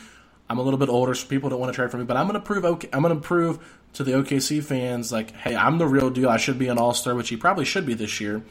I'm 0.48 0.60
a 0.60 0.62
little 0.62 0.78
bit 0.78 0.88
older, 0.88 1.16
so 1.16 1.28
people 1.28 1.50
don't 1.50 1.60
want 1.60 1.74
to 1.74 1.76
trade 1.76 1.90
for 1.90 1.98
me. 1.98 2.04
But 2.04 2.16
I'm 2.16 2.28
going 2.28 2.40
to 2.40 2.46
prove, 2.46 2.64
OK, 2.64 2.90
I'm 2.94 3.02
going 3.02 3.16
to 3.16 3.20
prove 3.20 3.60
to 3.94 4.04
the 4.04 4.12
OKC 4.12 4.64
fans, 4.64 5.12
like, 5.12 5.32
hey, 5.32 5.56
I'm 5.56 5.80
the 5.80 5.88
real 5.88 6.12
deal. 6.12 6.30
I 6.30 6.38
should 6.38 6.60
be 6.60 6.68
an 6.68 6.78
All 6.78 6.94
Star, 6.94 7.16
which 7.16 7.30
he 7.30 7.38
probably 7.38 7.66
should 7.66 7.88
be 7.88 7.96
this 7.96 8.22
year. 8.22 8.44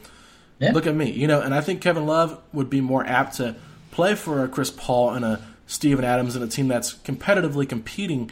Yeah. 0.58 0.72
Look 0.72 0.88
at 0.88 0.96
me, 0.96 1.12
you 1.12 1.28
know. 1.28 1.40
And 1.40 1.54
I 1.54 1.60
think 1.60 1.80
Kevin 1.80 2.06
Love 2.06 2.42
would 2.52 2.68
be 2.68 2.80
more 2.80 3.06
apt 3.06 3.36
to 3.36 3.54
play 3.92 4.16
for 4.16 4.42
a 4.42 4.48
Chris 4.48 4.70
Paul 4.70 5.10
and 5.10 5.24
a 5.24 5.40
Steven 5.66 6.04
Adams 6.04 6.34
and 6.34 6.44
a 6.44 6.48
team 6.48 6.66
that's 6.66 6.94
competitively 6.94 7.68
competing 7.68 8.30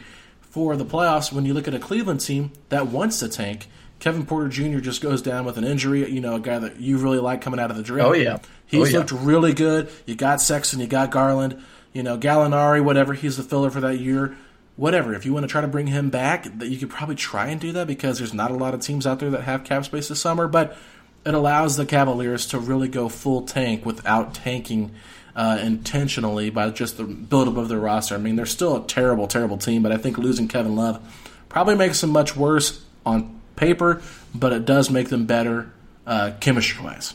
for 0.49 0.75
the 0.75 0.85
playoffs. 0.85 1.31
When 1.31 1.45
you 1.45 1.53
look 1.53 1.67
at 1.67 1.73
a 1.73 1.79
Cleveland 1.79 2.21
team 2.21 2.51
that 2.69 2.87
wants 2.87 3.19
to 3.19 3.29
tank, 3.29 3.67
Kevin 3.99 4.25
Porter 4.25 4.49
Jr. 4.49 4.79
just 4.79 5.01
goes 5.01 5.21
down 5.21 5.45
with 5.45 5.57
an 5.57 5.63
injury. 5.63 6.09
You 6.09 6.21
know, 6.21 6.35
a 6.35 6.39
guy 6.39 6.59
that 6.59 6.79
you 6.79 6.97
really 6.97 7.19
like 7.19 7.41
coming 7.41 7.59
out 7.59 7.71
of 7.71 7.77
the 7.77 7.83
draft. 7.83 8.07
Oh, 8.09 8.13
yeah. 8.13 8.39
he's 8.65 8.81
Oh, 8.81 8.85
yeah. 8.85 8.97
looked 8.99 9.11
really 9.11 9.53
good. 9.53 9.89
You 10.05 10.15
got 10.15 10.41
Sexton, 10.41 10.79
you 10.79 10.87
got 10.87 11.11
Garland, 11.11 11.61
you 11.93 12.03
know 12.03 12.17
Gallinari, 12.17 12.83
whatever. 12.83 13.13
He's 13.13 13.37
the 13.37 13.43
filler 13.43 13.69
for 13.69 13.81
that 13.81 13.97
year. 13.99 14.37
Whatever. 14.75 15.13
If 15.13 15.25
you 15.25 15.33
want 15.33 15.43
to 15.43 15.49
try 15.49 15.59
to 15.59 15.67
bring 15.67 15.87
him 15.87 16.09
back, 16.09 16.45
that 16.59 16.69
you 16.69 16.77
could 16.77 16.89
probably 16.89 17.15
try 17.15 17.47
and 17.47 17.59
do 17.59 17.73
that 17.73 17.85
because 17.85 18.17
there's 18.17 18.33
not 18.33 18.49
a 18.49 18.53
lot 18.53 18.73
of 18.73 18.79
teams 18.79 19.05
out 19.05 19.19
there 19.19 19.29
that 19.31 19.41
have 19.41 19.65
cap 19.65 19.83
space 19.83 20.07
this 20.07 20.21
summer. 20.21 20.47
But 20.47 20.77
it 21.25 21.33
allows 21.33 21.75
the 21.75 21.85
Cavaliers 21.85 22.47
to 22.47 22.59
really 22.59 22.87
go 22.87 23.09
full 23.09 23.41
tank 23.41 23.85
without 23.85 24.33
tanking 24.33 24.91
uh, 25.35 25.59
intentionally 25.61 26.49
by 26.49 26.69
just 26.69 26.97
the 26.97 27.03
buildup 27.03 27.57
of 27.57 27.69
their 27.69 27.79
roster. 27.79 28.15
I 28.15 28.17
mean, 28.17 28.35
they're 28.35 28.45
still 28.45 28.83
a 28.83 28.87
terrible, 28.87 29.27
terrible 29.27 29.57
team, 29.57 29.81
but 29.83 29.91
I 29.91 29.97
think 29.97 30.17
losing 30.17 30.47
Kevin 30.47 30.75
Love 30.75 30.99
probably 31.49 31.75
makes 31.75 32.01
them 32.01 32.09
much 32.11 32.35
worse 32.35 32.83
on 33.05 33.39
paper, 33.55 34.01
but 34.33 34.53
it 34.53 34.65
does 34.65 34.89
make 34.89 35.09
them 35.09 35.25
better 35.25 35.71
uh, 36.05 36.31
chemistry 36.39 36.83
wise. 36.83 37.13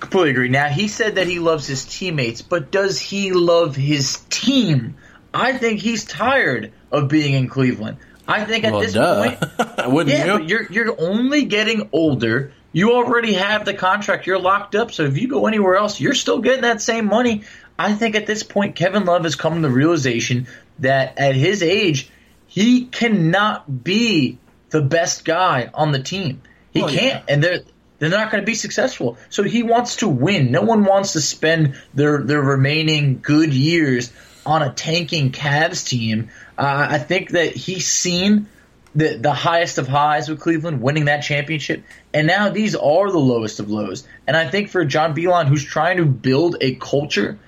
Completely 0.00 0.30
agree. 0.30 0.48
Now 0.48 0.68
he 0.68 0.88
said 0.88 1.14
that 1.14 1.26
he 1.26 1.38
loves 1.38 1.66
his 1.66 1.84
teammates, 1.86 2.42
but 2.42 2.70
does 2.70 3.00
he 3.00 3.32
love 3.32 3.74
his 3.76 4.18
team? 4.28 4.96
I 5.32 5.56
think 5.56 5.80
he's 5.80 6.04
tired 6.04 6.72
of 6.92 7.08
being 7.08 7.32
in 7.34 7.48
Cleveland. 7.48 7.96
I 8.28 8.44
think 8.44 8.64
at 8.64 8.72
Well, 8.72 8.80
this 8.82 8.92
duh. 8.92 9.36
point, 9.36 9.88
Wouldn't 9.92 10.16
yeah, 10.16 10.38
you? 10.38 10.44
you're 10.46 10.72
you're 10.72 11.00
only 11.00 11.44
getting 11.46 11.88
older. 11.92 12.52
You 12.76 12.92
already 12.92 13.32
have 13.32 13.64
the 13.64 13.72
contract. 13.72 14.26
You're 14.26 14.38
locked 14.38 14.74
up. 14.74 14.92
So 14.92 15.04
if 15.04 15.16
you 15.16 15.28
go 15.28 15.46
anywhere 15.46 15.76
else, 15.76 15.98
you're 15.98 16.12
still 16.12 16.40
getting 16.40 16.60
that 16.60 16.82
same 16.82 17.06
money. 17.06 17.44
I 17.78 17.94
think 17.94 18.16
at 18.16 18.26
this 18.26 18.42
point, 18.42 18.76
Kevin 18.76 19.06
Love 19.06 19.24
has 19.24 19.34
come 19.34 19.54
to 19.54 19.60
the 19.62 19.70
realization 19.70 20.46
that 20.80 21.16
at 21.16 21.34
his 21.34 21.62
age, 21.62 22.10
he 22.48 22.84
cannot 22.84 23.82
be 23.82 24.36
the 24.68 24.82
best 24.82 25.24
guy 25.24 25.70
on 25.72 25.92
the 25.92 26.02
team. 26.02 26.42
He 26.70 26.82
Well, 26.82 26.90
can't, 26.90 27.24
and 27.30 27.42
they're 27.42 27.60
they're 27.98 28.10
not 28.10 28.30
going 28.30 28.42
to 28.42 28.46
be 28.46 28.54
successful. 28.54 29.16
So 29.30 29.42
he 29.42 29.62
wants 29.62 29.96
to 29.96 30.08
win. 30.08 30.52
No 30.52 30.60
one 30.60 30.84
wants 30.84 31.14
to 31.14 31.22
spend 31.22 31.80
their 31.94 32.24
their 32.24 32.42
remaining 32.42 33.20
good 33.22 33.54
years 33.54 34.12
on 34.44 34.60
a 34.60 34.70
tanking 34.70 35.32
Cavs 35.32 35.88
team. 35.88 36.28
Uh, 36.58 36.88
I 36.90 36.98
think 36.98 37.30
that 37.30 37.56
he's 37.56 37.90
seen 37.90 38.48
the 38.96 39.18
the 39.18 39.32
highest 39.32 39.78
of 39.78 39.86
highs 39.86 40.28
with 40.28 40.40
Cleveland, 40.40 40.80
winning 40.80 41.04
that 41.04 41.20
championship, 41.20 41.84
and 42.14 42.26
now 42.26 42.48
these 42.48 42.74
are 42.74 43.10
the 43.10 43.18
lowest 43.18 43.60
of 43.60 43.70
lows. 43.70 44.06
And 44.26 44.36
I 44.36 44.48
think 44.48 44.70
for 44.70 44.84
John 44.84 45.14
Beilein, 45.14 45.46
who's 45.46 45.64
trying 45.64 45.98
to 45.98 46.06
build 46.06 46.56
a 46.60 46.74
culture, 46.74 47.38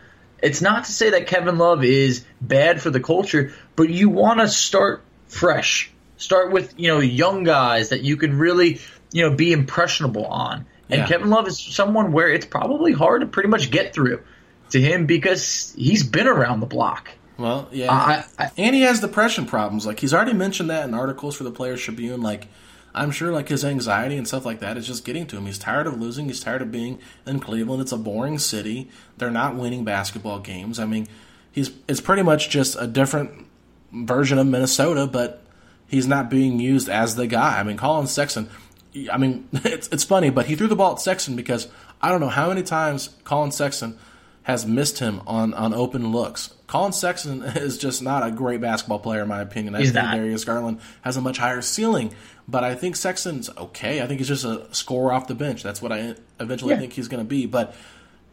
it's 0.42 0.60
not 0.60 0.84
to 0.84 0.92
say 0.92 1.10
that 1.10 1.26
Kevin 1.26 1.58
Love 1.58 1.82
is 1.84 2.24
bad 2.40 2.82
for 2.82 2.90
the 2.90 3.00
culture, 3.00 3.54
but 3.76 3.88
you 3.88 4.10
want 4.10 4.40
to 4.40 4.48
start 4.48 5.02
fresh. 5.26 5.90
Start 6.18 6.52
with 6.52 6.74
you 6.76 6.88
know 6.88 7.00
young 7.00 7.44
guys 7.44 7.88
that 7.88 8.02
you 8.02 8.16
can 8.16 8.38
really 8.38 8.80
you 9.12 9.28
know 9.28 9.34
be 9.34 9.52
impressionable 9.52 10.26
on. 10.26 10.66
And 10.90 11.00
Yeah. 11.00 11.06
Kevin 11.06 11.30
Love 11.30 11.48
is 11.48 11.58
someone 11.58 12.12
where 12.12 12.28
it's 12.28 12.46
probably 12.46 12.92
hard 12.92 13.22
to 13.22 13.26
pretty 13.26 13.48
much 13.48 13.70
get 13.70 13.94
through 13.94 14.22
to 14.70 14.80
him 14.80 15.06
because 15.06 15.74
he's 15.76 16.02
been 16.02 16.26
around 16.26 16.60
the 16.60 16.66
block. 16.66 17.10
Well, 17.38 17.68
yeah, 17.70 17.92
I- 17.92 18.24
I- 18.38 18.50
and 18.58 18.74
he 18.74 18.82
has 18.82 19.00
depression 19.00 19.46
problems. 19.46 19.86
Like 19.86 20.00
he's 20.00 20.12
already 20.12 20.32
mentioned 20.32 20.70
that 20.70 20.86
in 20.88 20.94
articles 20.94 21.36
for 21.36 21.44
the 21.44 21.50
Players 21.52 21.80
Tribune. 21.80 22.20
Like 22.20 22.48
I'm 22.94 23.10
sure, 23.12 23.30
like 23.32 23.48
his 23.48 23.64
anxiety 23.64 24.16
and 24.16 24.26
stuff 24.26 24.44
like 24.44 24.58
that 24.60 24.76
is 24.76 24.86
just 24.86 25.04
getting 25.04 25.26
to 25.28 25.36
him. 25.36 25.46
He's 25.46 25.58
tired 25.58 25.86
of 25.86 26.00
losing. 26.00 26.26
He's 26.26 26.40
tired 26.40 26.62
of 26.62 26.72
being 26.72 26.98
in 27.26 27.38
Cleveland. 27.38 27.80
It's 27.82 27.92
a 27.92 27.96
boring 27.96 28.38
city. 28.40 28.90
They're 29.18 29.30
not 29.30 29.54
winning 29.54 29.84
basketball 29.84 30.40
games. 30.40 30.78
I 30.80 30.84
mean, 30.86 31.06
he's 31.52 31.70
it's 31.86 32.00
pretty 32.00 32.22
much 32.22 32.50
just 32.50 32.76
a 32.78 32.86
different 32.88 33.46
version 33.92 34.38
of 34.38 34.46
Minnesota, 34.48 35.06
but 35.06 35.44
he's 35.86 36.08
not 36.08 36.28
being 36.28 36.58
used 36.58 36.88
as 36.88 37.14
the 37.14 37.26
guy. 37.28 37.60
I 37.60 37.62
mean, 37.62 37.76
Collin 37.76 38.08
Sexton. 38.08 38.48
I 39.12 39.16
mean, 39.16 39.48
it's 39.52 39.86
it's 39.88 40.02
funny, 40.02 40.30
but 40.30 40.46
he 40.46 40.56
threw 40.56 40.66
the 40.66 40.74
ball 40.76 40.92
at 40.94 41.00
Sexton 41.00 41.36
because 41.36 41.68
I 42.02 42.10
don't 42.10 42.20
know 42.20 42.28
how 42.30 42.48
many 42.48 42.64
times 42.64 43.10
Collin 43.22 43.52
Sexton 43.52 43.96
has 44.42 44.66
missed 44.66 44.98
him 44.98 45.20
on, 45.26 45.52
on 45.54 45.72
open 45.74 46.10
looks. 46.10 46.54
Collin 46.68 46.92
Sexton 46.92 47.42
is 47.56 47.76
just 47.78 48.00
not 48.02 48.24
a 48.24 48.30
great 48.30 48.60
basketball 48.60 49.00
player, 49.00 49.22
in 49.22 49.28
my 49.28 49.40
opinion. 49.40 49.74
I 49.74 49.80
He's 49.80 49.90
think 49.92 50.04
not. 50.04 50.14
Darius 50.14 50.44
Garland 50.44 50.80
has 51.02 51.16
a 51.16 51.20
much 51.20 51.38
higher 51.38 51.60
ceiling, 51.62 52.14
but 52.46 52.62
I 52.62 52.76
think 52.76 52.94
Sexton's 52.94 53.50
okay. 53.56 54.00
I 54.00 54.06
think 54.06 54.20
he's 54.20 54.28
just 54.28 54.44
a 54.44 54.72
scorer 54.72 55.12
off 55.12 55.26
the 55.26 55.34
bench. 55.34 55.62
That's 55.64 55.82
what 55.82 55.90
I 55.92 56.14
eventually 56.38 56.74
Yeah. 56.74 56.78
think 56.80 56.92
he's 56.92 57.08
going 57.08 57.24
to 57.24 57.28
be. 57.28 57.46
But 57.46 57.74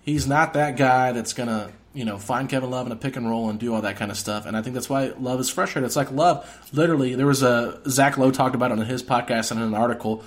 he's 0.04 0.28
not 0.28 0.54
that 0.54 0.78
guy 0.78 1.12
that's 1.14 1.34
going 1.34 1.50
to, 1.50 1.72
you 1.94 2.04
know, 2.06 2.18
find 2.18 2.48
Kevin 2.50 2.70
Love 2.70 2.86
in 2.86 2.92
a 2.92 2.96
pick 2.98 3.16
and 3.16 3.28
roll 3.28 3.50
and 3.50 3.58
do 3.60 3.74
all 3.74 3.82
that 3.82 3.96
kind 3.96 4.12
of 4.12 4.18
stuff. 4.18 4.46
And 4.46 4.56
I 4.58 4.62
think 4.62 4.74
that's 4.74 4.90
why 4.90 5.14
Love 5.20 5.40
is 5.40 5.50
frustrated. 5.50 5.88
It's 5.88 5.96
like 5.96 6.12
Love, 6.12 6.46
literally, 6.74 7.16
there 7.16 7.26
was 7.26 7.42
a, 7.42 7.80
Zach 7.90 8.18
Lowe 8.18 8.32
talked 8.32 8.54
about 8.54 8.72
it 8.72 8.80
on 8.80 8.86
his 8.86 9.02
podcast 9.02 9.52
and 9.52 9.60
in 9.62 9.68
an 9.68 9.74
article. 9.74 10.24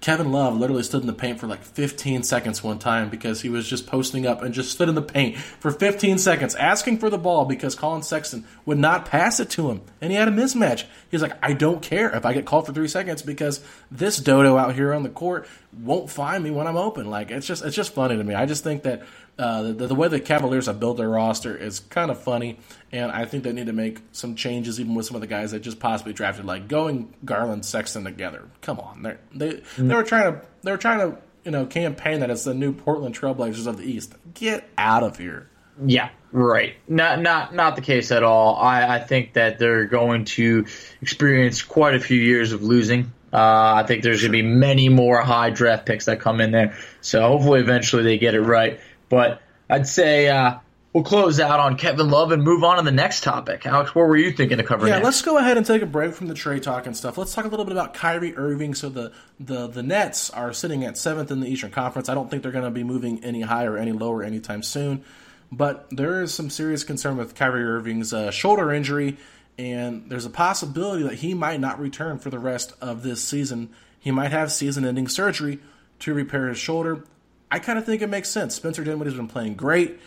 Kevin 0.00 0.30
Love 0.30 0.56
literally 0.56 0.82
stood 0.82 1.00
in 1.00 1.06
the 1.06 1.12
paint 1.12 1.40
for 1.40 1.46
like 1.46 1.62
15 1.62 2.22
seconds 2.22 2.62
one 2.62 2.78
time 2.78 3.08
because 3.08 3.40
he 3.40 3.48
was 3.48 3.68
just 3.68 3.86
posting 3.86 4.26
up 4.26 4.42
and 4.42 4.54
just 4.54 4.70
stood 4.70 4.88
in 4.88 4.94
the 4.94 5.02
paint 5.02 5.36
for 5.36 5.70
15 5.70 6.18
seconds 6.18 6.54
asking 6.54 6.98
for 6.98 7.10
the 7.10 7.18
ball 7.18 7.44
because 7.44 7.74
Collin 7.74 8.02
Sexton 8.02 8.44
would 8.64 8.78
not 8.78 9.06
pass 9.06 9.40
it 9.40 9.50
to 9.50 9.70
him. 9.70 9.80
And 10.00 10.12
he 10.12 10.18
had 10.18 10.28
a 10.28 10.30
mismatch. 10.30 10.84
He's 11.10 11.22
like, 11.22 11.32
I 11.42 11.54
don't 11.54 11.82
care 11.82 12.14
if 12.14 12.24
I 12.24 12.34
get 12.34 12.44
called 12.46 12.66
for 12.66 12.72
three 12.72 12.88
seconds 12.88 13.22
because 13.22 13.64
this 13.90 14.18
dodo 14.18 14.56
out 14.56 14.74
here 14.74 14.92
on 14.92 15.02
the 15.02 15.08
court 15.08 15.48
won't 15.72 16.10
find 16.10 16.44
me 16.44 16.50
when 16.50 16.66
I'm 16.66 16.76
open. 16.76 17.10
Like, 17.10 17.30
it's 17.30 17.46
just, 17.46 17.64
it's 17.64 17.76
just 17.76 17.94
funny 17.94 18.16
to 18.16 18.24
me. 18.24 18.34
I 18.34 18.46
just 18.46 18.62
think 18.62 18.84
that 18.84 19.02
uh, 19.38 19.62
the, 19.62 19.86
the 19.88 19.94
way 19.94 20.08
the 20.08 20.20
Cavaliers 20.20 20.66
have 20.66 20.80
built 20.80 20.96
their 20.96 21.10
roster 21.10 21.56
is 21.56 21.80
kind 21.80 22.10
of 22.10 22.18
funny, 22.18 22.58
and 22.90 23.12
I 23.12 23.26
think 23.26 23.44
they 23.44 23.52
need 23.52 23.66
to 23.66 23.72
make 23.72 24.00
some 24.12 24.34
changes, 24.34 24.80
even 24.80 24.94
with 24.94 25.04
some 25.04 25.14
of 25.14 25.20
the 25.20 25.26
guys 25.26 25.50
that 25.50 25.60
just 25.60 25.78
possibly 25.78 26.14
drafted, 26.14 26.46
like 26.46 26.68
going 26.68 27.12
Garland 27.24 27.66
Sexton 27.66 28.04
together. 28.04 28.48
Come 28.62 28.80
on, 28.80 29.02
They're, 29.02 29.20
they 29.34 29.62
they 29.76 29.94
were 29.94 30.04
trying 30.04 30.32
to 30.32 30.40
they 30.62 30.70
were 30.70 30.78
trying 30.78 31.00
to 31.00 31.18
you 31.44 31.50
know 31.50 31.66
campaign 31.66 32.20
that 32.20 32.30
it's 32.30 32.44
the 32.44 32.54
new 32.54 32.72
Portland 32.72 33.14
Trailblazers 33.14 33.66
of 33.66 33.76
the 33.76 33.84
East. 33.84 34.14
Get 34.32 34.68
out 34.78 35.02
of 35.02 35.18
here. 35.18 35.50
Yeah, 35.84 36.08
right. 36.32 36.74
Not 36.88 37.20
not 37.20 37.54
not 37.54 37.76
the 37.76 37.82
case 37.82 38.10
at 38.10 38.22
all. 38.22 38.56
I, 38.56 38.96
I 38.96 38.98
think 39.00 39.34
that 39.34 39.58
they're 39.58 39.84
going 39.84 40.24
to 40.24 40.64
experience 41.02 41.62
quite 41.62 41.94
a 41.94 42.00
few 42.00 42.18
years 42.18 42.52
of 42.52 42.62
losing. 42.62 43.12
Uh, 43.32 43.74
I 43.74 43.84
think 43.86 44.02
there's 44.02 44.22
going 44.22 44.32
to 44.32 44.38
be 44.38 44.48
many 44.48 44.88
more 44.88 45.20
high 45.20 45.50
draft 45.50 45.84
picks 45.84 46.06
that 46.06 46.20
come 46.20 46.40
in 46.40 46.52
there. 46.52 46.78
So 47.02 47.20
hopefully, 47.20 47.60
eventually, 47.60 48.02
they 48.02 48.16
get 48.16 48.34
it 48.34 48.40
right. 48.40 48.80
But 49.08 49.42
I'd 49.68 49.86
say 49.86 50.28
uh, 50.28 50.58
we'll 50.92 51.04
close 51.04 51.38
out 51.40 51.60
on 51.60 51.76
Kevin 51.76 52.10
Love 52.10 52.32
and 52.32 52.42
move 52.42 52.64
on 52.64 52.78
to 52.78 52.82
the 52.82 52.92
next 52.92 53.22
topic. 53.22 53.66
Alex, 53.66 53.94
what 53.94 54.06
were 54.06 54.16
you 54.16 54.32
thinking 54.32 54.58
to 54.58 54.64
cover 54.64 54.86
Yeah, 54.86 54.94
next? 54.94 55.04
let's 55.04 55.22
go 55.22 55.38
ahead 55.38 55.56
and 55.56 55.64
take 55.66 55.82
a 55.82 55.86
break 55.86 56.14
from 56.14 56.26
the 56.28 56.34
trade 56.34 56.62
talk 56.62 56.86
and 56.86 56.96
stuff. 56.96 57.16
Let's 57.18 57.34
talk 57.34 57.44
a 57.44 57.48
little 57.48 57.64
bit 57.64 57.72
about 57.72 57.94
Kyrie 57.94 58.36
Irving. 58.36 58.74
So 58.74 58.88
the 58.88 59.12
the 59.38 59.66
the 59.68 59.82
Nets 59.82 60.30
are 60.30 60.52
sitting 60.52 60.84
at 60.84 60.96
seventh 60.96 61.30
in 61.30 61.40
the 61.40 61.48
Eastern 61.48 61.70
Conference. 61.70 62.08
I 62.08 62.14
don't 62.14 62.30
think 62.30 62.42
they're 62.42 62.52
going 62.52 62.64
to 62.64 62.70
be 62.70 62.84
moving 62.84 63.22
any 63.24 63.42
higher 63.42 63.72
or 63.72 63.78
any 63.78 63.92
lower 63.92 64.22
anytime 64.22 64.62
soon. 64.62 65.04
But 65.52 65.86
there 65.90 66.22
is 66.22 66.34
some 66.34 66.50
serious 66.50 66.82
concern 66.82 67.16
with 67.16 67.36
Kyrie 67.36 67.62
Irving's 67.62 68.12
uh, 68.12 68.32
shoulder 68.32 68.72
injury, 68.72 69.16
and 69.56 70.10
there's 70.10 70.24
a 70.26 70.30
possibility 70.30 71.04
that 71.04 71.14
he 71.14 71.34
might 71.34 71.60
not 71.60 71.78
return 71.78 72.18
for 72.18 72.30
the 72.30 72.38
rest 72.40 72.72
of 72.80 73.04
this 73.04 73.22
season. 73.22 73.70
He 74.00 74.10
might 74.10 74.32
have 74.32 74.50
season-ending 74.50 75.06
surgery 75.06 75.60
to 76.00 76.12
repair 76.14 76.48
his 76.48 76.58
shoulder. 76.58 77.04
I 77.50 77.58
kind 77.58 77.78
of 77.78 77.86
think 77.86 78.02
it 78.02 78.08
makes 78.08 78.28
sense. 78.28 78.54
Spencer 78.54 78.84
Dinwiddie's 78.84 79.14
been 79.14 79.28
playing 79.28 79.54
great. 79.54 80.00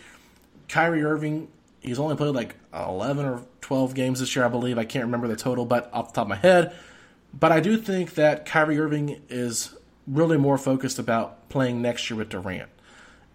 Kyrie 0.68 1.02
Irving, 1.02 1.48
he's 1.80 1.98
only 1.98 2.16
played 2.16 2.34
like 2.34 2.56
11 2.74 3.24
or 3.24 3.42
12 3.60 3.94
games 3.94 4.20
this 4.20 4.36
year, 4.36 4.44
I 4.44 4.48
believe. 4.48 4.78
I 4.78 4.84
can't 4.84 5.04
remember 5.04 5.26
the 5.28 5.36
total, 5.36 5.64
but 5.64 5.90
off 5.92 6.08
the 6.08 6.16
top 6.16 6.24
of 6.24 6.28
my 6.28 6.36
head. 6.36 6.74
But 7.32 7.52
I 7.52 7.60
do 7.60 7.76
think 7.76 8.14
that 8.14 8.44
Kyrie 8.44 8.78
Irving 8.78 9.22
is 9.28 9.74
really 10.06 10.36
more 10.36 10.58
focused 10.58 10.98
about 10.98 11.48
playing 11.48 11.80
next 11.80 12.10
year 12.10 12.18
with 12.18 12.28
Durant. 12.28 12.68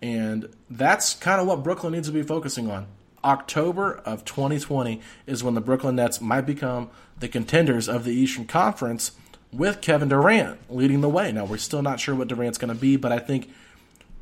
And 0.01 0.49
that's 0.69 1.15
kind 1.15 1.41
of 1.41 1.47
what 1.47 1.63
Brooklyn 1.63 1.93
needs 1.93 2.07
to 2.07 2.13
be 2.13 2.21
focusing 2.21 2.69
on. 2.69 2.87
October 3.23 4.01
of 4.05 4.23
2020 4.23 5.01
is 5.25 5.43
when 5.43 5.55
the 5.55 5.61
Brooklyn 5.61 5.95
Nets 5.95 6.21
might 6.21 6.41
become 6.41 6.89
the 7.19 7.27
contenders 7.27 7.89
of 7.89 8.03
the 8.03 8.13
Eastern 8.13 8.45
Conference 8.45 9.13
with 9.51 9.81
Kevin 9.81 10.09
Durant 10.09 10.59
leading 10.69 11.01
the 11.01 11.09
way. 11.09 11.31
Now, 11.31 11.45
we're 11.45 11.57
still 11.57 11.81
not 11.81 11.99
sure 11.99 12.13
what 12.13 12.27
Durant's 12.27 12.57
going 12.57 12.73
to 12.73 12.79
be, 12.79 12.97
but 12.97 13.11
I 13.11 13.19
think 13.19 13.49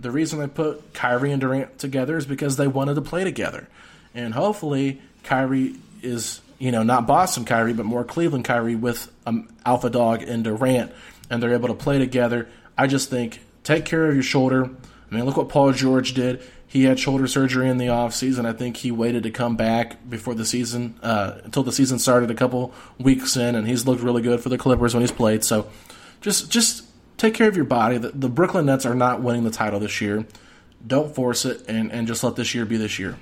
the 0.03 0.11
reason 0.11 0.39
they 0.39 0.47
put 0.47 0.93
Kyrie 0.93 1.31
and 1.31 1.41
Durant 1.41 1.79
together 1.79 2.17
is 2.17 2.25
because 2.25 2.57
they 2.57 2.67
wanted 2.67 2.95
to 2.95 3.01
play 3.01 3.23
together. 3.23 3.67
And 4.13 4.33
hopefully, 4.33 5.01
Kyrie 5.23 5.75
is, 6.03 6.41
you 6.59 6.71
know, 6.71 6.83
not 6.83 7.07
Boston 7.07 7.45
Kyrie, 7.45 7.73
but 7.73 7.85
more 7.85 8.03
Cleveland 8.03 8.45
Kyrie 8.45 8.75
with 8.75 9.11
um, 9.25 9.49
Alpha 9.65 9.89
Dog 9.89 10.21
and 10.21 10.43
Durant, 10.43 10.91
and 11.29 11.41
they're 11.41 11.53
able 11.53 11.69
to 11.69 11.73
play 11.73 11.97
together. 11.97 12.47
I 12.77 12.87
just 12.87 13.09
think 13.09 13.41
take 13.63 13.85
care 13.85 14.07
of 14.07 14.13
your 14.13 14.23
shoulder. 14.23 14.65
I 14.65 15.15
mean, 15.15 15.25
look 15.25 15.37
what 15.37 15.49
Paul 15.49 15.71
George 15.71 16.13
did. 16.13 16.41
He 16.67 16.85
had 16.85 16.99
shoulder 16.99 17.27
surgery 17.27 17.69
in 17.69 17.77
the 17.77 17.85
offseason. 17.85 18.45
I 18.45 18.53
think 18.53 18.77
he 18.77 18.91
waited 18.91 19.23
to 19.23 19.31
come 19.31 19.55
back 19.55 20.09
before 20.09 20.33
the 20.33 20.45
season, 20.45 20.99
uh, 21.03 21.39
until 21.43 21.61
the 21.61 21.71
season 21.71 21.99
started 21.99 22.31
a 22.31 22.35
couple 22.35 22.73
weeks 22.97 23.37
in, 23.37 23.55
and 23.55 23.67
he's 23.67 23.85
looked 23.85 24.01
really 24.01 24.23
good 24.23 24.41
for 24.41 24.49
the 24.49 24.57
Clippers 24.57 24.93
when 24.93 25.01
he's 25.01 25.11
played. 25.11 25.43
So 25.43 25.69
just 26.21 26.49
just 26.51 26.83
take 27.23 27.33
care 27.33 27.47
of 27.47 27.55
your 27.55 27.65
body. 27.65 27.97
The, 27.97 28.09
the 28.09 28.29
Brooklyn 28.29 28.65
Nets 28.65 28.85
are 28.85 28.95
not 28.95 29.21
winning 29.21 29.45
the 29.45 29.51
title 29.51 29.79
this 29.79 30.01
year. 30.01 30.25
Don't 30.85 31.15
force 31.15 31.45
it, 31.45 31.63
and, 31.69 31.91
and 31.91 32.05
just 32.05 32.23
let 32.23 32.35
this 32.35 32.53
year 32.53 32.65
be 32.65 32.75
this 32.75 32.99
year. 32.99 33.17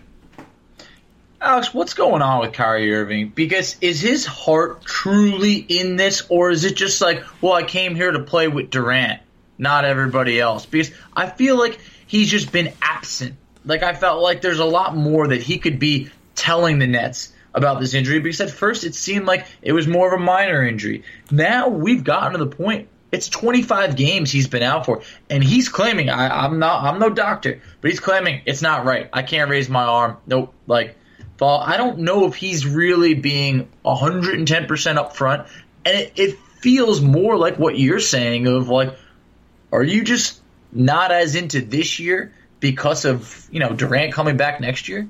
Alex, 1.39 1.73
what's 1.73 1.93
going 1.93 2.21
on 2.21 2.39
with 2.39 2.53
Kyrie 2.53 2.93
Irving? 2.93 3.29
Because 3.29 3.77
is 3.81 4.01
his 4.01 4.25
heart 4.25 4.83
truly 4.83 5.55
in 5.55 5.95
this, 5.95 6.23
or 6.29 6.49
is 6.49 6.63
it 6.65 6.75
just 6.75 6.99
like, 7.01 7.23
well, 7.41 7.53
I 7.53 7.63
came 7.63 7.95
here 7.95 8.11
to 8.11 8.19
play 8.19 8.47
with 8.47 8.71
Durant, 8.71 9.21
not 9.59 9.85
everybody 9.85 10.39
else? 10.39 10.65
Because 10.65 10.91
I 11.15 11.29
feel 11.29 11.57
like 11.57 11.79
he's 12.07 12.29
just 12.29 12.51
been 12.51 12.73
absent. 12.81 13.35
Like 13.65 13.83
I 13.83 13.93
felt 13.93 14.23
like 14.23 14.41
there's 14.41 14.59
a 14.59 14.65
lot 14.65 14.95
more 14.95 15.27
that 15.27 15.43
he 15.43 15.59
could 15.59 15.77
be 15.77 16.09
telling 16.33 16.79
the 16.79 16.87
Nets 16.87 17.33
about 17.53 17.79
this 17.79 17.93
injury. 17.93 18.19
Because 18.19 18.41
at 18.41 18.49
first 18.49 18.83
it 18.83 18.95
seemed 18.95 19.25
like 19.25 19.45
it 19.61 19.73
was 19.73 19.87
more 19.87 20.13
of 20.13 20.19
a 20.19 20.23
minor 20.23 20.65
injury. 20.65 21.03
Now 21.29 21.69
we've 21.69 22.03
gotten 22.03 22.33
to 22.33 22.37
the 22.39 22.47
point. 22.47 22.87
It's 23.11 23.27
25 23.27 23.95
games 23.95 24.31
he's 24.31 24.47
been 24.47 24.63
out 24.63 24.85
for, 24.85 25.01
and 25.29 25.43
he's 25.43 25.67
claiming 25.67 26.09
I, 26.09 26.45
I'm 26.45 26.59
not. 26.59 26.83
I'm 26.83 26.99
no 26.99 27.09
doctor, 27.09 27.61
but 27.81 27.89
he's 27.91 27.99
claiming 27.99 28.41
it's 28.45 28.61
not 28.61 28.85
right. 28.85 29.09
I 29.11 29.21
can't 29.21 29.49
raise 29.49 29.69
my 29.69 29.83
arm. 29.83 30.17
Nope. 30.25 30.53
Like 30.65 30.95
fall. 31.41 31.59
I 31.59 31.75
don't 31.77 31.97
know 31.99 32.27
if 32.27 32.35
he's 32.35 32.67
really 32.67 33.15
being 33.15 33.67
110% 33.83 34.45
upfront. 34.45 35.49
And 35.83 35.97
it, 35.97 36.13
it 36.15 36.39
feels 36.59 37.01
more 37.01 37.35
like 37.35 37.57
what 37.57 37.79
you're 37.79 37.99
saying 37.99 38.45
of 38.45 38.69
like, 38.69 38.95
are 39.71 39.81
you 39.81 40.03
just 40.03 40.39
not 40.71 41.11
as 41.11 41.33
into 41.33 41.61
this 41.61 41.97
year 41.97 42.31
because 42.59 43.05
of, 43.05 43.49
you 43.51 43.59
know, 43.59 43.73
Durant 43.73 44.13
coming 44.13 44.37
back 44.37 44.61
next 44.61 44.87
year? 44.87 45.09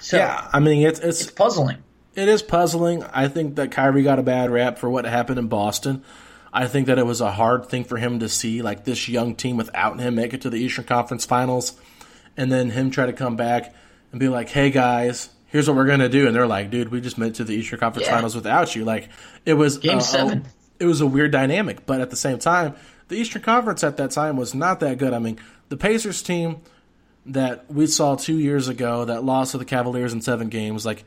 So 0.00 0.16
yeah, 0.16 0.48
I 0.50 0.60
mean 0.60 0.86
it's, 0.86 1.00
it's 1.00 1.20
it's 1.20 1.30
puzzling. 1.30 1.76
It 2.14 2.28
is 2.28 2.42
puzzling. 2.42 3.02
I 3.02 3.28
think 3.28 3.56
that 3.56 3.70
Kyrie 3.70 4.02
got 4.02 4.18
a 4.18 4.22
bad 4.22 4.50
rap 4.50 4.78
for 4.78 4.88
what 4.88 5.04
happened 5.04 5.38
in 5.38 5.48
Boston. 5.48 6.04
I 6.56 6.68
think 6.68 6.86
that 6.86 6.98
it 6.98 7.04
was 7.04 7.20
a 7.20 7.32
hard 7.32 7.66
thing 7.66 7.82
for 7.82 7.96
him 7.96 8.20
to 8.20 8.28
see, 8.28 8.62
like 8.62 8.84
this 8.84 9.08
young 9.08 9.34
team 9.34 9.56
without 9.56 9.98
him 9.98 10.14
make 10.14 10.32
it 10.32 10.42
to 10.42 10.50
the 10.50 10.56
Eastern 10.56 10.84
Conference 10.84 11.26
Finals, 11.26 11.72
and 12.36 12.50
then 12.50 12.70
him 12.70 12.90
try 12.92 13.06
to 13.06 13.12
come 13.12 13.34
back 13.36 13.74
and 14.12 14.20
be 14.20 14.28
like, 14.28 14.48
"Hey 14.48 14.70
guys, 14.70 15.30
here's 15.48 15.66
what 15.66 15.76
we're 15.76 15.86
gonna 15.86 16.08
do," 16.08 16.26
and 16.28 16.34
they're 16.34 16.46
like, 16.46 16.70
"Dude, 16.70 16.90
we 16.90 17.00
just 17.00 17.18
made 17.18 17.28
it 17.28 17.34
to 17.36 17.44
the 17.44 17.54
Eastern 17.54 17.80
Conference 17.80 18.06
Yeah. 18.06 18.14
Finals 18.14 18.36
without 18.36 18.76
you." 18.76 18.84
Like 18.84 19.08
it 19.44 19.54
was 19.54 19.78
Game 19.78 20.00
seven. 20.00 20.44
it 20.78 20.86
was 20.86 21.00
a 21.00 21.06
weird 21.06 21.32
dynamic, 21.32 21.84
but 21.86 22.00
at 22.00 22.10
the 22.10 22.16
same 22.16 22.38
time, 22.38 22.74
the 23.08 23.16
Eastern 23.16 23.42
Conference 23.42 23.82
at 23.82 23.96
that 23.96 24.12
time 24.12 24.36
was 24.36 24.54
not 24.54 24.78
that 24.80 24.98
good. 24.98 25.12
I 25.12 25.18
mean, 25.18 25.38
the 25.70 25.76
Pacers 25.76 26.22
team 26.22 26.58
that 27.26 27.64
we 27.72 27.86
saw 27.86 28.14
two 28.16 28.38
years 28.38 28.68
ago 28.68 29.04
that 29.06 29.24
lost 29.24 29.52
to 29.52 29.58
the 29.58 29.64
Cavaliers 29.64 30.12
in 30.12 30.20
seven 30.20 30.48
games, 30.48 30.86
like 30.86 31.04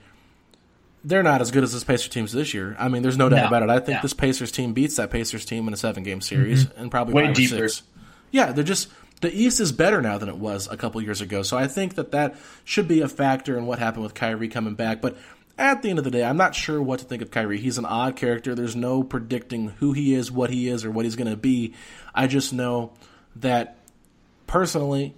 they're 1.08 1.24
not 1.24 1.42
as 1.42 1.52
good 1.52 1.64
as 1.64 1.72
this 1.72 1.84
Pacers 1.84 2.10
teams 2.10 2.34
this 2.34 2.54
year. 2.54 2.76
I 2.78 2.90
mean, 2.90 3.02
there's 3.02 3.18
no 3.18 3.30
doubt 3.30 3.44
No, 3.44 3.48
about 3.48 3.64
it. 3.64 3.70
I 3.70 3.80
think 3.80 3.98
no. 3.98 4.02
this 4.02 4.14
Pacers 4.14 4.52
team 4.52 4.74
beats 4.74 4.98
that 4.98 5.10
Pacers 5.10 5.46
team 5.46 5.68
in 5.68 5.74
a 5.74 5.78
seven 5.78 6.04
game 6.04 6.20
series 6.22 6.66
mm-hmm. 6.66 6.82
and 6.82 6.92
probably 6.92 7.14
Way 7.14 7.34
deeper. 7.34 7.70
six. 7.70 7.84
Yeah, 8.32 8.52
they're 8.52 8.64
just 8.64 8.90
the 9.22 9.34
East 9.34 9.60
is 9.60 9.72
better 9.72 10.02
now 10.02 10.18
than 10.18 10.30
it 10.30 10.38
was 10.38 10.68
a 10.68 10.78
couple 10.78 11.02
years 11.02 11.22
ago. 11.22 11.44
So 11.44 11.58
I 11.58 11.68
think 11.68 11.96
that 11.96 12.12
that 12.12 12.36
should 12.66 12.88
be 12.88 13.02
a 13.02 13.08
factor 13.08 13.58
in 13.58 13.66
what 13.66 13.80
happened 13.80 14.04
with 14.04 14.14
Kyrie 14.14 14.50
coming 14.50 14.76
back. 14.76 15.02
But 15.02 15.18
at 15.58 15.82
the 15.82 15.90
end 15.90 15.98
of 15.98 16.06
the 16.06 16.12
day, 16.12 16.24
I'm 16.24 16.38
not 16.38 16.54
sure 16.54 16.82
what 16.82 17.00
to 17.00 17.06
think 17.06 17.22
of 17.22 17.32
Kyrie. 17.32 17.58
He's 17.58 17.78
an 17.78 17.86
odd 17.86 18.16
character. 18.16 18.54
There's 18.54 18.76
no 18.76 19.02
predicting 19.04 19.70
who 19.80 19.94
he 19.94 20.14
is, 20.14 20.32
what 20.32 20.50
he 20.50 20.68
is, 20.68 20.86
or 20.86 20.92
what 20.92 21.06
he's 21.06 21.16
going 21.16 21.32
to 21.32 21.38
be. 21.38 21.74
I 22.14 22.28
just 22.28 22.54
know 22.54 22.92
that 23.38 23.78
personally, 24.46 25.16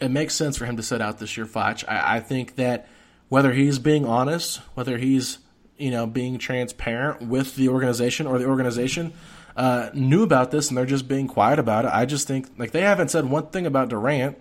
it 0.00 0.10
makes 0.10 0.34
sense 0.34 0.56
for 0.56 0.64
him 0.64 0.78
to 0.78 0.82
sit 0.82 1.00
out 1.02 1.18
this 1.18 1.36
year, 1.36 1.46
Foch. 1.46 1.84
I, 1.86 2.16
I 2.16 2.20
think 2.20 2.56
that 2.56 2.88
whether 3.30 3.52
he's 3.54 3.78
being 3.78 4.04
honest, 4.04 4.58
whether 4.74 4.98
he's 4.98 5.38
you 5.78 5.90
know 5.90 6.06
being 6.06 6.36
transparent 6.36 7.22
with 7.22 7.56
the 7.56 7.70
organization 7.70 8.26
or 8.26 8.38
the 8.38 8.44
organization 8.44 9.14
uh, 9.56 9.88
knew 9.94 10.22
about 10.22 10.50
this 10.50 10.68
and 10.68 10.76
they're 10.76 10.84
just 10.84 11.08
being 11.08 11.26
quiet 11.26 11.58
about 11.58 11.86
it. 11.86 11.90
I 11.94 12.04
just 12.04 12.26
think 12.28 12.48
like 12.58 12.72
they 12.72 12.82
haven't 12.82 13.08
said 13.10 13.24
one 13.24 13.46
thing 13.46 13.64
about 13.66 13.88
Durant, 13.88 14.36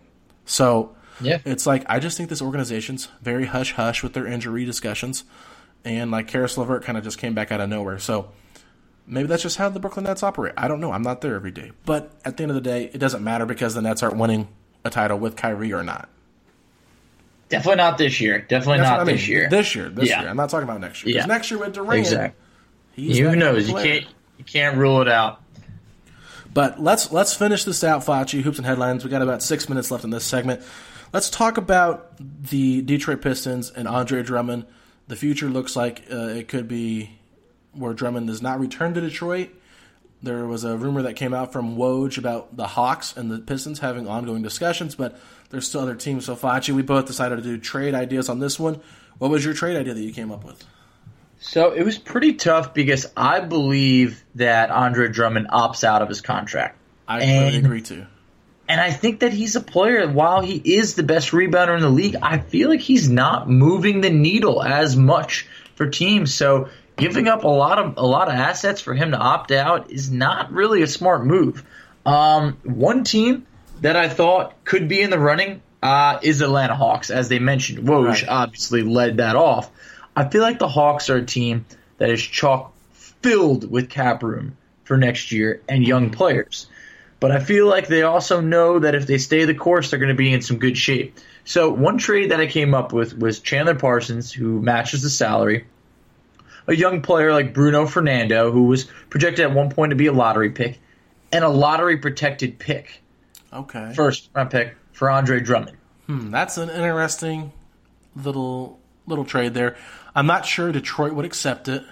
so 0.45 0.95
Yeah. 1.21 1.39
it's 1.45 1.65
like 1.65 1.85
I 1.87 1.99
just 1.99 2.17
think 2.17 2.27
this 2.29 2.41
organization's 2.41 3.07
very 3.21 3.45
hush 3.45 3.71
hush 3.73 4.03
with 4.03 4.13
their 4.13 4.27
injury 4.27 4.65
discussions, 4.65 5.23
and 5.85 6.11
like 6.11 6.27
Caris 6.27 6.57
LeVert 6.57 6.83
kind 6.83 6.97
of 6.97 7.03
just 7.05 7.17
came 7.17 7.33
back 7.33 7.51
out 7.51 7.61
of 7.61 7.69
nowhere. 7.69 7.99
So 7.99 8.31
maybe 9.07 9.27
that's 9.27 9.43
just 9.43 9.57
how 9.57 9.69
the 9.69 9.79
Brooklyn 9.79 10.05
Nets 10.05 10.23
operate. 10.23 10.53
I 10.57 10.67
don't 10.67 10.79
know. 10.79 10.91
I'm 10.91 11.01
not 11.03 11.21
there 11.21 11.35
every 11.35 11.51
day, 11.51 11.71
but 11.85 12.11
at 12.25 12.37
the 12.37 12.43
end 12.43 12.51
of 12.51 12.55
the 12.55 12.61
day, 12.61 12.89
it 12.93 12.97
doesn't 12.99 13.23
matter 13.23 13.45
because 13.45 13.73
the 13.75 13.81
Nets 13.81 14.03
aren't 14.03 14.17
winning 14.17 14.47
a 14.83 14.89
title 14.89 15.17
with 15.19 15.35
Kyrie 15.35 15.73
or 15.73 15.83
not. 15.83 16.09
Definitely 17.49 17.77
not 17.77 17.97
this 17.97 18.21
year. 18.21 18.39
Definitely 18.39 18.77
That's 18.79 18.89
not 18.89 18.99
I 18.99 19.03
mean. 19.05 19.15
this 19.15 19.27
year. 19.27 19.49
This 19.49 19.75
year, 19.75 19.89
this 19.89 20.09
Yeah. 20.09 20.21
year. 20.21 20.29
I'm 20.29 20.37
not 20.37 20.49
talking 20.49 20.63
about 20.69 20.79
next 20.81 21.03
year. 21.03 21.13
Because 21.15 21.27
Yeah. 21.27 21.33
next 21.33 21.51
year 21.51 21.59
with 21.59 21.73
Durant, 21.73 21.99
Exactly. 21.99 23.19
Who 23.21 23.35
knows? 23.35 23.67
You 23.67 23.75
can't 23.75 24.05
you 24.37 24.45
can't 24.45 24.77
rule 24.77 25.01
it 25.01 25.07
out. 25.09 25.41
But 26.53 26.81
let's 26.81 27.11
let's 27.11 27.33
finish 27.33 27.63
this 27.63 27.83
out, 27.83 28.05
Facci. 28.05 28.41
Hoops 28.41 28.57
and 28.57 28.65
headlines. 28.65 29.03
We 29.03 29.09
got 29.09 29.21
about 29.21 29.41
six 29.43 29.67
minutes 29.69 29.91
left 29.91 30.03
in 30.03 30.09
this 30.09 30.23
segment. 30.23 30.61
Let's 31.13 31.29
talk 31.29 31.57
about 31.57 32.11
the 32.19 32.81
Detroit 32.81 33.21
Pistons 33.21 33.71
and 33.71 33.87
Andre 33.87 34.21
Drummond. 34.23 34.65
The 35.07 35.15
future 35.15 35.47
looks 35.49 35.75
like 35.75 36.03
uh, 36.11 36.15
it 36.27 36.47
could 36.47 36.67
be 36.67 37.17
where 37.73 37.93
Drummond 37.93 38.27
does 38.27 38.41
not 38.41 38.59
return 38.59 38.93
to 38.93 39.01
Detroit. 39.01 39.49
There 40.21 40.45
was 40.45 40.63
a 40.65 40.75
rumor 40.75 41.03
that 41.03 41.15
came 41.15 41.33
out 41.33 41.53
from 41.53 41.77
Woj 41.77 42.17
about 42.17 42.55
the 42.57 42.67
Hawks 42.67 43.15
and 43.15 43.31
the 43.31 43.39
Pistons 43.39 43.79
having 43.79 44.07
ongoing 44.07 44.41
discussions, 44.41 44.95
but 44.95 45.17
there's 45.49 45.67
still 45.67 45.81
other 45.81 45.95
teams. 45.95 46.25
So 46.25 46.35
Facci, 46.35 46.73
we 46.73 46.81
both 46.81 47.05
decided 47.05 47.37
to 47.37 47.41
do 47.41 47.57
trade 47.57 47.93
ideas 47.95 48.27
on 48.27 48.39
this 48.39 48.59
one. 48.59 48.81
What 49.17 49.31
was 49.31 49.45
your 49.45 49.53
trade 49.53 49.77
idea 49.77 49.93
that 49.93 50.01
you 50.01 50.11
came 50.13 50.31
up 50.31 50.43
with? 50.43 50.63
So 51.39 51.71
it 51.71 51.83
was 51.83 51.97
pretty 51.97 52.33
tough 52.33 52.73
because 52.73 53.07
I 53.15 53.39
believe 53.39 54.21
that 54.35 54.71
Andre 54.71 55.07
Drummond 55.07 55.47
opts 55.47 55.85
out 55.85 56.01
of 56.01 56.09
his 56.09 56.19
contract. 56.19 56.77
I 57.07 57.21
And- 57.21 57.65
agree 57.65 57.81
too. 57.81 58.05
And 58.67 58.79
I 58.79 58.91
think 58.91 59.21
that 59.21 59.33
he's 59.33 59.55
a 59.55 59.61
player, 59.61 60.07
while 60.07 60.41
he 60.41 60.61
is 60.63 60.93
the 60.93 61.01
best 61.01 61.31
rebounder 61.31 61.75
in 61.75 61.81
the 61.81 61.89
league, 61.89 62.15
I 62.21 62.37
feel 62.37 62.69
like 62.69 62.81
he's 62.81 63.09
not 63.09 63.49
moving 63.49 64.01
the 64.01 64.11
needle 64.11 64.61
as 64.61 64.95
much 64.95 65.47
for 65.73 65.87
teams. 65.87 66.35
So 66.35 66.69
giving 66.99 67.27
up 67.27 67.43
a 67.43 67.47
lot 67.47 67.79
of 67.79 67.97
a 67.97 68.05
lot 68.05 68.27
of 68.27 68.35
assets 68.35 68.81
for 68.81 68.93
him 68.93 69.11
to 69.11 69.17
opt 69.17 69.51
out 69.51 69.91
is 69.91 70.11
not 70.11 70.51
really 70.51 70.81
a 70.81 70.87
smart 70.87 71.25
move. 71.25 71.63
Um, 72.05 72.57
one 72.63 73.03
team 73.03 73.45
that 73.81 73.95
I 73.95 74.09
thought 74.09 74.63
could 74.65 74.87
be 74.87 75.01
in 75.01 75.09
the 75.09 75.19
running 75.19 75.61
uh, 75.81 76.19
is 76.21 76.41
Atlanta 76.41 76.75
Hawks, 76.75 77.09
as 77.09 77.29
they 77.29 77.39
mentioned. 77.39 77.87
Woj 77.87 78.05
Right. 78.05 78.25
obviously 78.27 78.83
led 78.83 79.17
that 79.17 79.35
off. 79.35 79.69
I 80.15 80.27
feel 80.27 80.41
like 80.41 80.59
the 80.59 80.67
Hawks 80.67 81.09
are 81.09 81.17
a 81.17 81.25
team 81.25 81.65
that 81.97 82.09
is 82.09 82.21
chock 82.21 82.73
filled 82.93 83.69
with 83.69 83.89
cap 83.89 84.23
room 84.23 84.57
for 84.83 84.97
next 84.97 85.31
year 85.31 85.61
and 85.69 85.85
young 85.85 86.09
players. 86.09 86.67
But 87.19 87.31
I 87.31 87.39
feel 87.39 87.67
like 87.67 87.87
they 87.87 88.03
also 88.03 88.39
know 88.39 88.79
that 88.79 88.95
if 88.95 89.05
they 89.05 89.17
stay 89.17 89.45
the 89.45 89.53
course, 89.53 89.89
they're 89.89 89.99
going 89.99 90.09
to 90.09 90.15
be 90.15 90.31
in 90.33 90.41
some 90.41 90.57
good 90.57 90.77
shape. 90.77 91.17
So 91.43 91.69
one 91.69 91.97
trade 91.97 92.31
that 92.31 92.39
I 92.39 92.47
came 92.47 92.73
up 92.73 92.93
with 92.93 93.17
was 93.17 93.39
Chandler 93.39 93.75
Parsons, 93.75 94.31
who 94.31 94.61
matches 94.61 95.01
the 95.01 95.09
salary. 95.09 95.65
A 96.69 96.75
young 96.75 97.01
player 97.01 97.33
like 97.33 97.53
Bruno 97.53 97.85
Fernando, 97.85 98.51
who 98.51 98.63
was 98.65 98.85
projected 99.09 99.43
at 99.45 99.53
one 99.53 99.69
point 99.69 99.89
to 99.89 99.95
be 99.95 100.05
a 100.05 100.13
lottery 100.13 100.51
pick, 100.51 100.79
and 101.31 101.43
a 101.43 101.49
lottery 101.49 101.97
protected 101.97 102.59
pick, 102.59 103.01
Okay. 103.51 103.91
first 103.95 104.29
round 104.33 104.51
pick 104.51 104.75
for 104.93 105.09
Andre 105.09 105.39
Drummond. 105.39 105.77
Hmm, 106.05 106.31
that's 106.31 106.57
an 106.57 106.69
interesting 106.69 107.51
little 108.15 108.79
little 109.07 109.25
trade 109.25 109.53
there. 109.53 109.75
I'm 110.15 110.27
not 110.27 110.45
sure 110.45 110.71
Detroit 110.71 111.13
would 111.13 111.25
accept 111.25 111.67
it. 111.67 111.83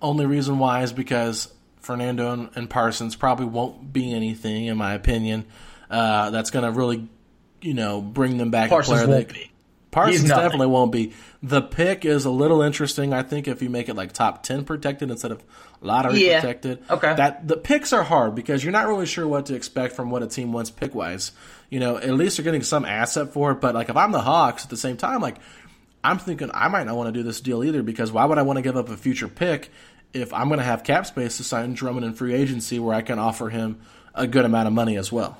Only 0.00 0.26
reason 0.26 0.58
why 0.58 0.82
is 0.82 0.92
because 0.92 1.52
Fernando 1.80 2.32
and, 2.32 2.50
and 2.56 2.68
Parsons 2.70 3.14
probably 3.16 3.46
won't 3.46 3.92
be 3.92 4.12
anything, 4.12 4.66
in 4.66 4.76
my 4.76 4.94
opinion. 4.94 5.44
Uh, 5.90 6.30
that's 6.30 6.50
going 6.50 6.64
to 6.64 6.70
really, 6.76 7.08
you 7.60 7.74
know, 7.74 8.00
bring 8.00 8.38
them 8.38 8.50
back. 8.50 8.70
Parsons 8.70 9.02
a 9.02 9.04
player 9.04 9.16
won't 9.18 9.28
be. 9.32 9.50
Parsons 9.92 10.28
definitely 10.28 10.66
won't 10.68 10.90
be. 10.90 11.12
The 11.44 11.60
pick 11.60 12.04
is 12.04 12.24
a 12.24 12.30
little 12.30 12.62
interesting. 12.62 13.12
I 13.12 13.22
think 13.22 13.48
if 13.48 13.62
you 13.62 13.68
make 13.68 13.88
it 13.88 13.94
like 13.94 14.12
top 14.12 14.44
ten 14.44 14.64
protected 14.64 15.10
instead 15.10 15.32
of 15.32 15.42
lottery 15.80 16.24
Yeah. 16.26 16.40
protected. 16.40 16.78
Okay. 16.88 17.14
That 17.16 17.48
the 17.48 17.56
picks 17.56 17.92
are 17.92 18.04
hard 18.04 18.36
because 18.36 18.62
you're 18.62 18.72
not 18.72 18.86
really 18.86 19.06
sure 19.06 19.26
what 19.26 19.46
to 19.46 19.54
expect 19.54 19.96
from 19.96 20.10
what 20.10 20.22
a 20.22 20.28
team 20.28 20.52
wants 20.52 20.70
pick 20.70 20.94
wise. 20.94 21.32
You 21.68 21.80
know, 21.80 21.96
at 21.96 22.10
least 22.14 22.38
you're 22.38 22.44
getting 22.44 22.62
some 22.62 22.84
asset 22.84 23.32
for 23.32 23.50
it. 23.52 23.60
But 23.60 23.74
like 23.74 23.88
if 23.88 23.96
I'm 23.96 24.12
the 24.12 24.20
Hawks 24.20 24.62
at 24.64 24.70
the 24.70 24.76
same 24.76 24.96
time, 24.96 25.20
like 25.20 25.38
I'm 26.04 26.18
thinking 26.18 26.50
I 26.54 26.68
might 26.68 26.84
not 26.86 26.96
want 26.96 27.08
to 27.08 27.12
do 27.12 27.24
this 27.24 27.40
deal 27.40 27.64
either 27.64 27.82
because 27.82 28.12
why 28.12 28.24
would 28.24 28.38
I 28.38 28.42
want 28.42 28.58
to 28.58 28.62
give 28.62 28.76
up 28.76 28.88
a 28.88 28.96
future 28.96 29.28
pick 29.28 29.70
if 30.12 30.32
I'm 30.32 30.46
going 30.48 30.58
to 30.58 30.64
have 30.64 30.84
cap 30.84 31.06
space 31.06 31.38
to 31.38 31.44
sign 31.44 31.74
Drummond 31.74 32.04
in 32.04 32.12
free 32.14 32.34
agency 32.34 32.78
where 32.78 32.94
I 32.94 33.02
can 33.02 33.18
offer 33.18 33.48
him 33.48 33.80
a 34.14 34.26
good 34.28 34.44
amount 34.44 34.68
of 34.68 34.74
money 34.74 34.96
as 34.96 35.10
well. 35.10 35.38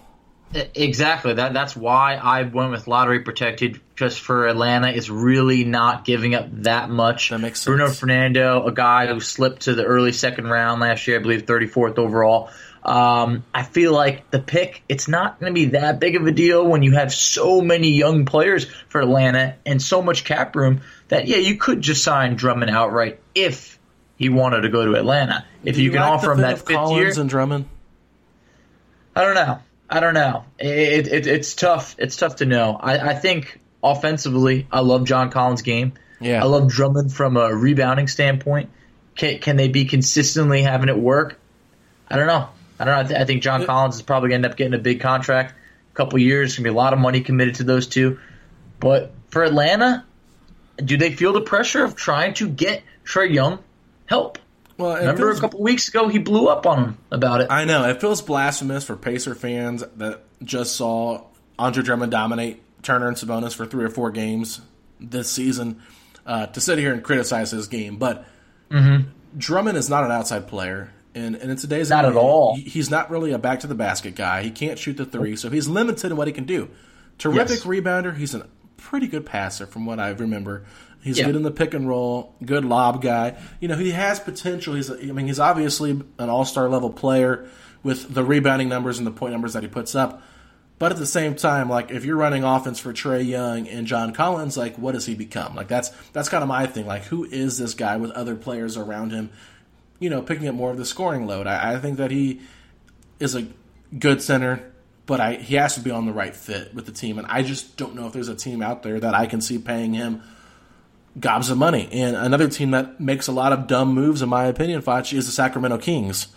Exactly. 0.55 1.35
That 1.35 1.55
that's 1.55 1.75
why 1.75 2.15
I 2.15 2.43
went 2.43 2.71
with 2.73 2.87
lottery 2.87 3.21
protected 3.21 3.81
just 3.97 4.21
for 4.21 4.47
Atlanta. 4.47 4.91
Is 4.91 5.11
really 5.11 5.65
not 5.65 6.05
giving 6.05 6.35
up 6.35 6.47
that 6.63 6.91
much. 6.91 7.31
That 7.31 7.39
makes 7.39 7.61
sense. 7.61 7.77
Bruno. 7.77 7.91
Fernando, 7.91 8.67
a 8.67 8.73
guy 8.73 9.07
who 9.07 9.21
slipped 9.21 9.63
to 9.63 9.75
the 9.75 9.85
early 9.85 10.13
second 10.13 10.47
round 10.47 10.81
last 10.81 11.07
year, 11.07 11.19
I 11.19 11.23
believe 11.23 11.47
34th 11.47 11.99
overall. 11.99 12.51
Um, 12.85 13.45
I 13.55 13.63
feel 13.63 13.93
like 13.93 14.31
the 14.31 14.41
pick, 14.41 14.83
it's 14.89 15.07
not 15.07 15.39
going 15.39 15.53
to 15.53 15.55
be 15.55 15.67
that 15.67 16.01
big 16.01 16.17
of 16.17 16.27
a 16.27 16.33
deal 16.33 16.67
when 16.67 16.83
you 16.83 16.93
have 16.93 17.13
so 17.13 17.61
many 17.61 17.91
young 17.91 18.25
players 18.25 18.67
for 18.89 19.01
Atlanta 19.01 19.55
and 19.65 19.81
so 19.81 20.03
much 20.03 20.25
cap 20.25 20.57
room 20.57 20.81
that, 21.07 21.29
yeah, 21.29 21.37
you 21.37 21.57
could 21.57 21.81
just 21.81 22.03
sign 22.03 22.35
Drummond 22.35 22.73
outright 22.73 23.21
if 23.37 23.79
he 24.17 24.31
wanted 24.31 24.63
to 24.63 24.69
go 24.69 24.85
to 24.85 24.95
Atlanta. 24.99 25.47
If 25.63 25.77
Do 25.77 25.83
you, 25.83 25.93
can 25.93 26.01
like 26.01 26.11
offer 26.11 26.33
him 26.33 26.39
that 26.39 26.59
fifth 26.59 26.71
year. 26.71 26.79
Collins 26.79 27.19
and 27.19 27.31
Drummond. 27.31 27.69
I 29.15 29.25
don't 29.25 29.35
know. 29.35 29.61
I 29.93 30.01
don't 30.01 30.15
know. 30.15 30.47
It, 30.59 31.07
it, 31.07 31.27
it's 31.27 31.55
tough. 31.55 31.97
It's 31.99 32.17
tough 32.17 32.37
to 32.37 32.47
know. 32.47 32.79
I, 32.81 33.11
I 33.11 33.15
think 33.15 33.61
offensively, 33.85 34.67
I 34.73 34.81
love 34.81 35.05
John 35.05 35.31
Collins' 35.31 35.61
game. 35.61 35.93
Yeah. 36.19 36.43
I 36.43 36.47
love 36.47 36.71
Drummond 36.71 37.13
from 37.13 37.37
a 37.37 37.55
rebounding 37.55 38.09
standpoint. 38.09 38.71
Can, 39.17 39.39
can 39.41 39.57
they 39.57 39.69
be 39.69 39.85
consistently 39.85 40.63
having 40.63 40.89
it 40.89 40.97
work? 40.97 41.39
I 42.09 42.17
don't 42.17 42.27
know. 42.27 42.49
I 42.81 42.85
don't 42.87 42.95
know. 42.95 43.01
I, 43.01 43.05
th- 43.05 43.21
I 43.21 43.25
think 43.27 43.43
John 43.43 43.67
Collins 43.67 43.97
is 43.97 44.03
probably 44.03 44.31
going 44.31 44.41
to 44.41 44.47
end 44.47 44.53
up 44.53 44.57
getting 44.57 44.73
a 44.73 44.83
big 44.83 45.03
contract. 45.03 45.53
A 45.93 45.95
couple 45.95 46.19
years, 46.19 46.57
going 46.57 46.65
to 46.65 46.71
be 46.71 46.75
a 46.75 46.77
lot 46.77 46.95
of 46.95 46.99
money 46.99 47.21
committed 47.21 47.57
to 47.57 47.65
those 47.65 47.87
two. 47.87 48.19
But 48.81 49.13
for 49.29 49.45
Atlanta, 49.45 50.07
do 50.83 50.97
they 50.97 51.13
feel 51.13 51.35
the 51.35 51.43
pressure 51.43 51.85
of 51.85 51.97
trying 51.97 52.33
to 52.35 52.49
get 52.49 52.83
Trae 53.05 53.31
Young 53.31 53.59
help? 54.07 54.39
Well, 54.79 54.97
Remember 54.97 55.27
feels- 55.27 55.39
a 55.39 55.41
couple 55.41 55.61
weeks 55.61 55.89
ago, 55.89 56.09
he 56.09 56.19
blew 56.19 56.49
up 56.49 56.67
on 56.67 56.79
him 56.85 56.99
about 57.11 57.41
it. 57.43 57.49
I 57.51 57.65
know 57.65 57.89
it 57.89 58.01
feels 58.01 58.23
blasphemous 58.23 58.85
for 58.85 58.97
Pacer 58.97 59.35
fans 59.35 59.85
that 59.97 60.23
just 60.43 60.77
saw 60.77 61.23
Andre 61.59 61.83
Drummond 61.83 62.11
dominate 62.13 62.63
Turner 62.83 63.07
and 63.09 63.17
Sabonis 63.17 63.55
for 63.55 63.67
three 63.67 63.85
or 63.85 63.91
four 63.91 64.11
games 64.11 64.61
this 65.01 65.31
season 65.31 65.81
uh, 66.27 66.47
to 66.47 66.61
sit 66.61 66.79
here 66.79 66.93
and 66.93 67.03
criticize 67.03 67.51
his 67.51 67.69
game. 67.69 67.97
But 67.97 68.25
Drummond 69.37 69.77
is 69.79 69.89
not 69.89 70.05
an 70.05 70.11
outside 70.11 70.49
player, 70.49 70.91
and, 71.15 71.35
and 71.37 71.51
in 71.51 71.57
today's 71.57 71.91
Not 71.91 72.05
at 72.05 72.17
all. 72.17 72.57
He's 72.57 72.91
not 72.91 73.11
really 73.11 73.33
a 73.33 73.39
back 73.39 73.61
to 73.61 73.67
the 73.67 73.75
basket 73.75 74.15
guy. 74.15 74.43
He 74.43 74.51
can't 74.51 74.79
shoot 74.79 74.97
the 74.97 75.05
three, 75.07 75.37
so 75.37 75.51
he's 75.51 75.69
limited 75.69 76.11
in 76.11 76.17
what 76.17 76.27
he 76.27 76.33
can 76.33 76.45
do. 76.45 76.69
Terrific 77.19 77.59
Yes. 77.59 77.65
rebounder. 77.65 78.17
He's 78.17 78.35
a 78.35 78.47
pretty 78.77 79.07
good 79.07 79.27
passer 79.27 79.67
from 79.67 79.87
what 79.87 80.01
I 80.01 80.09
remember. 80.11 80.65
He's 81.03 81.19
Yeah. 81.19 81.27
good 81.27 81.37
in 81.37 81.43
the 81.43 81.51
pick 81.51 81.75
and 81.75 81.89
roll, 81.89 82.35
good 82.45 82.65
lob 82.65 83.03
guy. 83.03 83.35
You 83.61 83.69
know, 83.69 83.77
he 83.77 83.91
has 83.91 84.21
potential. 84.21 84.75
He's, 84.75 84.91
I 84.91 84.97
mean, 84.97 85.27
he's 85.27 85.41
obviously 85.41 85.91
an 85.91 86.29
all 86.31 86.45
star 86.45 86.69
level 86.69 86.91
player 86.91 87.47
with 87.83 88.15
the 88.15 88.23
rebounding 88.25 88.69
numbers 88.69 88.99
and 88.99 89.07
the 89.07 89.11
point 89.11 89.33
numbers 89.33 89.53
that 89.55 89.63
he 89.65 89.69
puts 89.69 89.95
up. 89.95 90.23
But 90.79 90.91
at 90.93 90.99
the 90.99 91.07
same 91.07 91.35
time, 91.37 91.69
like 91.69 91.91
if 91.91 92.05
you're 92.05 92.17
running 92.17 92.43
offense 92.45 92.79
for 92.79 92.93
Trae 92.93 93.25
Young 93.27 93.69
and 93.69 93.87
John 93.87 94.13
Collins, 94.13 94.57
like 94.57 94.77
what 94.77 94.93
does 94.93 95.07
he 95.07 95.15
become? 95.15 95.55
Like 95.55 95.69
that's 95.69 95.91
that's 96.13 96.29
kind 96.29 96.43
of 96.43 96.49
my 96.49 96.67
thing. 96.67 96.87
Like 96.87 97.05
who 97.05 97.25
is 97.25 97.59
this 97.59 97.75
guy 97.75 97.97
with 97.97 98.11
other 98.13 98.35
players 98.37 98.77
around 98.77 99.11
him? 99.13 99.31
You 100.01 100.11
know, 100.11 100.23
picking 100.23 100.49
up 100.49 100.55
more 100.57 100.71
of 100.73 100.79
the 100.79 100.85
scoring 100.85 101.27
load. 101.27 101.47
I, 101.47 101.75
I 101.75 101.79
think 101.79 101.99
that 101.99 102.11
he 102.11 102.41
is 103.21 103.37
a 103.37 103.47
good 103.97 104.23
center, 104.23 104.73
but 105.07 105.21
I 105.21 105.35
he 105.35 105.55
has 105.55 105.75
to 105.75 105.81
be 105.81 105.93
on 105.93 106.07
the 106.07 106.13
right 106.13 106.35
fit 106.35 106.75
with 106.75 106.87
the 106.87 106.93
team, 106.93 107.17
and 107.19 107.27
I 107.29 107.43
just 107.43 107.77
don't 107.77 107.95
know 107.95 108.07
if 108.09 108.13
there's 108.13 108.29
a 108.29 108.35
team 108.35 108.61
out 108.63 108.83
there 108.83 108.99
that 108.99 109.15
I 109.15 109.27
can 109.27 109.41
see 109.41 109.59
paying 109.59 109.95
him 109.95 110.23
gobs 111.19 111.51
of 111.51 111.59
money. 111.59 111.89
And 111.93 112.17
another 112.17 112.49
team 112.49 112.71
that 112.73 113.01
makes 113.01 113.27
a 113.27 113.33
lot 113.33 113.53
of 113.53 113.67
dumb 113.67 113.93
moves, 113.95 114.23
in 114.23 114.29
my 114.29 114.47
opinion, 114.47 114.83
Facci, 114.83 115.15
is 115.19 115.27
the 115.27 115.33
Sacramento 115.33 115.79
Kings. 115.79 116.29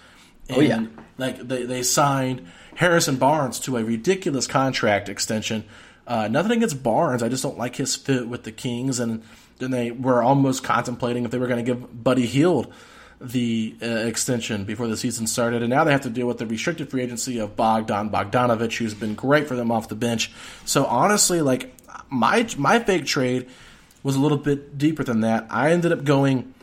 And 0.50 0.58
Oh, 0.58 0.62
yeah. 0.62 0.86
like 1.18 1.40
they 1.48 1.64
they 1.64 1.82
signed 1.84 2.46
Harrison 2.76 3.16
Barnes 3.16 3.60
to 3.62 3.78
a 3.78 3.84
ridiculous 3.84 4.48
contract 4.48 5.10
extension. 5.10 5.64
Uh, 6.08 6.28
nothing 6.28 6.52
against 6.52 6.84
Barnes, 6.84 7.24
I 7.24 7.30
just 7.30 7.42
don't 7.42 7.58
like 7.58 7.78
his 7.78 7.96
fit 7.96 8.28
with 8.28 8.44
the 8.44 8.52
Kings, 8.52 9.00
and 9.00 9.24
then 9.58 9.72
they 9.72 9.90
were 9.90 10.22
almost 10.22 10.64
contemplating 10.64 11.26
if 11.26 11.32
they 11.32 11.40
were 11.40 11.48
going 11.48 11.66
to 11.66 11.74
give 11.74 12.04
Buddy 12.04 12.28
Hield 12.28 12.72
the 13.20 13.76
uh, 13.82 13.86
extension 13.86 14.66
before 14.66 14.88
the 14.88 14.98
season 14.98 15.26
started, 15.26 15.64
and 15.64 15.70
now 15.72 15.84
they 15.84 15.92
have 15.92 16.02
to 16.02 16.10
deal 16.10 16.28
with 16.28 16.38
the 16.38 16.46
restricted 16.46 16.92
free 16.92 17.02
agency 17.02 17.40
of 17.40 17.56
Bogdan 17.56 18.10
Bogdanovich, 18.12 18.78
who's 18.78 18.94
been 18.94 19.16
great 19.16 19.48
for 19.48 19.56
them 19.56 19.72
off 19.72 19.88
the 19.88 19.96
bench. 19.96 20.32
So 20.66 20.86
honestly, 20.86 21.42
like 21.42 21.74
my 22.12 22.48
my 22.58 22.78
big 22.78 23.06
trade 23.06 23.48
was 24.06 24.16
a 24.16 24.20
little 24.20 24.38
bit 24.38 24.78
deeper 24.78 25.04
than 25.04 25.22
that. 25.22 25.48
I 25.50 25.72
ended 25.72 25.92
up 25.92 26.04
going 26.04 26.54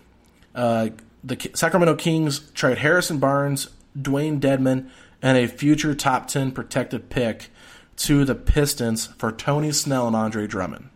uh, 0.54 0.90
the 1.24 1.50
Sacramento 1.54 1.96
Kings 1.96 2.38
trade 2.52 2.78
Harrison 2.78 3.18
Barnes, 3.18 3.68
Dewayne 3.98 4.38
Dedmon, 4.38 4.88
and 5.20 5.36
a 5.36 5.48
future 5.48 5.92
top 5.92 6.28
ten 6.28 6.52
protected 6.52 7.10
pick 7.10 7.48
to 7.96 8.24
the 8.24 8.36
Pistons 8.36 9.06
for 9.06 9.32
Tony 9.32 9.72
Snell 9.72 10.06
and 10.06 10.14
Andre 10.14 10.46
Drummond. 10.46 10.88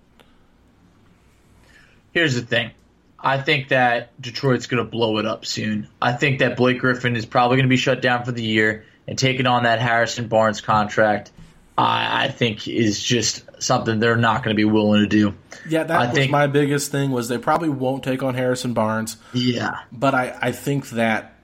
Here's 2.13 2.37
the 2.37 2.43
thing. 2.43 2.71
I 3.19 3.39
think 3.39 3.71
that 3.71 4.19
Detroit's 4.23 4.69
going 4.69 4.85
to 4.85 4.89
blow 4.89 5.19
it 5.19 5.27
up 5.27 5.45
soon. 5.45 5.89
I 6.01 6.13
think 6.13 6.39
that 6.39 6.57
Blake 6.57 6.79
Griffin 6.79 7.17
is 7.17 7.27
probably 7.27 7.57
going 7.57 7.67
to 7.67 7.71
be 7.71 7.77
shut 7.77 8.01
down 8.01 8.25
for 8.25 8.31
the 8.31 8.45
year 8.45 8.85
and 9.09 9.19
taking 9.19 9.47
on 9.47 9.65
that 9.65 9.81
Harrison 9.81 10.29
Barnes 10.29 10.61
contract. 10.61 11.33
I, 11.79 12.25
I 12.25 12.29
think 12.29 12.67
is 12.69 13.03
just 13.03 13.45
something 13.63 13.99
they're 14.01 14.17
not 14.17 14.43
going 14.43 14.55
to 14.55 14.57
be 14.57 14.65
willing 14.65 15.01
to 15.03 15.07
do. 15.07 15.35
Yeah, 15.69 15.85
that 15.85 16.01
I 16.01 16.07
was 16.07 16.15
think- 16.15 16.31
my 16.31 16.47
biggest 16.47 16.91
thing 16.91 17.11
was 17.11 17.29
they 17.29 17.39
probably 17.39 17.69
won't 17.69 18.03
take 18.05 18.23
on 18.23 18.35
Harrison 18.35 18.73
Barnes. 18.73 19.17
Yeah, 19.33 19.81
but 19.93 20.15
I, 20.15 20.37
I 20.41 20.53
think 20.53 20.91
that 20.91 21.35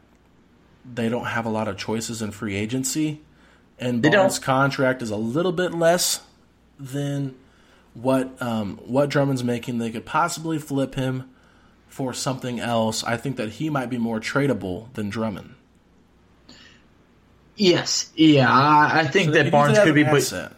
they 0.85 1.09
don't 1.09 1.27
have 1.27 1.47
a 1.47 1.51
lot 1.51 1.69
of 1.69 1.77
choices 1.77 2.23
in 2.23 2.31
free 2.31 2.57
agency, 2.57 3.21
and. 3.79 4.03
Barnes' 4.03 4.39
contract 4.39 5.03
is 5.03 5.11
a 5.11 5.17
little 5.17 5.53
bit 5.53 5.73
less 5.75 6.21
than 6.79 7.35
what 7.95 8.41
um, 8.41 8.79
what 8.85 9.11
Drummond's 9.11 9.45
making. 9.45 9.79
They 9.79 9.91
could 9.91 10.07
possibly 10.07 10.59
flip 10.59 10.95
him 10.95 11.29
for 11.89 12.15
something 12.15 12.59
else. 12.59 13.05
I 13.05 13.17
think 13.17 13.37
that 13.37 13.51
he 13.51 13.69
might 13.71 13.91
be 13.91 13.99
more 13.99 14.19
tradable 14.19 14.93
than 14.95 15.11
Drummond. 15.11 15.55
Yes, 17.63 18.11
yeah, 18.17 18.51
I, 18.51 19.03
I 19.03 19.07
think 19.07 19.27
So 19.27 19.31
that 19.41 19.53
Barnes 19.53 19.79
could 19.79 19.95
be, 19.95 20.03
but 20.03 20.53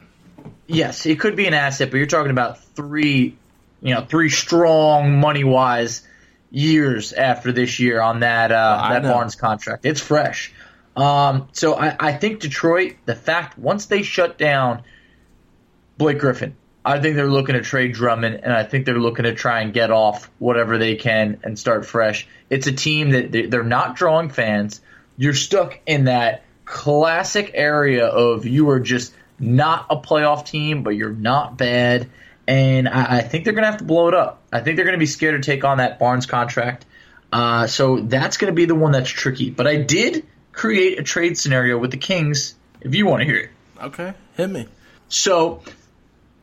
yes, 0.66 1.04
it 1.04 1.20
could 1.20 1.36
be 1.36 1.46
an 1.46 1.52
asset. 1.52 1.90
But 1.90 1.98
you're 1.98 2.06
talking 2.06 2.30
about 2.30 2.64
three, 2.64 3.36
you 3.82 3.94
know, 3.94 4.06
three 4.06 4.30
strong 4.30 5.20
money 5.20 5.44
wise 5.44 6.00
years 6.50 7.12
after 7.12 7.52
this 7.52 7.78
year 7.78 8.00
on 8.00 8.20
that 8.20 8.52
uh, 8.52 8.80
I 8.82 8.94
that 8.94 9.02
know. 9.02 9.12
Barnes 9.12 9.34
contract. 9.34 9.84
It's 9.84 10.00
fresh. 10.00 10.54
Um, 10.96 11.48
so 11.52 11.74
I, 11.74 11.94
I 12.00 12.12
think 12.14 12.40
Detroit, 12.40 12.94
the 13.04 13.14
fact 13.14 13.58
once 13.58 13.84
they 13.84 14.02
shut 14.02 14.38
down 14.38 14.82
Blake 15.98 16.18
Griffin, 16.18 16.56
I 16.86 17.00
think 17.00 17.16
they're 17.16 17.28
looking 17.28 17.54
to 17.54 17.60
trade 17.60 17.92
Drummond, 17.92 18.40
and 18.44 18.50
I 18.50 18.62
think 18.62 18.86
they're 18.86 18.98
looking 18.98 19.24
to 19.24 19.34
try 19.34 19.60
and 19.60 19.74
get 19.74 19.90
off 19.90 20.30
whatever 20.38 20.78
they 20.78 20.96
can 20.96 21.40
and 21.44 21.58
start 21.58 21.84
fresh. 21.84 22.26
It's 22.48 22.66
a 22.66 22.72
team 22.72 23.10
that 23.10 23.50
they're 23.50 23.62
not 23.62 23.94
drawing 23.96 24.30
fans. 24.30 24.80
You're 25.18 25.34
stuck 25.34 25.78
in 25.84 26.04
that 26.04 26.44
classic 26.64 27.50
area 27.54 28.06
of 28.06 28.46
you 28.46 28.70
are 28.70 28.80
just 28.80 29.14
not 29.38 29.86
a 29.90 29.96
playoff 29.96 30.46
team, 30.46 30.82
but 30.82 30.90
you're 30.90 31.12
not 31.12 31.56
bad. 31.58 32.08
And 32.46 32.88
I, 32.88 33.18
I 33.18 33.20
think 33.22 33.44
they're 33.44 33.54
going 33.54 33.64
to 33.64 33.70
have 33.70 33.78
to 33.78 33.84
blow 33.84 34.08
it 34.08 34.14
up. 34.14 34.42
I 34.52 34.60
think 34.60 34.76
they're 34.76 34.84
going 34.84 34.98
to 34.98 35.02
be 35.02 35.06
scared 35.06 35.42
to 35.42 35.46
take 35.50 35.64
on 35.64 35.78
that 35.78 35.98
Barnes 35.98 36.26
contract. 36.26 36.86
Uh, 37.32 37.66
so 37.66 37.98
that's 38.00 38.36
going 38.36 38.52
to 38.52 38.54
be 38.54 38.66
the 38.66 38.74
one 38.74 38.92
that's 38.92 39.10
tricky. 39.10 39.50
But 39.50 39.66
I 39.66 39.76
did 39.76 40.26
create 40.52 40.98
a 40.98 41.02
trade 41.02 41.36
scenario 41.36 41.78
with 41.78 41.90
the 41.90 41.96
Kings, 41.96 42.54
if 42.80 42.94
you 42.94 43.06
want 43.06 43.22
to 43.22 43.26
hear 43.26 43.36
it. 43.38 43.50
Okay, 43.82 44.14
hit 44.36 44.48
me. 44.50 44.68
So 45.08 45.62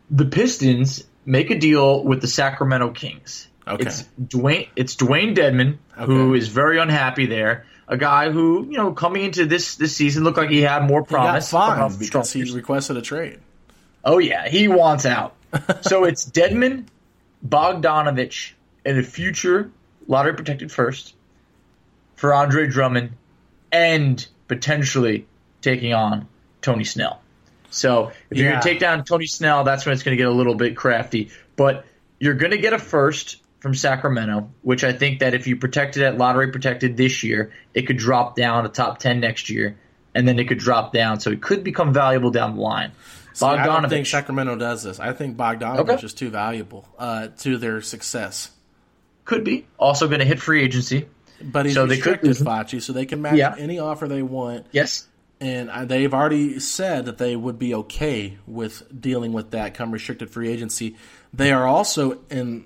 the 0.09 0.25
Pistons 0.25 1.03
make 1.25 1.49
a 1.49 1.57
deal 1.57 2.03
with 2.03 2.19
the 2.19 2.27
Sacramento 2.27 2.91
Kings. 2.91 3.47
Okay. 3.65 3.85
It's 3.85 4.03
Dewayne 4.21 4.67
it's 4.75 4.95
Dewayne 4.95 5.35
Dedmon, 5.35 5.77
who 5.93 6.31
Okay. 6.31 6.39
is 6.39 6.47
very 6.49 6.79
unhappy 6.79 7.27
there. 7.27 7.65
A 7.91 7.97
guy 7.97 8.31
who, 8.31 8.65
you 8.71 8.77
know, 8.77 8.93
coming 8.93 9.25
into 9.25 9.45
this 9.45 9.75
this 9.75 9.95
season 9.95 10.23
looked 10.23 10.37
like 10.37 10.49
he 10.49 10.61
had 10.61 10.83
more 10.87 11.01
He 11.03 11.11
got 11.13 11.25
promise. 11.25 11.51
coming 11.51 11.83
off 11.83 11.91
fined 11.91 11.99
because 11.99 12.31
he 12.31 12.49
requested 12.51 12.95
a 12.97 13.01
trade. 13.01 13.39
Oh 14.03 14.17
yeah, 14.17 14.47
he 14.47 14.67
wants 14.67 15.05
out. 15.05 15.35
so 15.81 16.05
it's 16.05 16.25
Dedmon, 16.25 16.85
Bogdanovich, 17.47 18.53
and 18.85 18.97
a 18.97 19.03
future 19.03 19.69
lottery 20.07 20.33
protected 20.33 20.71
first 20.71 21.13
for 22.15 22.33
Andre 22.33 22.67
Drummond, 22.67 23.11
and 23.71 24.25
potentially 24.47 25.25
taking 25.61 25.93
on 25.93 26.27
Tony 26.61 26.83
Snell. 26.85 27.21
So 27.71 28.11
if 28.29 28.37
you're 28.37 28.45
Yeah. 28.47 28.51
going 28.53 28.61
to 28.63 28.67
take 28.69 28.79
down 28.79 29.03
Tony 29.03 29.27
Snell, 29.27 29.63
that's 29.63 29.85
when 29.85 29.93
it's 29.93 30.03
going 30.03 30.15
to 30.15 30.21
get 30.21 30.27
a 30.27 30.33
little 30.33 30.55
bit 30.55 30.75
crafty. 30.77 31.29
But 31.55 31.85
you're 32.19 32.35
going 32.35 32.51
to 32.51 32.57
get 32.57 32.73
a 32.73 32.79
first 32.79 33.40
from 33.61 33.73
Sacramento, 33.73 34.49
which 34.63 34.83
I 34.83 34.91
think 34.91 35.19
that 35.19 35.33
if 35.33 35.47
you 35.47 35.55
protected 35.55 36.03
at 36.03 36.17
lottery 36.17 36.51
protected 36.51 36.97
this 36.97 37.23
year, 37.23 37.53
it 37.73 37.83
could 37.83 37.97
drop 37.97 38.35
down 38.35 38.63
to 38.63 38.69
top 38.69 38.97
ten 38.99 39.19
next 39.21 39.49
year, 39.49 39.77
and 40.13 40.27
then 40.27 40.37
it 40.39 40.47
could 40.49 40.57
drop 40.57 40.91
down, 40.91 41.19
so 41.21 41.29
it 41.31 41.41
could 41.41 41.63
become 41.63 41.93
valuable 41.93 42.31
down 42.31 42.55
the 42.55 42.61
line. 42.61 42.91
See, 43.33 43.45
I 43.45 43.65
don't 43.65 43.87
think 43.87 44.07
Sacramento 44.07 44.57
does 44.57 44.83
this. 44.83 44.99
I 44.99 45.13
think 45.13 45.37
Bogdanovich 45.37 45.79
Okay. 45.89 46.05
is 46.05 46.13
too 46.13 46.29
valuable 46.29 46.85
uh, 46.99 47.27
to 47.39 47.57
their 47.57 47.81
success. 47.81 48.49
Could 49.23 49.45
be. 49.45 49.65
Also 49.77 50.07
going 50.07 50.19
to 50.19 50.25
hit 50.25 50.41
free 50.41 50.61
agency. 50.63 51.07
But 51.41 51.65
he's 51.65 51.75
So 51.75 51.85
they 51.85 51.97
could- 51.97 52.21
restricted, 52.23 52.45
Facci, 52.45 52.81
so 52.81 52.91
they 52.91 53.05
can 53.05 53.21
match 53.21 53.35
Yeah. 53.35 53.55
any 53.57 53.79
offer 53.79 54.07
they 54.07 54.21
want. 54.21 54.65
Yes. 54.71 55.07
And 55.39 55.71
they've 55.89 56.13
already 56.13 56.59
said 56.59 57.05
that 57.05 57.17
they 57.17 57.35
would 57.35 57.57
be 57.57 57.73
okay 57.73 58.37
with 58.45 58.83
dealing 59.01 59.31
with 59.33 59.51
that 59.51 59.73
come 59.73 59.91
restricted 59.91 60.29
free 60.29 60.49
agency. 60.49 60.97
They 61.33 61.51
are 61.51 61.65
also 61.65 62.19
in 62.29 62.65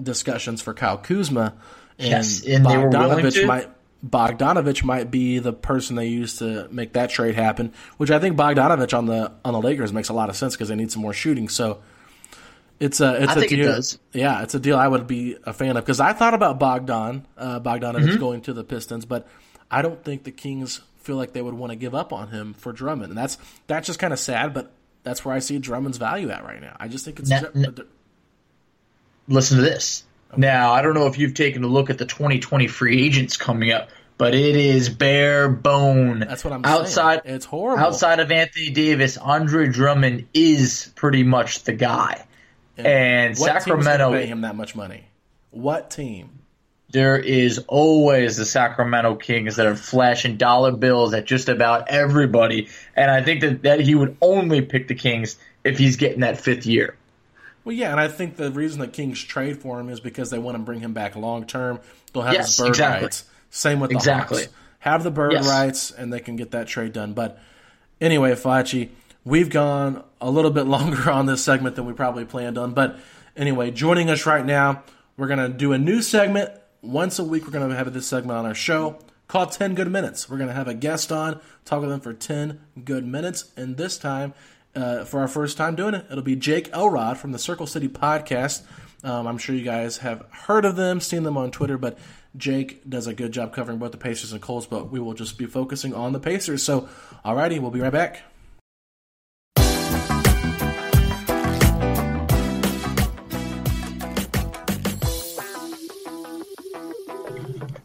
discussions 0.00 0.62
for 0.62 0.74
Kyle 0.74 0.98
Kuzma, 0.98 1.54
and, 1.98 2.08
Yes, 2.08 2.44
and 2.46 2.64
Bogdanovich 2.64 3.46
might 3.46 3.68
Bogdanovich 4.06 4.84
might 4.84 5.10
be 5.10 5.38
the 5.38 5.52
person 5.52 5.96
they 5.96 6.06
use 6.08 6.38
to 6.38 6.68
make 6.70 6.92
that 6.92 7.10
trade 7.10 7.34
happen. 7.34 7.72
Which 7.96 8.10
I 8.10 8.18
think 8.18 8.36
Bogdanovich 8.36 8.96
on 8.96 9.06
the 9.06 9.32
on 9.44 9.52
the 9.54 9.60
Lakers 9.60 9.92
makes 9.92 10.08
a 10.08 10.12
lot 10.12 10.28
of 10.28 10.36
sense 10.36 10.54
because 10.54 10.68
they 10.68 10.76
need 10.76 10.92
some 10.92 11.02
more 11.02 11.12
shooting. 11.14 11.48
So 11.48 11.80
it's 12.78 13.00
a 13.00 13.22
it's 13.22 13.32
I 13.32 13.40
a 13.40 13.44
it 13.44 13.48
deal. 13.48 13.72
does. 13.72 13.98
Yeah, 14.12 14.42
it's 14.42 14.54
a 14.54 14.60
deal 14.60 14.76
I 14.76 14.86
would 14.86 15.06
be 15.06 15.36
a 15.44 15.52
fan 15.52 15.76
of 15.76 15.84
because 15.84 15.98
I 16.00 16.12
thought 16.12 16.34
about 16.34 16.58
Bogdan 16.58 17.26
uh, 17.38 17.60
Bogdanovich 17.60 18.06
Mm-hmm. 18.08 18.20
going 18.20 18.40
to 18.42 18.52
the 18.52 18.64
Pistons, 18.64 19.06
but 19.06 19.26
I 19.70 19.80
don't 19.82 20.04
think 20.04 20.24
the 20.24 20.30
Kings 20.32 20.80
feel 20.98 21.16
like 21.16 21.32
they 21.32 21.40
would 21.42 21.54
want 21.54 21.70
to 21.72 21.76
give 21.76 21.94
up 21.94 22.12
on 22.12 22.28
him 22.28 22.52
for 22.54 22.72
Drummond, 22.72 23.10
and 23.10 23.18
that's 23.18 23.38
that's 23.66 23.86
just 23.86 23.98
kind 23.98 24.12
of 24.12 24.18
sad. 24.18 24.52
But 24.52 24.70
that's 25.04 25.24
where 25.24 25.34
I 25.34 25.38
see 25.38 25.58
Drummond's 25.58 25.96
value 25.98 26.28
at 26.30 26.44
right 26.44 26.60
now. 26.60 26.76
I 26.78 26.88
just 26.88 27.04
think 27.06 27.18
it's 27.18 27.30
Now- 27.30 27.42
Listen 29.28 29.58
to 29.58 29.62
this. 29.62 30.04
Now, 30.36 30.72
I 30.72 30.82
don't 30.82 30.94
know 30.94 31.06
if 31.06 31.18
you've 31.18 31.34
taken 31.34 31.64
a 31.64 31.66
look 31.66 31.90
at 31.90 31.98
the 31.98 32.04
2020 32.04 32.66
free 32.66 33.04
agents 33.04 33.36
coming 33.36 33.72
up, 33.72 33.88
but 34.18 34.34
it 34.34 34.56
is 34.56 34.88
bare 34.88 35.48
bone. 35.48 36.20
That's 36.20 36.44
what 36.44 36.52
I'm 36.52 36.64
outside, 36.64 37.22
saying. 37.24 37.36
It's 37.36 37.46
horrible. 37.46 37.82
Outside 37.82 38.20
of 38.20 38.30
Anthony 38.30 38.70
Davis, 38.70 39.16
Andre 39.16 39.68
Drummond 39.68 40.26
is 40.34 40.92
pretty 40.94 41.22
much 41.22 41.64
the 41.64 41.72
guy. 41.72 42.26
And 42.76 43.36
what 43.38 43.62
Sacramento, 43.62 44.12
pay 44.12 44.26
him 44.26 44.42
that 44.42 44.54
much 44.54 44.74
money? 44.74 45.06
What 45.50 45.90
team? 45.90 46.36
there 46.90 47.18
is 47.18 47.58
always 47.68 48.36
the 48.36 48.44
Sacramento 48.44 49.16
Kings 49.16 49.56
that 49.56 49.66
are 49.66 49.74
flashing 49.74 50.36
dollar 50.36 50.72
bills 50.72 51.12
at 51.14 51.26
just 51.26 51.48
about 51.48 51.88
everybody. 51.88 52.68
And 52.94 53.10
I 53.10 53.22
think 53.22 53.40
that, 53.40 53.62
that 53.62 53.80
he 53.80 53.94
would 53.94 54.16
only 54.20 54.62
pick 54.62 54.88
the 54.88 54.94
Kings 54.94 55.36
if 55.64 55.78
he's 55.78 55.96
getting 55.96 56.20
that 56.20 56.40
fifth 56.40 56.64
year. 56.64 56.96
Well, 57.66 57.74
yeah, 57.74 57.90
and 57.90 57.98
I 57.98 58.06
think 58.06 58.36
the 58.36 58.52
reason 58.52 58.78
the 58.78 58.86
Kings 58.86 59.20
trade 59.20 59.60
for 59.60 59.80
him 59.80 59.88
is 59.88 59.98
because 59.98 60.30
they 60.30 60.38
want 60.38 60.54
to 60.56 60.62
bring 60.62 60.78
him 60.78 60.92
back 60.92 61.16
long 61.16 61.44
term. 61.46 61.80
They'll 62.12 62.22
have 62.22 62.32
Yes, 62.34 62.46
his 62.56 62.58
bird 62.58 62.68
exactly. 62.68 63.06
rights. 63.06 63.24
Same 63.50 63.80
with 63.80 63.90
the 63.90 63.96
Exactly. 63.96 64.42
Hawks. 64.44 64.52
Have 64.78 65.02
the 65.02 65.10
bird 65.10 65.32
Yes. 65.32 65.48
rights, 65.48 65.90
and 65.90 66.12
they 66.12 66.20
can 66.20 66.36
get 66.36 66.52
that 66.52 66.68
trade 66.68 66.92
done. 66.92 67.12
But 67.12 67.40
anyway, 68.00 68.30
Facci, 68.36 68.90
we've 69.24 69.50
gone 69.50 70.04
a 70.20 70.30
little 70.30 70.52
bit 70.52 70.62
longer 70.68 71.10
on 71.10 71.26
this 71.26 71.42
segment 71.42 71.74
than 71.74 71.86
we 71.86 71.92
probably 71.92 72.24
planned 72.24 72.56
on. 72.56 72.72
But 72.72 73.00
anyway, 73.36 73.72
joining 73.72 74.10
us 74.10 74.26
right 74.26 74.46
now, 74.46 74.84
we're 75.16 75.26
going 75.26 75.40
to 75.40 75.48
do 75.48 75.72
a 75.72 75.78
new 75.78 76.02
segment. 76.02 76.52
Once 76.82 77.18
a 77.18 77.24
week, 77.24 77.44
we're 77.46 77.50
going 77.50 77.68
to 77.68 77.74
have 77.74 77.92
this 77.92 78.06
segment 78.06 78.38
on 78.38 78.46
our 78.46 78.54
show 78.54 79.00
called 79.26 79.50
10 79.50 79.74
Good 79.74 79.90
Minutes. 79.90 80.30
We're 80.30 80.36
going 80.36 80.50
to 80.50 80.54
have 80.54 80.68
a 80.68 80.74
guest 80.74 81.10
on, 81.10 81.40
talk 81.64 81.80
with 81.80 81.90
them 81.90 81.98
for 81.98 82.12
10 82.12 82.60
good 82.84 83.04
minutes. 83.04 83.50
And 83.56 83.76
this 83.76 83.98
time, 83.98 84.34
uh, 84.76 85.04
for 85.04 85.20
our 85.20 85.28
first 85.28 85.56
time 85.56 85.74
doing 85.74 85.94
it, 85.94 86.06
it'll 86.10 86.22
be 86.22 86.36
Jake 86.36 86.70
Elrod 86.72 87.18
from 87.18 87.32
the 87.32 87.38
Circle 87.38 87.66
City 87.66 87.88
podcast. 87.88 88.62
Um, 89.02 89.26
I'm 89.26 89.38
sure 89.38 89.54
you 89.54 89.64
guys 89.64 89.98
have 89.98 90.24
heard 90.30 90.64
of 90.64 90.76
them, 90.76 91.00
seen 91.00 91.22
them 91.22 91.36
on 91.36 91.50
Twitter, 91.50 91.78
but 91.78 91.98
Jake 92.36 92.88
does 92.88 93.06
a 93.06 93.14
good 93.14 93.32
job 93.32 93.54
covering 93.54 93.78
both 93.78 93.92
the 93.92 93.98
Pacers 93.98 94.32
and 94.32 94.42
Colts, 94.42 94.66
but 94.66 94.90
we 94.90 95.00
will 95.00 95.14
just 95.14 95.38
be 95.38 95.46
focusing 95.46 95.94
on 95.94 96.12
the 96.12 96.20
Pacers. 96.20 96.62
So, 96.62 96.88
alrighty, 97.24 97.58
we'll 97.58 97.70
be 97.70 97.80
right 97.80 97.92
back. 97.92 98.22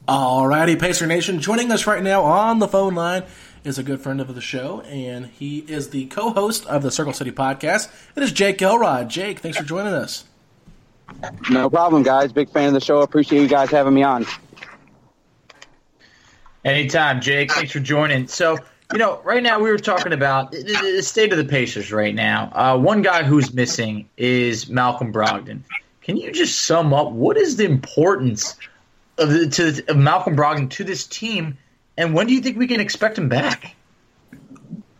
Alrighty, 0.08 0.78
Pacer 0.78 1.08
Nation, 1.08 1.40
joining 1.40 1.72
us 1.72 1.88
right 1.88 2.04
now 2.04 2.24
on 2.24 2.60
the 2.60 2.68
phone 2.68 2.96
line 2.96 3.24
is 3.64 3.78
a 3.78 3.84
good 3.84 4.02
friend 4.02 4.20
of 4.20 4.34
the 4.34 4.42
show, 4.42 4.82
and 4.82 5.28
he 5.28 5.60
is 5.60 5.90
the 5.90 6.06
co-host 6.08 6.66
of 6.66 6.82
the 6.84 6.92
Circle 6.92 7.14
City 7.14 7.32
podcast. 7.32 7.92
It 8.16 8.24
is 8.24 8.32
Jake 8.32 8.62
Elrod. 8.62 9.10
Jake, 9.10 9.40
thanks 9.40 9.58
for 9.58 9.64
joining 9.64 9.94
us. 9.94 10.26
No 11.50 11.70
problem, 11.70 12.04
guys. 12.04 12.32
Big 12.32 12.50
fan 12.50 12.68
of 12.68 12.74
the 12.74 12.80
show. 12.80 13.02
Appreciate 13.02 13.42
you 13.42 13.48
guys 13.48 13.70
having 13.70 13.94
me 13.94 14.04
on. 14.04 14.26
Anytime, 16.64 17.22
Jake. 17.22 17.52
Thanks 17.52 17.72
for 17.72 17.80
joining. 17.80 18.28
So, 18.28 18.58
you 18.94 19.00
know, 19.00 19.22
right 19.24 19.44
now 19.44 19.60
we 19.60 19.70
were 19.70 19.78
talking 19.78 20.14
about 20.14 20.52
the 20.52 21.02
state 21.02 21.32
of 21.32 21.38
the 21.38 21.46
Pacers 21.46 21.92
right 21.92 22.14
now. 22.14 22.52
Uh, 22.54 22.78
one 22.78 23.02
guy 23.02 23.24
who's 23.24 23.54
missing 23.54 24.08
is 24.18 24.70
Malcolm 24.70 25.12
Brogdon. 25.12 25.62
Can 26.02 26.18
you 26.18 26.32
just 26.32 26.64
sum 26.64 26.94
up 26.94 27.12
what 27.12 27.38
is 27.38 27.58
the 27.58 27.66
importance 27.66 28.56
of, 29.18 29.30
the, 29.30 29.48
to, 29.50 29.84
of 29.90 29.98
Malcolm 29.98 30.36
Brogdon 30.36 30.70
to 30.72 30.84
this 30.84 31.06
team, 31.06 31.58
and 32.02 32.14
when 32.14 32.28
do 32.28 32.34
you 32.34 32.42
think 32.42 32.58
we 32.58 32.68
can 32.68 32.80
expect 32.80 33.18
him 33.18 33.30
back? 33.30 33.76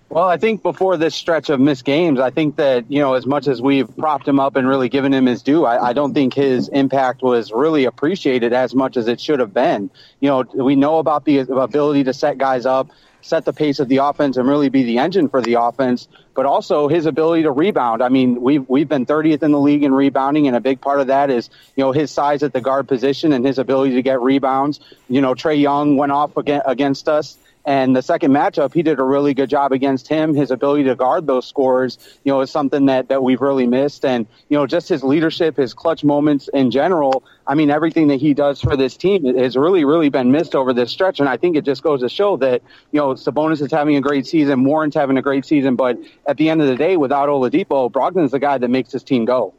Well, 0.10 0.28
I 0.28 0.36
think 0.36 0.62
before 0.62 0.98
this 0.98 1.16
stretch 1.16 1.50
of 1.50 1.62
missed 1.62 1.86
games, 1.86 2.20
I 2.20 2.32
think 2.32 2.58
that, 2.58 2.92
you 2.92 3.00
know, 3.00 3.14
as 3.14 3.26
much 3.26 3.48
as 3.48 3.62
we've 3.62 3.88
propped 3.98 4.28
him 4.28 4.42
up 4.42 4.58
and 4.58 4.68
really 4.68 4.90
given 4.90 5.14
him 5.14 5.26
his 5.26 5.42
due, 5.42 5.66
I, 5.66 5.90
I, 5.90 5.94
don't 5.94 6.14
think 6.14 6.34
his 6.34 6.68
impact 6.68 7.22
was 7.22 7.54
really 7.54 7.86
appreciated 7.86 8.52
as 8.52 8.76
much 8.76 8.98
as 8.98 9.08
it 9.08 9.22
should 9.22 9.40
have 9.40 9.54
been. 9.54 9.90
You 10.20 10.30
know, 10.30 10.64
we 10.66 10.76
know 10.76 11.00
about 11.00 11.24
the 11.24 11.40
ability 11.40 12.04
to 12.04 12.14
set 12.14 12.38
guys 12.38 12.66
up, 12.66 12.90
set 13.22 13.46
the 13.46 13.54
pace 13.54 13.80
of 13.80 13.88
the 13.88 13.98
offense, 13.98 14.38
and 14.38 14.48
really 14.48 14.70
be 14.70 14.84
the 14.84 14.98
engine 15.00 15.30
for 15.30 15.42
the 15.42 15.56
offense, 15.56 16.08
but 16.34 16.46
also 16.46 16.88
his 16.88 17.06
ability 17.06 17.44
to 17.44 17.52
rebound. 17.52 18.02
I 18.02 18.10
mean, 18.10 18.42
we've, 18.42 18.68
we've 18.68 18.88
been 18.88 19.06
30th 19.06 19.44
in 19.44 19.52
the 19.52 19.60
league 19.60 19.84
in 19.84 19.94
rebounding, 19.94 20.48
and 20.48 20.56
a 20.56 20.62
big 20.62 20.82
part 20.82 21.00
of 21.00 21.08
that 21.08 21.30
is, 21.30 21.50
you 21.76 21.84
know, 21.84 21.92
his 21.92 22.12
size 22.12 22.44
at 22.44 22.54
the 22.54 22.62
guard 22.62 22.88
position 22.88 23.34
and 23.34 23.46
his 23.46 23.58
ability 23.58 23.96
to 23.96 24.02
get 24.02 24.22
rebounds. 24.22 24.80
You 25.08 25.22
know, 25.22 25.36
Trae 25.36 25.60
Young 25.60 25.98
went 25.98 26.12
off 26.12 26.32
against 26.36 27.08
us 27.08 27.38
and 27.66 27.96
the 27.96 28.02
second 28.02 28.32
matchup, 28.32 28.74
he 28.74 28.82
did 28.82 29.00
a 29.00 29.04
really 29.04 29.34
good 29.34 29.50
job 29.50 29.72
against 29.72 30.08
him. 30.08 30.34
His 30.34 30.50
ability 30.50 30.86
to 30.86 30.96
guard 30.96 31.28
those 31.28 31.48
scores, 31.48 32.00
you 32.24 32.32
know, 32.32 32.42
is 32.42 32.50
something 32.50 32.88
that, 32.88 33.10
that 33.10 33.22
we've 33.22 33.42
really 33.42 33.68
missed. 33.68 34.04
And, 34.04 34.26
you 34.50 34.58
know, 34.58 34.66
just 34.66 34.90
his 34.90 35.04
leadership, 35.04 35.58
his 35.58 35.74
clutch 35.74 36.04
moments 36.04 36.50
in 36.54 36.72
general. 36.72 37.24
I 37.46 37.54
mean, 37.54 37.70
everything 37.70 38.08
that 38.08 38.20
he 38.20 38.34
does 38.34 38.60
for 38.60 38.76
this 38.76 38.98
team 38.98 39.38
has 39.38 39.56
really, 39.56 39.86
really 39.86 40.10
been 40.10 40.32
missed 40.32 40.56
over 40.56 40.74
this 40.74 40.92
stretch. 40.92 41.20
And 41.20 41.30
I 41.30 41.38
think 41.38 41.56
it 41.56 41.64
just 41.64 41.84
goes 41.84 42.02
to 42.02 42.10
show 42.10 42.38
that, 42.38 42.64
you 42.92 43.00
know, 43.00 43.14
Sabonis 43.14 43.62
is 43.62 43.72
having 43.72 43.96
a 43.96 44.02
great 44.02 44.26
season, 44.26 44.64
Warren's 44.64 44.96
having 44.96 45.18
a 45.18 45.22
great 45.22 45.46
season. 45.46 45.76
But 45.76 46.00
at 46.26 46.38
the 46.38 46.50
end 46.50 46.62
of 46.62 46.68
the 46.68 46.76
day, 46.76 46.98
without 46.98 47.30
Oladipo, 47.30 47.92
Brogdon's 47.92 48.32
the 48.32 48.40
guy 48.40 48.58
that 48.58 48.70
makes 48.70 48.92
this 48.92 49.04
team 49.04 49.26
go. 49.26 49.54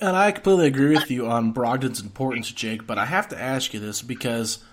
And 0.00 0.16
I 0.16 0.32
completely 0.32 0.66
agree 0.66 0.96
with 0.96 1.10
you 1.10 1.26
on 1.26 1.52
Brogdon's 1.52 2.00
importance, 2.00 2.50
Jake. 2.50 2.86
But 2.86 2.98
I 2.98 3.04
have 3.04 3.28
to 3.28 3.40
ask 3.40 3.74
you 3.74 3.78
this 3.78 4.02
because 4.02 4.64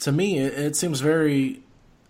to 0.00 0.10
me, 0.10 0.38
it, 0.38 0.54
it 0.54 0.76
seems 0.76 1.00
very 1.00 1.63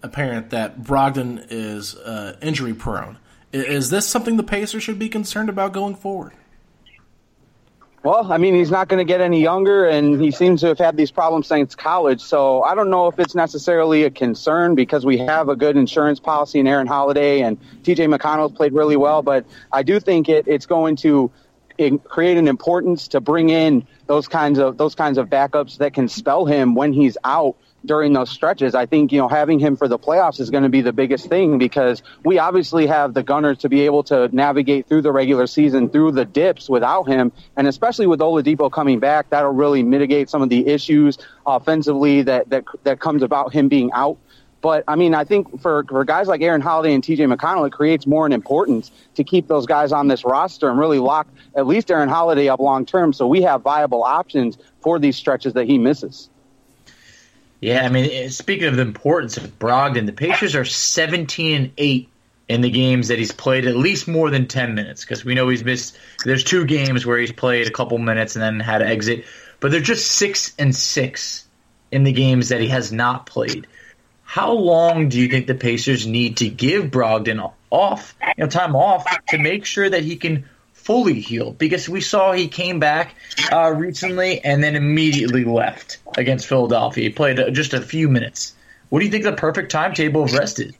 apparent 0.05 0.51
that 0.51 0.83
Brogdon 0.83 1.47
is 1.51 1.97
uh, 1.97 2.37
injury 2.43 2.75
prone. 2.75 3.19
Is 3.53 3.91
this 3.91 4.07
something 4.07 4.37
the 4.37 4.43
Pacers 4.43 4.83
should 4.83 4.99
be 4.99 5.09
concerned 5.09 5.49
about 5.49 5.73
going 5.73 5.95
forward? 5.95 6.33
Well, 8.03 8.31
I 8.31 8.37
mean, 8.37 8.55
he's 8.55 8.71
not 8.71 8.89
going 8.89 8.99
to 8.99 9.11
get 9.11 9.23
any 9.23 9.41
younger, 9.41 9.87
and 9.87 10.21
he 10.21 10.31
seems 10.31 10.61
to 10.61 10.67
have 10.67 10.79
had 10.79 10.95
these 10.95 11.11
problems 11.11 11.47
since 11.47 11.75
college. 11.75 12.21
So 12.21 12.63
I 12.63 12.75
don't 12.75 12.91
know 12.91 13.07
if 13.07 13.19
it's 13.19 13.35
necessarily 13.35 14.05
a 14.05 14.11
concern 14.11 14.75
because 14.75 15.07
we 15.07 15.17
have 15.19 15.49
a 15.49 15.57
good 15.57 15.79
insurance 15.79 16.21
policy 16.21 16.59
in 16.59 16.67
Aaron 16.67 16.87
Holiday, 16.87 17.41
and 17.41 17.59
TJ 17.83 18.15
McConnell's 18.15 18.53
played 18.53 18.75
really 18.75 18.99
well. 18.99 19.23
But 19.23 19.47
I 19.73 19.83
do 19.83 20.01
think 20.01 20.29
it, 20.29 20.47
it's 20.47 20.67
going 20.67 20.97
to 20.97 21.33
create 22.05 22.37
an 22.37 22.47
importance 22.47 23.09
to 23.09 23.23
bring 23.23 23.49
in 23.49 23.87
those 24.07 24.29
kinds 24.29 24.59
of 24.59 24.77
those 24.77 24.95
kinds 24.95 25.17
of 25.17 25.29
backups 25.29 25.79
that 25.79 25.95
can 25.95 26.09
spell 26.09 26.45
him 26.45 26.75
when 26.75 26.93
he's 26.93 27.17
out 27.25 27.57
during 27.85 28.13
those 28.13 28.31
stretches. 28.31 28.75
I 28.75 28.87
think, 28.87 29.13
you 29.13 29.19
know, 29.19 29.29
having 29.29 29.59
him 29.59 29.77
for 29.77 29.89
the 29.89 29.99
playoffs 29.99 30.41
is 30.41 30.51
going 30.51 30.63
to 30.63 30.69
be 30.69 30.81
the 30.81 30.93
biggest 30.93 31.29
thing 31.29 31.59
because 31.59 32.03
we 32.25 32.39
obviously 32.39 32.87
have 32.87 33.15
the 33.15 33.23
Gunners 33.23 33.59
to 33.59 33.69
be 33.69 33.83
able 33.83 34.03
to 34.05 34.35
navigate 34.35 34.89
through 34.89 35.03
the 35.03 35.13
regular 35.13 35.47
season 35.47 35.89
through 35.89 36.13
the 36.13 36.25
dips 36.25 36.69
without 36.69 37.05
him. 37.05 37.33
And 37.57 37.67
especially 37.67 38.07
with 38.07 38.21
Oladipo 38.21 38.71
coming 38.73 39.01
back, 39.01 39.31
that'll 39.31 39.53
really 39.53 39.83
mitigate 39.83 40.31
some 40.31 40.43
of 40.43 40.49
the 40.49 40.67
issues 40.67 41.19
offensively 41.47 42.23
that, 42.23 42.51
that, 42.51 42.65
that 42.85 43.01
comes 43.01 43.23
about 43.23 43.53
him 43.53 43.69
being 43.69 43.93
out. 43.93 44.19
But 44.65 44.85
I 44.89 44.97
mean, 44.97 45.15
I 45.15 45.25
think 45.25 45.61
for, 45.61 45.85
for 45.85 46.07
guys 46.07 46.27
like 46.27 46.41
Aaron 46.41 46.63
Holiday 46.63 46.95
and 46.95 47.05
TJ 47.05 47.31
McConnell, 47.31 47.67
it 47.67 47.73
creates 47.75 48.07
more 48.07 48.25
an 48.25 48.33
importance 48.33 48.91
to 49.17 49.23
keep 49.23 49.47
those 49.47 49.67
guys 49.67 49.93
on 49.93 50.09
this 50.09 50.25
roster 50.25 50.71
and 50.71 50.79
really 50.79 50.99
lock 50.99 51.29
at 51.55 51.67
least 51.67 51.91
Aaron 51.91 52.09
Holiday 52.09 52.49
up 52.49 52.61
long 52.61 52.87
term 52.87 53.13
so 53.13 53.27
we 53.27 53.43
have 53.43 53.61
viable 53.61 54.03
options 54.03 54.57
for 54.81 54.99
these 54.99 55.19
stretches 55.19 55.53
that 55.53 55.67
he 55.67 55.77
misses. 55.77 56.31
Yeah, 57.65 57.83
I 57.83 57.89
mean, 57.89 58.11
eh, 58.13 58.29
speaking 58.29 58.67
of 58.67 58.77
the 58.77 58.83
importance 58.83 59.39
of 59.39 59.59
Brogdon, 59.59 60.05
the 60.05 60.13
Pacers 60.13 60.55
are 60.55 60.67
17 60.67 61.57
and 61.57 61.73
8 61.79 62.11
in 62.47 62.61
the 62.61 62.69
games 62.69 63.09
that 63.09 63.19
he's 63.19 63.33
played 63.33 63.65
at 63.65 63.75
least 63.75 64.07
more 64.07 64.29
than 64.29 64.49
10 64.49 64.75
minutes 64.75 65.03
because 65.03 65.25
we 65.25 65.35
know 65.35 65.49
he's 65.49 65.65
missed 65.65 65.97
there's 66.27 66.45
two 66.45 66.67
games 66.67 67.07
where 67.07 67.17
he's 67.17 67.33
played 67.33 67.67
a 67.67 67.71
couple 67.71 67.97
minutes 67.97 68.37
and 68.37 68.43
then 68.43 68.61
had 68.61 68.81
to 68.81 68.87
exit, 68.87 69.25
but 69.61 69.71
they're 69.71 69.81
just 69.81 70.13
6 70.13 70.53
and 70.59 70.77
6 70.77 71.47
in 71.91 72.05
the 72.05 72.13
games 72.13 72.51
that 72.51 72.61
he 72.61 72.69
has 72.69 72.93
not 72.93 73.25
played. 73.25 73.67
How 74.25 74.53
long 74.53 75.09
do 75.09 75.19
you 75.19 75.29
think 75.29 75.47
the 75.47 75.55
Pacers 75.55 76.07
need 76.07 76.37
to 76.39 76.51
give 76.51 76.91
Brogdon 76.91 77.51
off, 77.71 78.15
you 78.37 78.45
know, 78.45 78.47
time 78.47 78.77
off 78.77 79.07
to 79.29 79.39
make 79.39 79.65
sure 79.65 79.89
that 79.89 80.05
he 80.05 80.17
can 80.17 80.45
fully 80.85 81.19
healed 81.19 81.57
because 81.57 81.89
we 81.89 82.01
saw 82.01 82.33
he 82.33 82.47
came 82.47 82.79
back 82.79 83.15
uh, 83.51 83.73
recently 83.75 84.45
and 84.45 84.63
then 84.63 84.77
immediately 84.77 85.45
left 85.45 85.99
against 86.17 86.47
Philadelphia. 86.47 87.05
He 87.05 87.11
played 87.11 87.41
just 87.55 87.73
a 87.73 87.81
few 87.81 88.09
minutes. 88.09 88.55
What 88.91 89.01
do 89.01 89.07
you 89.07 89.11
think 89.11 89.25
the 89.25 89.33
perfect 89.33 89.73
timetable 89.73 90.25
of 90.25 90.33
rest 90.35 90.61
is? 90.61 90.75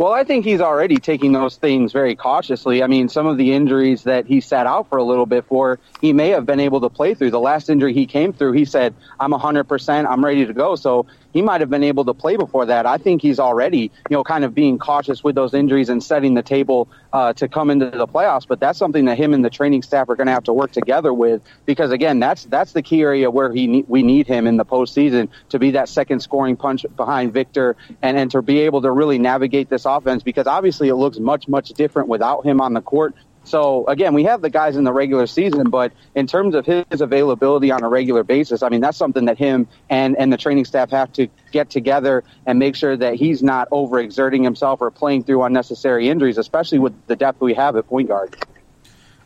Well, 0.00 0.14
I 0.14 0.24
think 0.24 0.46
he's 0.46 0.62
already 0.62 0.96
taking 0.96 1.32
those 1.32 1.56
things 1.56 1.92
very 1.92 2.16
cautiously. 2.16 2.82
I 2.82 2.86
mean, 2.86 3.10
some 3.10 3.26
of 3.26 3.36
the 3.36 3.52
injuries 3.52 4.04
that 4.04 4.24
he 4.24 4.40
sat 4.40 4.66
out 4.66 4.88
for 4.88 4.96
a 4.96 5.04
little 5.04 5.26
bit 5.26 5.44
for, 5.44 5.78
he 6.00 6.14
may 6.14 6.30
have 6.30 6.46
been 6.46 6.58
able 6.58 6.80
to 6.80 6.88
play 6.88 7.12
through. 7.12 7.32
The 7.32 7.38
last 7.38 7.68
injury 7.68 7.92
he 7.92 8.06
came 8.06 8.32
through, 8.32 8.52
he 8.52 8.64
said, 8.64 8.94
I'm 9.20 9.30
100%, 9.30 10.06
I'm 10.10 10.24
ready 10.24 10.46
to 10.46 10.54
go. 10.54 10.74
So 10.74 11.04
he 11.32 11.42
might 11.42 11.60
have 11.60 11.70
been 11.70 11.84
able 11.84 12.04
to 12.04 12.14
play 12.14 12.36
before 12.36 12.66
that. 12.66 12.86
I 12.86 12.98
think 12.98 13.22
he's 13.22 13.38
already, 13.38 13.90
you 14.08 14.16
know, 14.16 14.24
kind 14.24 14.44
of 14.44 14.54
being 14.54 14.78
cautious 14.78 15.22
with 15.22 15.34
those 15.34 15.54
injuries 15.54 15.88
and 15.88 16.02
setting 16.02 16.34
the 16.34 16.42
table 16.42 16.88
uh, 17.12 17.32
to 17.34 17.48
come 17.48 17.70
into 17.70 17.90
the 17.90 18.06
playoffs. 18.06 18.46
But 18.46 18.60
that's 18.60 18.78
something 18.78 19.04
that 19.06 19.18
him 19.18 19.34
and 19.34 19.44
the 19.44 19.50
training 19.50 19.82
staff 19.82 20.08
are 20.08 20.16
going 20.16 20.26
to 20.26 20.32
have 20.32 20.44
to 20.44 20.52
work 20.52 20.72
together 20.72 21.12
with 21.12 21.42
because 21.66 21.90
again, 21.90 22.20
that's 22.20 22.44
that's 22.44 22.72
the 22.72 22.82
key 22.82 23.02
area 23.02 23.30
where 23.30 23.52
he 23.52 23.66
ne- 23.66 23.84
we 23.88 24.02
need 24.02 24.26
him 24.26 24.46
in 24.46 24.56
the 24.56 24.64
postseason 24.64 25.28
to 25.50 25.58
be 25.58 25.72
that 25.72 25.88
second 25.88 26.20
scoring 26.20 26.56
punch 26.56 26.84
behind 26.96 27.32
Victor 27.32 27.76
and 28.02 28.16
and 28.16 28.30
to 28.30 28.42
be 28.42 28.60
able 28.60 28.82
to 28.82 28.90
really 28.90 29.18
navigate 29.18 29.68
this 29.68 29.84
offense 29.84 30.22
because 30.22 30.46
obviously 30.46 30.88
it 30.88 30.96
looks 30.96 31.18
much 31.18 31.48
much 31.48 31.68
different 31.70 32.08
without 32.08 32.44
him 32.44 32.60
on 32.60 32.74
the 32.74 32.82
court. 32.82 33.14
So 33.44 33.86
again, 33.86 34.14
we 34.14 34.24
have 34.24 34.42
the 34.42 34.50
guys 34.50 34.76
in 34.76 34.84
the 34.84 34.92
regular 34.92 35.26
season, 35.26 35.70
but 35.70 35.92
in 36.14 36.26
terms 36.26 36.54
of 36.54 36.66
his 36.66 37.00
availability 37.00 37.70
on 37.70 37.82
a 37.82 37.88
regular 37.88 38.22
basis, 38.22 38.62
I 38.62 38.68
mean 38.68 38.80
that's 38.80 38.98
something 38.98 39.24
that 39.24 39.38
him 39.38 39.66
and 39.88 40.16
and 40.16 40.32
the 40.32 40.36
training 40.36 40.66
staff 40.66 40.90
have 40.90 41.12
to 41.14 41.28
get 41.50 41.70
together 41.70 42.22
and 42.46 42.58
make 42.58 42.76
sure 42.76 42.96
that 42.96 43.14
he's 43.14 43.42
not 43.42 43.68
overexerting 43.70 44.44
himself 44.44 44.80
or 44.80 44.90
playing 44.90 45.24
through 45.24 45.42
unnecessary 45.42 46.08
injuries, 46.08 46.38
especially 46.38 46.78
with 46.78 46.94
the 47.06 47.16
depth 47.16 47.40
we 47.40 47.54
have 47.54 47.76
at 47.76 47.88
point 47.88 48.08
guard. 48.08 48.36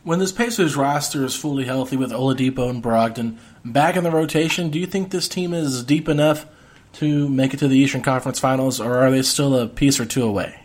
When 0.03 0.19
this 0.19 0.31
Pacers 0.31 0.75
roster 0.75 1.25
is 1.25 1.35
fully 1.35 1.65
healthy 1.65 1.97
with 1.97 2.11
Oladipo 2.11 2.69
and 2.69 2.81
Brogdon 2.81 3.37
back 3.65 3.95
in 3.95 4.03
the 4.03 4.11
rotation, 4.11 4.69
do 4.69 4.79
you 4.79 4.85
think 4.85 5.09
this 5.09 5.27
team 5.27 5.53
is 5.53 5.83
deep 5.83 6.07
enough 6.07 6.45
to 6.93 7.27
make 7.27 7.53
it 7.53 7.57
to 7.57 7.67
the 7.67 7.77
Eastern 7.77 8.01
Conference 8.01 8.39
Finals, 8.39 8.79
or 8.79 8.99
are 8.99 9.11
they 9.11 9.23
still 9.23 9.57
a 9.57 9.67
piece 9.67 9.99
or 9.99 10.05
two 10.05 10.23
away? 10.23 10.64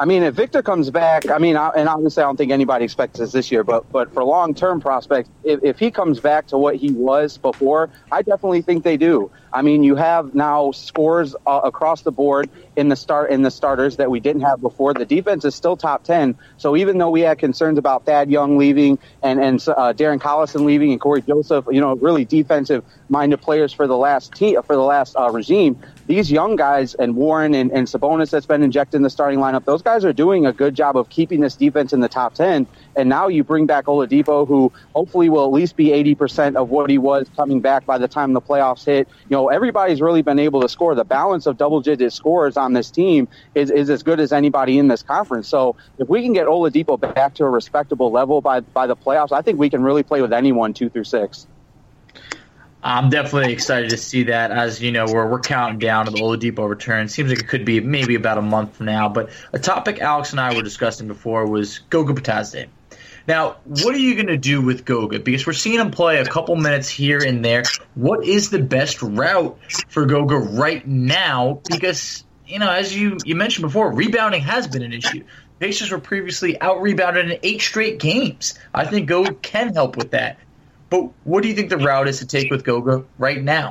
I 0.00 0.04
mean, 0.04 0.22
if 0.22 0.34
Victor 0.34 0.62
comes 0.62 0.90
back, 0.90 1.28
I 1.28 1.38
mean, 1.38 1.56
I, 1.56 1.70
and 1.70 1.88
obviously 1.88 2.22
I 2.22 2.26
don't 2.26 2.36
think 2.36 2.52
anybody 2.52 2.84
expects 2.84 3.18
this 3.18 3.32
this 3.32 3.50
year, 3.50 3.64
but 3.64 3.90
but 3.90 4.14
for 4.14 4.22
long 4.22 4.54
term 4.54 4.80
prospects, 4.80 5.28
if, 5.42 5.64
if 5.64 5.78
he 5.80 5.90
comes 5.90 6.20
back 6.20 6.46
to 6.48 6.58
what 6.58 6.76
he 6.76 6.92
was 6.92 7.36
before, 7.36 7.90
I 8.12 8.22
definitely 8.22 8.62
think 8.62 8.84
they 8.84 8.96
do. 8.96 9.32
I 9.52 9.62
mean, 9.62 9.82
you 9.82 9.96
have 9.96 10.34
now 10.34 10.70
scores 10.70 11.34
uh, 11.46 11.62
across 11.64 12.02
the 12.02 12.12
board 12.12 12.48
in 12.76 12.88
the 12.88 12.96
start 12.96 13.30
in 13.30 13.42
the 13.42 13.50
starters 13.50 13.96
that 13.96 14.08
we 14.08 14.20
didn't 14.20 14.42
have 14.42 14.60
before. 14.60 14.94
The 14.94 15.06
defense 15.06 15.44
is 15.44 15.56
still 15.56 15.76
top 15.76 16.04
ten. 16.04 16.38
So 16.58 16.76
even 16.76 16.98
though 16.98 17.10
we 17.10 17.22
had 17.22 17.38
concerns 17.38 17.78
about 17.78 18.06
Thad 18.06 18.30
Young 18.30 18.56
leaving 18.56 19.00
and 19.20 19.40
and 19.40 19.60
uh, 19.66 19.94
Darren 19.94 20.20
Collison 20.20 20.64
leaving 20.64 20.92
and 20.92 21.00
Corey 21.00 21.22
Joseph, 21.22 21.64
you 21.72 21.80
know, 21.80 21.96
really 21.96 22.24
defensive 22.24 22.84
minded 23.08 23.40
players 23.40 23.72
for 23.72 23.88
the 23.88 23.96
last 23.96 24.38
for 24.38 24.62
the 24.76 24.76
last 24.76 25.16
uh, 25.16 25.30
regime, 25.30 25.80
these 26.08 26.32
young 26.32 26.56
guys 26.56 26.94
and 26.94 27.14
Warren 27.14 27.54
and, 27.54 27.70
and 27.70 27.86
Sabonis 27.86 28.30
that's 28.30 28.46
been 28.46 28.62
injected 28.62 28.96
in 28.96 29.02
the 29.02 29.10
starting 29.10 29.38
lineup, 29.38 29.66
those 29.66 29.82
guys 29.82 30.06
are 30.06 30.12
doing 30.12 30.46
a 30.46 30.52
good 30.54 30.74
job 30.74 30.96
of 30.96 31.10
keeping 31.10 31.40
this 31.40 31.54
defense 31.54 31.92
in 31.92 32.00
the 32.00 32.08
top 32.08 32.34
ten. 32.34 32.66
And 32.96 33.10
now 33.10 33.28
you 33.28 33.44
bring 33.44 33.66
back 33.66 33.84
Oladipo, 33.84 34.48
who 34.48 34.72
hopefully 34.94 35.28
will 35.28 35.44
at 35.44 35.52
least 35.52 35.76
be 35.76 35.88
80% 35.88 36.56
of 36.56 36.70
what 36.70 36.88
he 36.88 36.96
was 36.96 37.28
coming 37.36 37.60
back 37.60 37.84
by 37.84 37.98
the 37.98 38.08
time 38.08 38.32
the 38.32 38.40
playoffs 38.40 38.86
hit. 38.86 39.06
You 39.28 39.36
know, 39.36 39.48
everybody's 39.50 40.00
really 40.00 40.22
been 40.22 40.38
able 40.38 40.62
to 40.62 40.68
score. 40.68 40.94
The 40.94 41.04
balance 41.04 41.46
of 41.46 41.58
double 41.58 41.82
digit 41.82 42.12
scores 42.14 42.56
on 42.56 42.72
this 42.72 42.90
team 42.90 43.28
is, 43.54 43.70
is 43.70 43.90
as 43.90 44.02
good 44.02 44.18
as 44.18 44.32
anybody 44.32 44.78
in 44.78 44.88
this 44.88 45.02
conference. 45.02 45.46
So 45.46 45.76
if 45.98 46.08
we 46.08 46.22
can 46.22 46.32
get 46.32 46.46
Oladipo 46.46 46.98
back 46.98 47.34
to 47.34 47.44
a 47.44 47.50
respectable 47.50 48.10
level 48.10 48.40
by, 48.40 48.60
by 48.60 48.86
the 48.86 48.96
playoffs, 48.96 49.32
I 49.32 49.42
think 49.42 49.58
we 49.58 49.68
can 49.68 49.82
really 49.82 50.02
play 50.02 50.22
with 50.22 50.32
anyone 50.32 50.72
two 50.72 50.88
through 50.88 51.04
six. 51.04 51.46
I'm 52.82 53.10
definitely 53.10 53.52
excited 53.52 53.90
to 53.90 53.96
see 53.96 54.24
that. 54.24 54.50
As 54.52 54.80
you 54.80 54.92
know, 54.92 55.06
we're 55.06 55.28
we're 55.28 55.40
counting 55.40 55.78
down 55.78 56.06
to 56.06 56.12
the 56.12 56.20
Oladipo 56.20 56.68
return. 56.68 57.08
Seems 57.08 57.30
like 57.30 57.40
it 57.40 57.48
could 57.48 57.64
be 57.64 57.80
maybe 57.80 58.14
about 58.14 58.38
a 58.38 58.42
month 58.42 58.76
from 58.76 58.86
now. 58.86 59.08
But 59.08 59.30
a 59.52 59.58
topic 59.58 60.00
Alex 60.00 60.30
and 60.30 60.40
I 60.40 60.54
were 60.54 60.62
discussing 60.62 61.08
before 61.08 61.46
was 61.46 61.80
Goga 61.90 62.12
Bitadze. 62.12 62.68
Now, 63.26 63.56
what 63.64 63.94
are 63.94 63.98
you 63.98 64.14
going 64.14 64.28
to 64.28 64.38
do 64.38 64.62
with 64.62 64.86
Goga? 64.86 65.18
Because 65.18 65.46
we're 65.46 65.52
seeing 65.52 65.78
him 65.78 65.90
play 65.90 66.18
a 66.18 66.24
couple 66.24 66.56
minutes 66.56 66.88
here 66.88 67.18
and 67.18 67.44
there. 67.44 67.64
What 67.94 68.24
is 68.24 68.48
the 68.48 68.58
best 68.58 69.02
route 69.02 69.58
for 69.88 70.06
Goga 70.06 70.36
right 70.36 70.86
now? 70.86 71.60
Because 71.68 72.24
you 72.46 72.58
know, 72.58 72.70
as 72.70 72.96
you 72.96 73.18
you 73.24 73.34
mentioned 73.34 73.66
before, 73.66 73.92
rebounding 73.92 74.42
has 74.42 74.68
been 74.68 74.82
an 74.82 74.92
issue. 74.92 75.24
Pacers 75.58 75.90
were 75.90 75.98
previously 75.98 76.60
out 76.60 76.80
rebounded 76.80 77.30
in 77.30 77.38
eight 77.42 77.60
straight 77.60 77.98
games. 77.98 78.56
I 78.72 78.84
think 78.84 79.08
Goga 79.08 79.34
can 79.34 79.74
help 79.74 79.96
with 79.96 80.12
that. 80.12 80.38
But 80.90 81.10
what 81.24 81.42
do 81.42 81.48
you 81.48 81.54
think 81.54 81.70
the 81.70 81.76
route 81.76 82.08
is 82.08 82.18
to 82.20 82.26
take 82.26 82.50
with 82.50 82.64
Goga 82.64 83.04
right 83.18 83.42
now? 83.42 83.70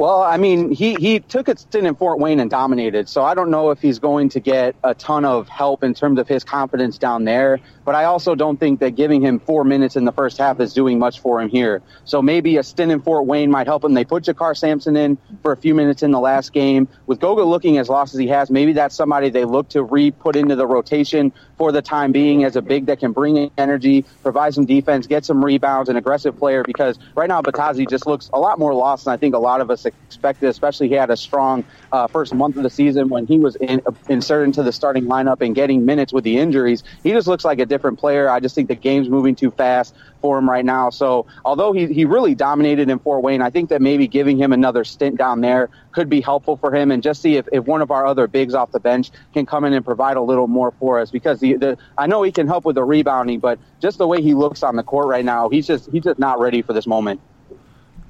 Well, 0.00 0.22
I 0.22 0.38
mean, 0.38 0.70
he, 0.70 0.94
he 0.94 1.20
took 1.20 1.48
a 1.48 1.58
stint 1.58 1.86
in 1.86 1.94
Fort 1.94 2.18
Wayne 2.18 2.40
and 2.40 2.50
dominated, 2.50 3.06
so 3.06 3.22
I 3.22 3.34
don't 3.34 3.50
know 3.50 3.68
if 3.68 3.82
he's 3.82 3.98
going 3.98 4.30
to 4.30 4.40
get 4.40 4.74
a 4.82 4.94
ton 4.94 5.26
of 5.26 5.46
help 5.46 5.84
in 5.84 5.92
terms 5.92 6.18
of 6.18 6.26
his 6.26 6.42
confidence 6.42 6.96
down 6.96 7.24
there. 7.24 7.60
But 7.84 7.94
I 7.96 8.04
also 8.04 8.34
don't 8.34 8.58
think 8.58 8.80
that 8.80 8.92
giving 8.92 9.20
him 9.20 9.40
four 9.40 9.62
minutes 9.62 9.96
in 9.96 10.06
the 10.06 10.12
first 10.12 10.38
half 10.38 10.58
is 10.58 10.72
doing 10.72 10.98
much 10.98 11.20
for 11.20 11.38
him 11.38 11.50
here. 11.50 11.82
So 12.06 12.22
maybe 12.22 12.56
a 12.56 12.62
stint 12.62 12.90
in 12.90 13.02
Fort 13.02 13.26
Wayne 13.26 13.50
might 13.50 13.66
help 13.66 13.84
him. 13.84 13.92
They 13.92 14.06
put 14.06 14.24
JaKarr 14.24 14.56
Sampson 14.56 14.96
in 14.96 15.18
for 15.42 15.52
a 15.52 15.56
few 15.56 15.74
minutes 15.74 16.02
in 16.02 16.12
the 16.12 16.20
last 16.20 16.54
game. 16.54 16.88
With 17.06 17.20
Goga 17.20 17.42
looking 17.42 17.76
as 17.76 17.90
lost 17.90 18.14
as 18.14 18.20
he 18.20 18.28
has, 18.28 18.50
maybe 18.50 18.72
that's 18.72 18.94
somebody 18.94 19.28
they 19.28 19.44
look 19.44 19.68
to 19.70 19.82
re-put 19.82 20.34
into 20.34 20.56
the 20.56 20.66
rotation 20.66 21.30
for 21.58 21.72
the 21.72 21.82
time 21.82 22.12
being 22.12 22.44
as 22.44 22.56
a 22.56 22.62
big 22.62 22.86
that 22.86 23.00
can 23.00 23.12
bring 23.12 23.36
in 23.36 23.50
energy, 23.58 24.06
provide 24.22 24.54
some 24.54 24.64
defense, 24.64 25.06
get 25.06 25.26
some 25.26 25.44
rebounds, 25.44 25.90
an 25.90 25.96
aggressive 25.96 26.38
player. 26.38 26.62
Because 26.62 26.98
right 27.14 27.28
now 27.28 27.42
Bitadze 27.42 27.86
just 27.90 28.06
looks 28.06 28.30
a 28.32 28.38
lot 28.38 28.58
more 28.58 28.72
lost 28.72 29.04
than 29.04 29.12
I 29.12 29.18
think 29.18 29.34
a 29.34 29.38
lot 29.38 29.60
of 29.60 29.70
us 29.70 29.89
expected. 30.06 30.48
Especially 30.48 30.88
he 30.88 30.94
had 30.94 31.10
a 31.10 31.16
strong 31.16 31.64
uh, 31.92 32.08
first 32.08 32.34
month 32.34 32.56
of 32.56 32.62
the 32.62 32.70
season 32.70 33.08
when 33.08 33.26
he 33.26 33.38
was 33.38 33.56
in, 33.56 33.80
inserted 34.08 34.46
into 34.46 34.62
the 34.62 34.72
starting 34.72 35.04
lineup 35.04 35.40
and 35.40 35.54
getting 35.54 35.84
minutes 35.84 36.12
with 36.12 36.24
the 36.24 36.38
injuries. 36.38 36.82
He 37.02 37.12
just 37.12 37.26
looks 37.26 37.44
like 37.44 37.58
a 37.58 37.66
different 37.66 37.98
player. 37.98 38.28
I 38.28 38.40
just 38.40 38.54
think 38.54 38.68
the 38.68 38.74
game's 38.74 39.08
moving 39.08 39.34
too 39.34 39.50
fast 39.50 39.94
for 40.20 40.38
him 40.38 40.48
right 40.48 40.64
now. 40.64 40.90
So 40.90 41.26
although 41.44 41.72
he, 41.72 41.86
he 41.86 42.04
really 42.04 42.34
dominated 42.34 42.90
in 42.90 42.98
Fort 42.98 43.22
Wayne, 43.22 43.42
I 43.42 43.50
think 43.50 43.70
that 43.70 43.80
maybe 43.80 44.06
giving 44.06 44.36
him 44.36 44.52
another 44.52 44.84
stint 44.84 45.16
down 45.16 45.40
there 45.40 45.70
could 45.92 46.08
be 46.08 46.20
helpful 46.20 46.56
for 46.56 46.74
him 46.74 46.90
and 46.90 47.02
just 47.02 47.22
see 47.22 47.36
if, 47.36 47.46
if 47.52 47.64
one 47.64 47.82
of 47.82 47.90
our 47.90 48.06
other 48.06 48.26
bigs 48.26 48.54
off 48.54 48.70
the 48.72 48.80
bench 48.80 49.10
can 49.32 49.46
come 49.46 49.64
in 49.64 49.72
and 49.72 49.84
provide 49.84 50.16
a 50.16 50.22
little 50.22 50.46
more 50.46 50.72
for 50.78 51.00
us 51.00 51.10
because 51.10 51.40
the, 51.40 51.56
the 51.56 51.78
I 51.96 52.06
know 52.06 52.22
he 52.22 52.32
can 52.32 52.46
help 52.46 52.64
with 52.64 52.76
the 52.76 52.84
rebounding, 52.84 53.40
but 53.40 53.58
just 53.80 53.98
the 53.98 54.06
way 54.06 54.22
he 54.22 54.34
looks 54.34 54.62
on 54.62 54.76
the 54.76 54.82
court 54.82 55.08
right 55.08 55.24
now, 55.24 55.48
he's 55.48 55.66
just 55.66 55.90
he's 55.90 56.04
just 56.04 56.18
not 56.18 56.38
ready 56.38 56.62
for 56.62 56.72
this 56.72 56.86
moment. 56.86 57.20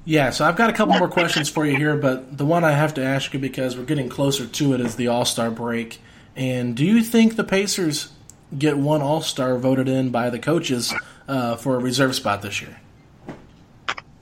Yeah, 0.03 0.31
so 0.31 0.45
I've 0.45 0.55
got 0.55 0.69
a 0.69 0.73
couple 0.73 0.95
more 0.97 1.07
questions 1.07 1.47
for 1.47 1.65
you 1.65 1.77
here, 1.77 1.95
but 1.95 2.37
the 2.37 2.45
one 2.45 2.63
I 2.63 2.71
have 2.71 2.93
to 2.95 3.03
ask 3.03 3.33
you 3.33 3.39
because 3.39 3.77
we're 3.77 3.85
getting 3.85 4.09
closer 4.09 4.47
to 4.47 4.73
it 4.73 4.81
is 4.81 4.95
the 4.95 5.07
All 5.07 5.25
Star 5.25 5.51
break. 5.51 5.99
And 6.35 6.75
do 6.75 6.83
you 6.83 7.03
think 7.03 7.35
the 7.35 7.43
Pacers 7.43 8.11
get 8.57 8.77
one 8.77 9.01
All 9.01 9.21
Star 9.21 9.57
voted 9.57 9.87
in 9.87 10.09
by 10.09 10.31
the 10.31 10.39
coaches 10.39 10.93
uh, 11.27 11.55
for 11.55 11.75
a 11.75 11.79
reserve 11.79 12.15
spot 12.15 12.41
this 12.41 12.61
year? 12.61 12.79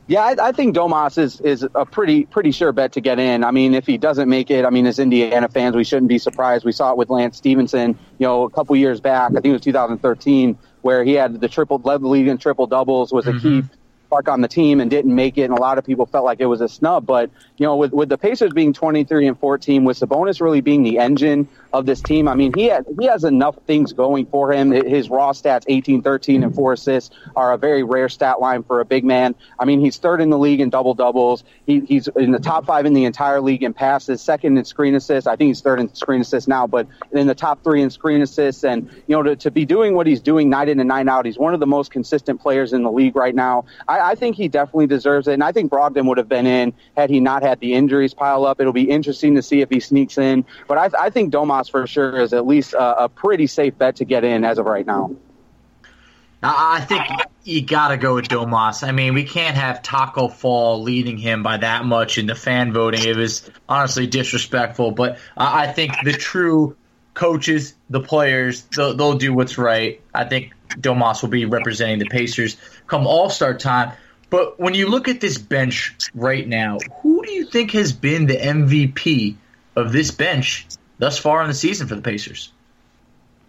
Yeah, 0.07 0.21
I, 0.21 0.47
I, 0.47 0.51
think 0.51 0.75
Domas 0.75 1.19
is 1.19 1.39
is 1.41 1.65
a 1.75 1.85
pretty 1.85 2.25
pretty 2.25 2.51
sure 2.51 2.71
bet 2.71 2.93
to 2.93 3.01
get 3.01 3.19
in. 3.19 3.43
I 3.43 3.51
mean, 3.51 3.75
if 3.75 3.85
he 3.85 3.95
doesn't 3.97 4.27
make 4.27 4.49
it, 4.49 4.65
I 4.65 4.71
mean, 4.71 4.87
as 4.87 4.97
Indiana 4.97 5.47
fans, 5.47 5.75
we 5.75 5.83
shouldn't 5.83 6.09
be 6.09 6.17
surprised. 6.17 6.65
We 6.65 6.71
saw 6.71 6.91
it 6.91 6.97
with 6.97 7.11
Lance 7.11 7.37
Stephenson, 7.37 7.89
you 8.17 8.25
know, 8.25 8.43
a 8.43 8.49
couple 8.49 8.75
years 8.75 8.99
back. 8.99 9.29
I 9.29 9.33
think 9.35 9.45
it 9.45 9.51
was 9.51 9.61
2013, 9.61 10.57
where 10.81 11.03
he 11.03 11.13
had 11.13 11.39
the 11.39 11.47
triple 11.47 11.79
led 11.83 12.01
the 12.01 12.07
league 12.07 12.27
in 12.27 12.39
triple 12.39 12.65
doubles, 12.65 13.13
was 13.13 13.27
a 13.27 13.33
mm-hmm. 13.33 13.61
key 13.61 13.69
spark 14.09 14.27
on 14.27 14.41
the 14.41 14.47
team 14.47 14.81
and 14.81 14.89
didn't 14.89 15.13
make 15.13 15.37
it, 15.37 15.43
and 15.43 15.53
a 15.53 15.61
lot 15.61 15.77
of 15.77 15.85
people 15.85 16.07
felt 16.07 16.25
like 16.25 16.39
it 16.39 16.47
was 16.47 16.61
a 16.61 16.67
snub. 16.67 17.05
But 17.05 17.29
you 17.57 17.65
know, 17.65 17.75
with 17.75 17.93
with 17.93 18.09
the 18.09 18.17
Pacers 18.17 18.51
being 18.53 18.73
23 18.73 19.27
and 19.27 19.39
14, 19.39 19.83
with 19.83 19.99
Sabonis 19.99 20.41
really 20.41 20.61
being 20.61 20.81
the 20.81 20.97
engine 20.97 21.47
of 21.71 21.85
this 21.85 22.01
team, 22.01 22.27
I 22.27 22.33
mean, 22.33 22.51
he 22.55 22.65
has, 22.65 22.83
he 22.99 23.05
has 23.05 23.23
enough 23.23 23.55
things 23.67 23.93
going 23.93 24.25
for 24.25 24.51
him. 24.51 24.71
His 24.71 25.11
raw 25.11 25.31
stats, 25.33 25.65
18, 25.67 26.01
13, 26.01 26.43
and 26.43 26.55
four 26.55 26.73
assists, 26.73 27.15
are 27.35 27.53
a 27.53 27.57
very 27.59 27.83
rare 27.83 28.09
stat 28.09 28.41
line 28.41 28.63
for 28.63 28.79
a 28.79 28.85
big 28.85 29.03
man. 29.03 29.35
I 29.59 29.65
mean, 29.65 29.79
he's 29.79 29.97
third 29.97 30.21
in 30.21 30.31
the 30.31 30.39
league 30.39 30.59
in 30.59 30.71
double 30.71 30.95
doubles. 30.95 31.43
He, 31.67 31.81
he's 31.81 32.07
in 32.07 32.31
the 32.31 32.39
top 32.39 32.65
five 32.65 32.87
in 32.87 32.93
the 32.93 33.05
entire 33.05 33.41
league 33.41 33.61
in 33.61 33.75
passes, 33.75 34.21
second 34.23 34.57
in 34.57 34.65
screen 34.65 34.95
assists. 34.95 35.27
I 35.27 35.35
think 35.35 35.49
he's 35.49 35.61
third 35.61 35.79
in 35.79 35.93
screen 35.93 36.21
assists 36.21 36.47
now, 36.47 36.65
but 36.65 36.87
in 37.11 37.27
the 37.27 37.35
top 37.35 37.63
three 37.63 37.83
in 37.83 37.91
screen 37.91 38.23
assists. 38.23 38.63
And 38.63 38.89
you 39.05 39.15
know, 39.15 39.21
to, 39.21 39.35
to 39.35 39.51
be 39.51 39.65
doing 39.65 39.93
what 39.93 40.07
he's 40.07 40.21
doing 40.21 40.49
night 40.49 40.67
in 40.69 40.79
and 40.79 40.87
night 40.87 41.07
out, 41.07 41.27
he's 41.27 41.37
one 41.37 41.53
of 41.53 41.59
the 41.59 41.67
most 41.67 41.91
consistent 41.91 42.41
players 42.41 42.73
in 42.73 42.81
the 42.81 42.91
league 42.91 43.15
right 43.15 43.35
now. 43.35 43.65
I, 43.87 43.98
I 43.99 44.15
think 44.15 44.35
he 44.35 44.47
definitely 44.47 44.87
deserves 44.87 45.27
it, 45.27 45.33
and 45.33 45.43
I 45.43 45.51
think 45.51 45.71
Brogdon 45.71 46.07
would 46.07 46.17
have 46.17 46.29
been 46.29 46.47
in 46.47 46.73
had 46.95 47.09
he 47.09 47.19
not 47.19 47.43
had 47.43 47.59
the 47.59 47.73
injuries 47.73 48.13
pile 48.13 48.45
up. 48.45 48.59
It'll 48.59 48.73
be 48.73 48.89
interesting 48.89 49.35
to 49.35 49.41
see 49.41 49.61
if 49.61 49.69
he 49.69 49.79
sneaks 49.79 50.17
in, 50.17 50.45
but 50.67 50.77
I, 50.77 51.05
I 51.05 51.09
think 51.09 51.33
Domas 51.33 51.69
for 51.69 51.85
sure 51.87 52.21
is 52.21 52.33
at 52.33 52.47
least 52.47 52.73
a, 52.73 53.03
a 53.03 53.09
pretty 53.09 53.47
safe 53.47 53.77
bet 53.77 53.97
to 53.97 54.05
get 54.05 54.23
in 54.23 54.43
as 54.43 54.57
of 54.57 54.65
right 54.65 54.85
now. 54.85 55.11
I 56.41 56.79
think 56.79 57.03
you 57.43 57.65
got 57.65 57.89
to 57.89 57.97
go 57.97 58.15
with 58.15 58.29
Domas. 58.29 58.87
I 58.87 58.91
mean, 58.91 59.13
we 59.13 59.25
can't 59.25 59.57
have 59.57 59.81
Taco 59.81 60.29
Fall 60.29 60.81
leading 60.81 61.17
him 61.17 61.43
by 61.43 61.57
that 61.57 61.83
much 61.83 62.17
in 62.17 62.27
the 62.27 62.35
fan 62.35 62.71
voting. 62.71 63.03
It 63.03 63.17
was 63.17 63.49
honestly 63.67 64.07
disrespectful. 64.07 64.91
But 64.91 65.19
I 65.35 65.67
think 65.67 65.91
the 66.03 66.13
true 66.13 66.77
coaches, 67.13 67.73
the 67.89 67.99
players, 67.99 68.61
they'll, 68.73 68.95
they'll 68.95 69.17
do 69.17 69.33
what's 69.33 69.57
right. 69.57 70.01
I 70.13 70.23
think 70.23 70.53
Domas 70.69 71.21
will 71.21 71.29
be 71.29 71.45
representing 71.45 71.99
the 71.99 72.05
Pacers 72.05 72.57
come 72.87 73.07
All 73.07 73.29
Star 73.29 73.53
time. 73.53 73.91
But 74.29 74.59
when 74.59 74.73
you 74.73 74.87
look 74.87 75.07
at 75.07 75.21
this 75.21 75.37
bench 75.37 75.95
right 76.13 76.47
now, 76.47 76.77
who 77.01 77.23
do 77.25 77.31
you 77.31 77.45
think 77.45 77.71
has 77.71 77.91
been 77.91 78.27
the 78.27 78.37
MVP 78.37 79.35
of 79.75 79.91
this 79.91 80.11
bench 80.11 80.67
thus 80.99 81.17
far 81.17 81.41
in 81.41 81.47
the 81.47 81.53
season 81.53 81.87
for 81.87 81.95
the 81.95 82.01
Pacers? 82.01 82.51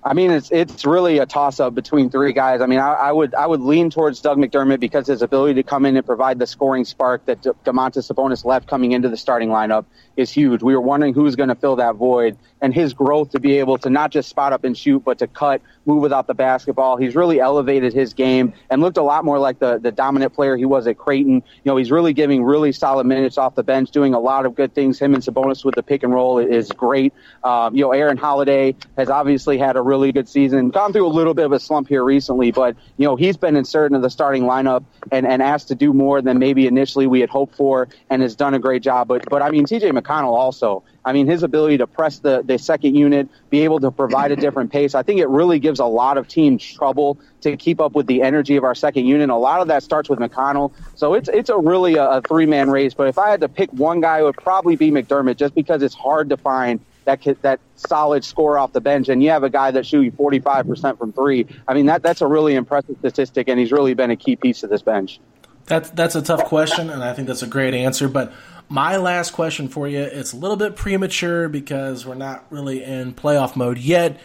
I 0.03 0.15
mean, 0.15 0.31
it's 0.31 0.51
it's 0.51 0.87
really 0.87 1.19
a 1.19 1.27
toss 1.27 1.61
up 1.61 1.75
between 1.75 2.09
three 2.09 2.33
guys. 2.33 2.63
I 2.63 2.67
mean, 2.67 2.79
I, 2.79 2.93
I, 2.93 3.13
would 3.13 3.35
I 3.35 3.47
would 3.47 3.61
lean 3.61 3.91
towards 3.91 4.21
Doug 4.21 4.39
McDermott 4.39 4.81
because 4.81 5.07
his 5.07 5.21
ability 5.21 5.55
to 5.55 5.63
come 5.63 5.85
in 5.85 5.95
and 5.95 6.07
provide 6.07 6.39
the 6.39 6.47
scoring 6.47 6.87
spark 6.87 7.27
that 7.27 7.43
D- 7.43 7.51
Domantas 7.67 8.11
Sabonis 8.11 8.47
left 8.47 8.67
coming 8.67 8.93
into 8.93 9.11
the 9.11 9.19
starting 9.19 9.51
lineup 9.51 9.85
is 10.17 10.31
huge. 10.31 10.63
We 10.63 10.75
were 10.75 10.81
wondering 10.81 11.13
who's 11.13 11.37
going 11.37 11.51
to 11.51 11.55
fill 11.55 11.77
that 11.77 11.97
void, 11.97 12.39
and 12.61 12.75
his 12.75 12.93
growth 12.95 13.31
to 13.31 13.41
be 13.41 13.59
able 13.59 13.79
to 13.79 13.91
not 13.91 14.11
just 14.11 14.29
spot 14.29 14.53
up 14.53 14.65
and 14.65 14.77
shoot, 14.77 15.01
but 15.05 15.19
to 15.19 15.27
cut, 15.27 15.63
move 15.87 16.03
without 16.03 16.27
the 16.27 16.35
basketball. 16.35 16.97
He's 16.97 17.15
really 17.15 17.41
elevated 17.41 17.93
his 17.93 18.15
game 18.15 18.53
and 18.69 18.81
looked 18.81 18.97
a 18.97 19.03
lot 19.03 19.25
more 19.25 19.39
like 19.39 19.59
the 19.59 19.79
the 19.79 19.93
dominant 19.93 20.35
player 20.35 20.57
he 20.57 20.65
was 20.65 20.87
at 20.87 20.99
Creighton. 20.99 21.35
You 21.35 21.43
know, 21.65 21.77
he's 21.77 21.91
really 21.91 22.13
giving 22.13 22.45
really 22.45 22.73
solid 22.73 23.07
minutes 23.07 23.39
off 23.39 23.55
the 23.55 23.63
bench, 23.63 23.91
doing 23.91 24.15
a 24.15 24.21
lot 24.21 24.47
of 24.47 24.55
good 24.55 24.75
things. 24.75 24.99
Him 24.99 25.15
and 25.15 25.23
Sabonis 25.23 25.65
with 25.65 25.75
the 25.75 25.83
pick 25.83 26.03
and 26.03 26.13
roll 26.13 26.39
is 26.39 26.71
great. 26.73 27.13
Um, 27.43 27.75
you 27.75 27.83
know, 27.83 27.93
Aaron 27.93 28.17
Holiday 28.17 28.75
has 28.97 29.09
obviously 29.09 29.59
had 29.59 29.77
a 29.77 29.83
really 29.83 30.13
good 30.13 30.29
season, 30.29 30.71
gone 30.71 30.93
through 30.93 31.07
a 31.07 31.09
little 31.09 31.35
bit 31.35 31.47
of 31.47 31.53
a 31.53 31.61
slump 31.61 31.89
here 31.89 32.05
recently, 32.05 32.51
but 32.53 32.77
you 32.97 33.07
know 33.07 33.17
he's 33.17 33.37
been 33.37 33.57
inserted 33.57 33.93
into 33.93 34.03
the 34.03 34.11
starting 34.11 34.45
lineup 34.45 34.85
and, 35.11 35.27
and 35.27 35.43
asked 35.43 35.69
to 35.69 35.75
do 35.75 35.93
more 35.93 36.23
than 36.23 36.39
maybe 36.39 36.67
initially 36.67 37.07
we 37.07 37.21
had 37.21 37.31
hoped 37.31 37.57
for, 37.57 37.89
and 38.11 38.23
has 38.23 38.37
done 38.37 38.55
a 38.55 38.59
great 38.59 38.83
job. 38.83 39.09
But 39.09 39.29
but 39.29 39.43
I 39.43 39.51
mean, 39.51 39.65
T.J. 39.65 39.91
McConnell 39.91 40.37
also. 40.37 40.83
I 41.05 41.13
mean, 41.13 41.27
his 41.27 41.43
ability 41.43 41.79
to 41.79 41.87
press 41.87 42.19
the, 42.19 42.43
the 42.43 42.59
second 42.59 42.95
unit, 42.95 43.29
be 43.49 43.61
able 43.61 43.81
to 43.81 43.91
provide 43.91 44.33
a 44.33 44.37
different 44.37 44.71
pace, 44.71 44.95
I 44.95 45.03
think 45.03 45.21
it 45.21 45.29
really 45.29 45.59
gives 45.59 45.81
a 45.81 45.87
lot 45.87 46.19
of 46.19 46.29
teams 46.29 46.63
trouble 46.63 47.19
to 47.41 47.57
keep 47.57 47.81
up 47.81 47.93
with 47.95 48.07
the 48.07 48.23
energy 48.23 48.57
of 48.57 48.65
our 48.65 48.75
second 48.75 49.07
unit. 49.07 49.31
A 49.31 49.37
lot 49.37 49.63
of 49.63 49.69
that 49.69 49.83
starts 49.83 50.11
with 50.11 50.19
McConnell. 50.19 50.73
So 50.95 51.15
it's 51.15 51.29
it's 51.29 51.49
a 51.49 51.57
really 51.57 51.95
a, 51.95 52.05
a 52.05 52.23
three 52.23 52.47
man 52.47 52.71
race. 52.71 52.93
But 52.93 53.09
if 53.09 53.19
I 53.19 53.31
had 53.31 53.41
to 53.41 53.49
pick 53.49 53.73
one 53.73 54.01
guy, 54.01 54.21
it 54.21 54.25
would 54.25 54.37
probably 54.37 54.77
be 54.77 54.91
McDermott, 54.91 55.37
just 55.37 55.55
because 55.55 55.83
it's 55.83 55.95
hard 55.95 56.29
to 56.31 56.37
find 56.37 56.81
that 57.07 57.23
that 57.43 57.61
solid 57.77 58.25
score 58.25 58.59
off 58.59 58.73
the 58.73 58.81
bench, 58.81 59.09
and 59.09 59.23
you 59.23 59.31
have 59.31 59.43
a 59.43 59.51
guy 59.51 59.71
that 59.71 59.87
shoots 59.87 60.15
45 60.17 60.67
percent 60.67 60.99
from 60.99 61.13
three. 61.13 61.47
I 61.67 61.75
mean, 61.75 61.87
that 61.87 62.03
that's 62.03 62.21
a 62.21 62.27
really 62.27 62.55
impressive 62.55 62.97
statistic, 62.99 63.49
and 63.49 63.59
he's 63.59 63.73
really 63.73 63.95
been 63.95 64.11
a 64.11 64.17
key 64.17 64.37
piece 64.37 64.63
of 64.63 64.71
this 64.71 64.83
bench. 64.83 65.21
That's 65.67 65.91
that's 65.91 66.15
a 66.15 66.23
tough 66.23 66.45
question, 66.45 66.91
and 66.91 67.03
I 67.03 67.15
think 67.15 67.29
that's 67.29 67.43
a 67.43 67.47
great 67.47 67.75
answer. 67.75 68.09
But 68.09 68.33
my 68.71 68.97
last 68.97 69.33
question 69.33 69.69
for 69.69 69.89
you, 69.89 69.99
it's 69.99 70.33
a 70.33 70.37
little 70.37 70.57
bit 70.57 70.77
premature 70.77 71.49
because 71.49 72.07
we're 72.07 72.15
not 72.15 72.47
really 72.51 72.83
in 72.85 73.13
playoff 73.13 73.57
mode 73.57 73.79
yet. 73.79 74.19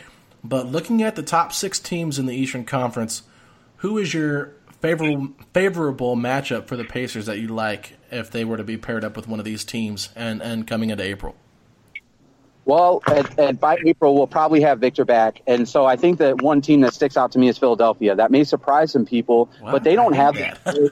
But 0.43 0.67
looking 0.67 1.01
at 1.01 1.15
the 1.15 1.23
top 1.23 1.51
six 1.51 1.79
teams 1.79 2.19
in 2.19 2.27
the 2.27 2.35
Eastern 2.35 2.63
Conference, 2.63 3.23
who 3.77 3.97
is 3.97 4.13
your 4.13 4.53
favorable 4.79 5.29
favorable 5.51 6.15
matchup 6.15 6.67
for 6.67 6.77
the 6.77 6.83
Pacers 6.83 7.25
that 7.25 7.39
you 7.39 7.47
like 7.47 7.97
if 8.11 8.29
they 8.29 8.45
were 8.45 8.57
to 8.57 8.63
be 8.63 8.77
paired 8.77 9.03
up 9.03 9.15
with 9.15 9.27
one 9.27 9.39
of 9.39 9.45
these 9.45 9.65
teams 9.65 10.09
and, 10.15 10.43
and 10.43 10.67
coming 10.67 10.91
into 10.91 11.03
April? 11.03 11.35
Well, 12.65 13.01
and, 13.07 13.39
at, 13.39 13.59
by 13.59 13.77
April, 13.85 14.15
we'll 14.15 14.25
probably 14.25 14.61
have 14.61 14.79
Victor 14.79 15.05
back, 15.05 15.41
and 15.45 15.69
so 15.69 15.85
I 15.85 15.95
think 15.95 16.17
that 16.17 16.41
one 16.41 16.61
team 16.61 16.81
that 16.81 16.95
sticks 16.95 17.15
out 17.15 17.31
to 17.33 17.39
me 17.39 17.47
is 17.47 17.59
Philadelphia. 17.59 18.15
That 18.15 18.31
may 18.31 18.43
surprise 18.43 18.91
some 18.91 19.05
people, 19.05 19.49
Wow, 19.61 19.71
but 19.71 19.83
they 19.83 19.95
don't 19.95 20.13
have 20.13 20.35
hate 20.35 20.91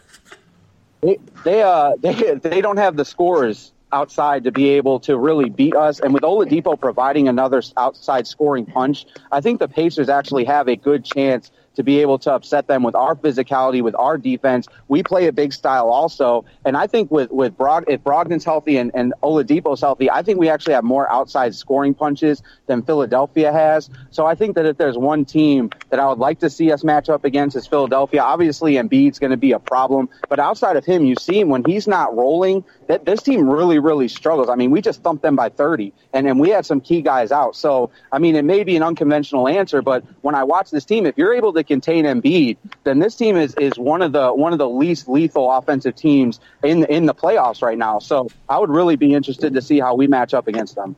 they 1.04 1.20
they 1.43 1.62
uh 1.62 1.93
they 2.01 2.36
they 2.36 2.62
don't 2.62 2.78
have 2.78 2.95
the 2.95 3.06
scores 3.06 3.72
outside 3.91 4.45
to 4.45 4.51
be 4.51 4.70
able 4.70 4.99
to 5.01 5.16
really 5.16 5.49
beat 5.49 5.76
us. 5.76 5.99
And 5.99 6.14
with 6.14 6.24
Oladipo 6.24 6.80
providing 6.80 7.28
another 7.28 7.62
outside 7.78 8.26
scoring 8.26 8.66
punch, 8.66 9.06
I 9.32 9.41
think 9.41 9.60
the 9.60 9.68
Pacers 9.68 10.10
actually 10.10 10.45
have 10.45 10.68
a 10.68 10.76
good 10.76 11.06
chance 11.06 11.51
to 11.76 11.84
be 11.84 11.99
able 11.99 12.19
to 12.19 12.32
upset 12.32 12.67
them 12.67 12.84
with 12.84 12.95
our 12.95 13.15
physicality, 13.15 13.82
with 13.82 13.95
our 13.95 14.17
defense. 14.17 14.67
We 14.88 15.03
play 15.03 15.28
a 15.28 15.32
big 15.32 15.53
style 15.53 15.89
also. 15.89 16.45
And 16.65 16.78
I 16.78 16.88
think 16.88 17.11
with, 17.11 17.32
with 17.32 17.57
Brog, 17.57 17.86
if 17.88 18.03
Brogdon's 18.03 18.45
healthy 18.45 18.78
and, 18.78 18.91
and 18.93 19.13
Oladipo's 19.24 19.82
healthy, 19.82 20.09
I 20.09 20.21
think 20.21 20.39
we 20.39 20.49
actually 20.49 20.74
have 20.74 20.84
more 20.84 21.11
outside 21.11 21.55
scoring 21.55 21.93
punches 21.93 22.43
than 22.67 22.84
Philadelphia 22.84 23.51
has. 23.51 23.89
So 24.11 24.26
I 24.26 24.36
think 24.36 24.55
that 24.55 24.65
if 24.65 24.78
there's 24.78 24.97
one 24.97 25.26
team 25.26 25.69
that 25.89 25.99
I 25.99 26.07
would 26.07 26.19
like 26.19 26.39
to 26.39 26.49
see 26.49 26.71
us 26.71 26.84
match 26.84 27.09
up 27.09 27.26
against 27.26 27.55
is 27.55 27.67
Philadelphia. 27.67 28.21
Obviously 28.21 28.74
Embiid's 28.74 29.19
going 29.19 29.32
to 29.32 29.38
be 29.38 29.51
a 29.51 29.59
problem, 29.59 30.09
but 30.30 30.39
outside 30.39 30.76
of 30.76 30.86
him, 30.86 31.05
you 31.05 31.15
see 31.15 31.39
him 31.39 31.49
when 31.49 31.63
he's 31.65 31.88
not 31.88 32.15
rolling, 32.15 32.63
that 32.88 33.05
this 33.05 33.21
team 33.21 33.49
really, 33.49 33.80
really 33.80 34.07
struggles. 34.07 34.49
I 34.49 34.55
mean, 34.55 34.71
we 34.71 34.82
just 34.82 35.01
thumped 35.01 35.24
them 35.24 35.36
by 35.36 35.49
30 35.49 35.93
and, 36.13 36.28
and 36.28 36.39
we 36.39 36.49
had 36.49 36.65
some 36.65 36.82
key 36.82 37.01
guys 37.01 37.32
out. 37.32 37.55
So, 37.55 37.91
I 38.11 38.19
mean, 38.19 38.36
it 38.36 38.45
may 38.45 38.63
be 38.63 38.76
an 38.76 38.84
unconventional 38.84 39.47
answer, 39.47 39.82
but 39.82 40.03
when 40.21 40.36
I 40.36 40.43
watch 40.43 40.69
this 40.71 40.86
team, 40.86 41.05
if 41.05 41.17
you're 41.17 41.34
able 41.34 41.53
to 41.53 41.62
contain 41.64 42.05
Embiid, 42.05 42.57
then 42.84 42.99
this 42.99 43.16
team 43.16 43.36
is, 43.36 43.55
is 43.55 43.78
one 43.78 44.01
of 44.01 44.11
the 44.11 44.32
one 44.34 44.53
of 44.53 44.59
the 44.59 44.70
least 44.70 45.07
lethal 45.07 45.51
offensive 45.51 45.95
teams 45.95 46.39
in 46.64 46.86
in 46.86 47.05
the 47.05 47.14
playoffs 47.14 47.61
right 47.61 47.78
now. 47.78 47.99
So 47.99 48.30
I 48.49 48.59
would 48.59 48.70
really 48.70 48.95
be 48.95 49.14
interested 49.14 49.53
to 49.53 49.61
see 49.61 49.80
how 49.80 49.95
we 49.95 50.07
match 50.07 50.34
up 50.34 50.47
against 50.47 50.76
them. 50.76 50.95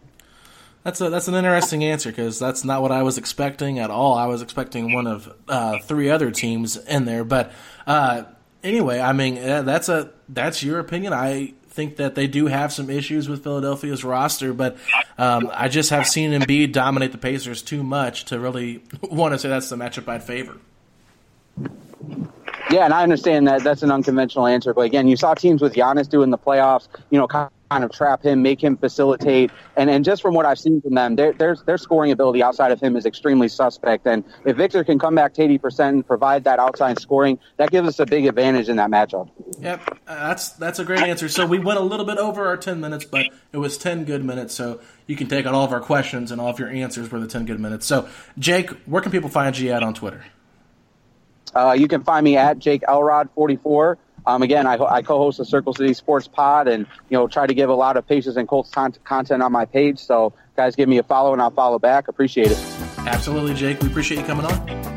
That's 0.84 1.02
a 1.02 1.10
that's 1.10 1.28
an 1.28 1.34
interesting 1.34 1.84
answer 1.84 2.12
because 2.12 2.38
that's 2.38 2.64
not 2.64 2.82
what 2.84 2.92
I 2.92 3.02
was 3.02 3.18
expecting 3.18 3.80
at 3.80 3.90
all. 3.90 4.14
I 4.14 4.28
was 4.28 4.44
expecting 4.44 4.94
one 4.94 5.08
of 5.08 5.34
uh, 5.48 5.80
three 5.80 6.12
other 6.12 6.30
teams 6.30 6.78
in 6.78 7.06
there, 7.06 7.24
but 7.24 7.52
uh, 7.88 8.24
anyway, 8.64 9.00
I 9.00 9.12
mean 9.14 9.36
that's 9.36 9.90
a 9.90 10.12
that's 10.30 10.62
your 10.62 10.80
opinion. 10.80 11.12
I 11.12 11.54
think 11.76 11.98
that 11.98 12.16
they 12.16 12.26
do 12.26 12.48
have 12.48 12.72
some 12.72 12.90
issues 12.90 13.28
with 13.28 13.44
Philadelphia's 13.44 14.06
roster, 14.06 14.54
but 14.54 14.78
um, 15.18 15.52
I 15.54 15.68
just 15.68 15.90
have 15.90 16.08
seen 16.08 16.32
Embiid 16.32 16.72
dominate 16.72 17.12
the 17.12 17.18
Pacers 17.18 17.62
too 17.62 17.84
much 17.84 18.26
to 18.26 18.40
really 18.40 18.82
want 19.04 19.34
to 19.34 19.40
say 19.40 19.50
that's 19.50 19.70
the 19.70 19.76
matchup 19.76 20.08
I'd 20.08 20.24
favor. 20.24 20.58
Yeah, 22.72 22.86
and 22.86 22.94
I 22.94 23.04
understand 23.04 23.48
that 23.48 23.64
that's 23.64 23.84
an 23.84 23.92
unconventional 23.92 24.48
answer, 24.48 24.74
but 24.74 24.82
again, 24.82 25.08
you 25.08 25.18
saw 25.18 25.34
teams 25.34 25.62
with 25.62 25.74
Giannis 25.74 26.10
doing 26.10 26.30
the 26.30 26.38
playoffs, 26.38 26.88
you 27.10 27.20
know, 27.20 27.28
kind 27.70 27.84
of 27.84 27.92
trap 27.92 28.24
him, 28.24 28.42
make 28.42 28.64
him 28.64 28.78
facilitate, 28.78 29.52
and 29.76 29.90
and 29.90 30.06
just 30.06 30.22
from 30.22 30.34
what 30.34 30.46
I've 30.46 30.60
seen 30.60 30.82
from 30.82 30.94
them, 30.94 31.16
their 31.16 31.34
their 31.34 31.56
their 31.66 31.78
scoring 31.78 32.12
ability 32.12 32.44
outside 32.44 32.72
of 32.72 32.80
him 32.80 32.96
is 32.96 33.06
extremely 33.06 33.48
suspect. 33.48 34.06
And 34.06 34.24
if 34.46 34.58
Victor 34.58 34.84
can 34.84 35.00
come 35.00 35.16
back 35.16 35.34
to 35.36 35.44
eighty 35.44 35.58
percent 35.58 35.96
and 35.96 36.08
provide 36.08 36.44
that 36.44 36.60
outside 36.60 37.00
scoring, 37.00 37.40
that 37.58 37.72
gives 37.72 37.88
us 37.88 38.00
a 38.00 38.06
big 38.06 38.26
advantage 38.26 38.70
in 38.70 38.78
that 38.78 38.90
matchup. 38.90 39.30
Yep, 39.60 40.00
uh, 40.08 40.28
that's 40.28 40.50
that's 40.52 40.80
a 40.80 40.86
great 40.86 41.02
answer. 41.02 41.28
So 41.30 41.46
we 41.46 41.60
went 41.60 41.80
a 41.80 41.84
little 41.84 42.06
bit 42.06 42.18
over 42.18 42.46
our 42.46 42.58
ten 42.58 42.80
minutes, 42.80 43.06
but 43.06 43.28
it 43.52 43.58
was 43.58 43.78
ten 43.78 44.06
good 44.06 44.24
minutes. 44.24 44.54
So 44.54 44.80
you 45.08 45.16
can 45.16 45.28
take 45.28 45.46
on 45.46 45.54
all 45.54 45.66
of 45.66 45.72
our 45.72 45.82
questions 45.82 46.32
and 46.32 46.40
all 46.40 46.50
of 46.50 46.60
your 46.60 46.70
answers 46.70 47.12
were 47.12 47.20
the 47.20 47.28
ten 47.28 47.46
good 47.46 47.60
minutes. 47.60 47.86
So 47.86 48.08
Jake, 48.38 48.70
where 48.86 49.02
can 49.02 49.12
people 49.12 49.30
find 49.30 49.58
you 49.58 49.72
at 49.72 49.84
on 49.84 49.94
Twitter? 49.94 50.26
Uh, 51.56 51.72
you 51.72 51.88
can 51.88 52.04
find 52.04 52.24
me 52.24 52.36
at 52.36 52.60
Jake 52.60 52.84
Elrod 52.88 53.30
44. 53.34 53.98
Um, 54.28 54.42
again, 54.42 54.66
I, 54.66 54.78
I, 54.78 55.02
co-host 55.02 55.38
the 55.38 55.46
Circle 55.46 55.74
City 55.74 55.94
Sports 55.94 56.28
Pod, 56.28 56.68
and 56.68 56.88
you 57.10 57.18
know 57.18 57.28
try 57.28 57.46
to 57.46 57.54
give 57.54 57.70
a 57.70 57.76
lot 57.76 57.96
of 57.98 58.08
Pacers 58.08 58.38
and 58.38 58.48
Colts 58.48 58.72
content 58.72 59.44
on 59.44 59.52
my 59.52 59.66
page. 59.66 60.00
So, 60.00 60.34
guys, 60.56 60.76
give 60.76 60.90
me 60.90 60.98
a 60.98 61.04
follow, 61.04 61.34
and 61.34 61.42
I'll 61.42 61.52
follow 61.52 61.80
back. 61.80 62.08
Appreciate 62.08 62.52
it. 62.52 62.58
Absolutely, 63.00 63.54
Jake. 63.54 63.82
We 63.82 63.88
appreciate 63.88 64.20
you 64.20 64.26
coming 64.26 64.46
on. 64.46 64.96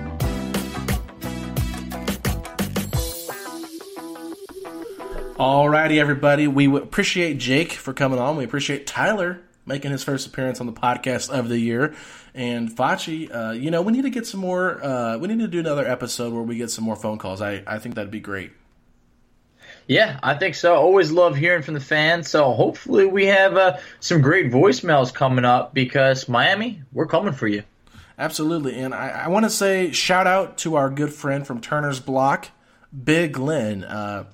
Alrighty, 5.39 5.99
everybody. 5.99 6.49
We 6.49 6.75
appreciate 6.77 7.39
Jake 7.39 7.73
for 7.73 7.93
coming 7.93 8.19
on. 8.19 8.37
We 8.37 8.45
appreciate 8.45 8.89
Tyler 8.89 9.41
making 9.67 9.93
his 9.93 10.03
first 10.03 10.27
appearance 10.27 10.61
on 10.61 10.67
the 10.67 10.73
podcast 10.73 11.31
of 11.31 11.49
the 11.49 11.59
year. 11.59 11.95
And 12.35 12.71
Facci, 12.71 13.33
uh, 13.33 13.53
you 13.53 13.71
know, 13.71 13.83
we 13.83 13.93
need 13.93 14.03
to 14.03 14.11
get 14.11 14.27
some 14.27 14.41
more. 14.41 14.83
Uh, 14.83 15.19
we 15.19 15.29
need 15.29 15.39
to 15.39 15.47
do 15.47 15.61
another 15.61 15.87
episode 15.87 16.33
where 16.33 16.43
we 16.43 16.57
get 16.57 16.71
some 16.71 16.85
more 16.85 16.97
phone 16.97 17.19
calls. 17.19 17.41
I, 17.41 17.63
I 17.67 17.79
think 17.79 17.95
that'd 17.95 18.11
be 18.11 18.21
great. 18.21 18.51
Yeah, 19.89 20.21
I 20.23 20.35
think 20.35 20.55
so. 20.55 20.75
Always 20.75 21.11
love 21.11 21.35
hearing 21.35 21.63
from 21.63 21.73
the 21.73 21.81
fans. 21.81 22.29
So 22.29 22.53
hopefully 22.53 23.07
we 23.07 23.27
have 23.27 23.57
uh, 23.57 23.79
some 24.01 24.21
great 24.21 24.53
voicemails 24.53 25.13
coming 25.13 25.47
up 25.47 25.73
because 25.73 26.29
Miami, 26.29 26.83
we're 26.93 27.07
coming 27.07 27.33
for 27.33 27.49
you. 27.49 27.63
Absolutely. 28.19 28.79
And 28.79 28.95
I, 28.95 29.09
I 29.09 29.29
want 29.29 29.47
to 29.47 29.51
say 29.51 29.91
shout 29.93 30.27
out 30.27 30.59
to 30.59 30.77
our 30.77 30.91
good 30.91 31.13
friend 31.13 31.47
from 31.47 31.63
Turner's 31.63 32.01
Block, 32.01 32.49
Big 33.03 33.39
Lynn. 33.39 33.83
Uh, 33.83 34.25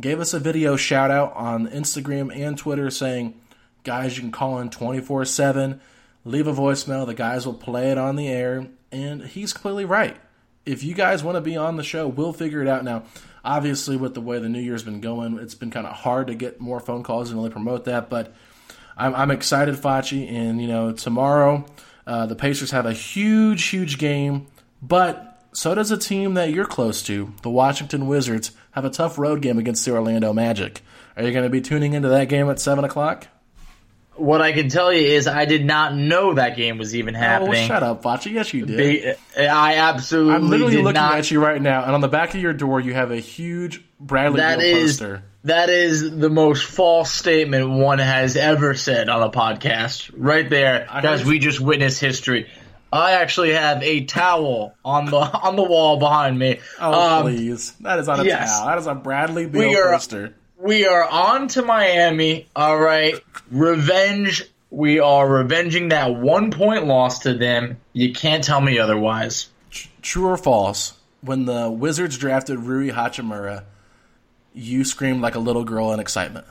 gave 0.00 0.18
us 0.18 0.34
a 0.34 0.40
video 0.40 0.74
shout 0.74 1.12
out 1.12 1.34
on 1.36 1.68
Instagram 1.68 2.34
and 2.36 2.58
Twitter 2.58 2.90
saying, 2.90 3.40
guys, 3.84 4.16
you 4.16 4.22
can 4.22 4.32
call 4.32 4.58
in 4.58 4.70
24 4.70 5.24
7, 5.24 5.80
leave 6.24 6.48
a 6.48 6.52
voicemail. 6.52 7.06
The 7.06 7.14
guys 7.14 7.46
will 7.46 7.54
play 7.54 7.92
it 7.92 7.98
on 7.98 8.16
the 8.16 8.26
air. 8.26 8.66
And 8.90 9.22
he's 9.22 9.52
completely 9.52 9.84
right. 9.84 10.16
If 10.64 10.82
you 10.82 10.94
guys 10.94 11.22
want 11.22 11.36
to 11.36 11.40
be 11.40 11.56
on 11.56 11.76
the 11.76 11.84
show, 11.84 12.08
we'll 12.08 12.32
figure 12.32 12.60
it 12.60 12.66
out. 12.66 12.82
Now, 12.82 13.04
obviously, 13.46 13.96
with 13.96 14.14
the 14.14 14.20
way 14.20 14.38
the 14.38 14.48
new 14.48 14.60
year's 14.60 14.82
been 14.82 15.00
going, 15.00 15.38
it's 15.38 15.54
been 15.54 15.70
kind 15.70 15.86
of 15.86 15.94
hard 15.94 16.26
to 16.26 16.34
get 16.34 16.60
more 16.60 16.80
phone 16.80 17.02
calls 17.02 17.30
and 17.30 17.38
really 17.38 17.50
promote 17.50 17.84
that. 17.84 18.10
But 18.10 18.34
I'm, 18.96 19.14
I'm 19.14 19.30
excited, 19.30 19.76
Facci. 19.76 20.30
And, 20.30 20.60
you 20.60 20.68
know, 20.68 20.92
tomorrow, 20.92 21.64
uh, 22.06 22.26
the 22.26 22.36
Pacers 22.36 22.72
have 22.72 22.84
a 22.84 22.92
huge, 22.92 23.64
huge 23.64 23.98
game. 23.98 24.48
But 24.82 25.40
so 25.52 25.74
does 25.74 25.90
a 25.90 25.96
team 25.96 26.34
that 26.34 26.50
you're 26.50 26.66
close 26.66 27.02
to, 27.04 27.32
the 27.42 27.50
Washington 27.50 28.06
Wizards, 28.06 28.50
have 28.72 28.84
a 28.84 28.90
tough 28.90 29.18
road 29.18 29.40
game 29.40 29.58
against 29.58 29.84
the 29.84 29.92
Orlando 29.92 30.32
Magic. 30.32 30.82
Are 31.16 31.22
you 31.22 31.32
going 31.32 31.44
to 31.44 31.50
be 31.50 31.62
tuning 31.62 31.94
into 31.94 32.08
that 32.08 32.28
game 32.28 32.50
at 32.50 32.60
7 32.60 32.84
o'clock? 32.84 33.28
What 34.16 34.40
I 34.40 34.52
can 34.52 34.68
tell 34.68 34.92
you 34.92 35.00
is 35.06 35.26
I 35.26 35.44
did 35.44 35.64
not 35.64 35.94
know 35.94 36.34
that 36.34 36.56
game 36.56 36.78
was 36.78 36.94
even 36.96 37.14
happening. 37.14 37.64
Oh, 37.64 37.66
shut 37.66 37.82
up, 37.82 38.02
Facci. 38.02 38.32
Yes, 38.32 38.52
you 38.54 38.64
did. 38.66 39.18
I 39.36 39.76
absolutely 39.76 40.34
I'm 40.34 40.48
literally 40.48 40.76
looking 40.78 40.94
not. 40.94 41.18
at 41.18 41.30
you 41.30 41.42
right 41.42 41.60
now, 41.60 41.84
and 41.84 41.92
on 41.94 42.00
the 42.00 42.08
back 42.08 42.34
of 42.34 42.40
your 42.40 42.52
door, 42.54 42.80
you 42.80 42.94
have 42.94 43.10
a 43.10 43.18
huge 43.20 43.82
Bradley 44.00 44.40
That 44.40 44.58
Beal 44.58 44.66
is 44.76 44.92
poster. 44.92 45.22
that 45.44 45.68
is 45.70 46.10
the 46.18 46.30
most 46.30 46.64
false 46.64 47.10
statement 47.12 47.68
one 47.70 47.98
has 47.98 48.36
ever 48.36 48.74
said 48.74 49.08
on 49.08 49.22
a 49.22 49.30
podcast. 49.30 50.10
Right 50.16 50.48
there, 50.48 50.86
guys. 51.02 51.24
We 51.24 51.38
just 51.38 51.60
witnessed 51.60 52.00
history. 52.00 52.48
I 52.92 53.12
actually 53.12 53.52
have 53.52 53.82
a 53.82 54.04
towel 54.04 54.74
on 54.84 55.06
the 55.06 55.16
on 55.16 55.56
the 55.56 55.62
wall 55.62 55.98
behind 55.98 56.38
me. 56.38 56.60
Oh, 56.80 57.18
Um, 57.18 57.22
please. 57.24 57.72
That 57.80 57.98
is 57.98 58.08
on 58.08 58.20
a 58.20 58.24
yes. 58.24 58.50
towel. 58.50 58.66
That 58.68 58.78
is 58.78 58.86
a 58.86 58.94
Bradley 58.94 59.46
Beal 59.46 59.74
poster. 59.74 60.34
We 60.58 60.86
are 60.86 61.04
on 61.08 61.48
to 61.48 61.62
Miami. 61.62 62.48
All 62.56 62.78
right. 62.78 63.22
Revenge. 63.50 64.44
We 64.70 64.98
are 64.98 65.28
revenging 65.28 65.90
that 65.90 66.14
one 66.14 66.50
point 66.50 66.86
loss 66.86 67.20
to 67.20 67.34
them. 67.34 67.78
You 67.92 68.12
can't 68.12 68.42
tell 68.42 68.60
me 68.60 68.78
otherwise. 68.78 69.48
True 70.02 70.26
or 70.26 70.36
false? 70.36 70.94
When 71.20 71.44
the 71.44 71.70
Wizards 71.70 72.18
drafted 72.18 72.60
Rui 72.60 72.90
Hachimura, 72.90 73.64
you 74.54 74.84
screamed 74.84 75.22
like 75.22 75.34
a 75.34 75.38
little 75.38 75.64
girl 75.64 75.92
in 75.92 76.00
excitement. 76.00 76.46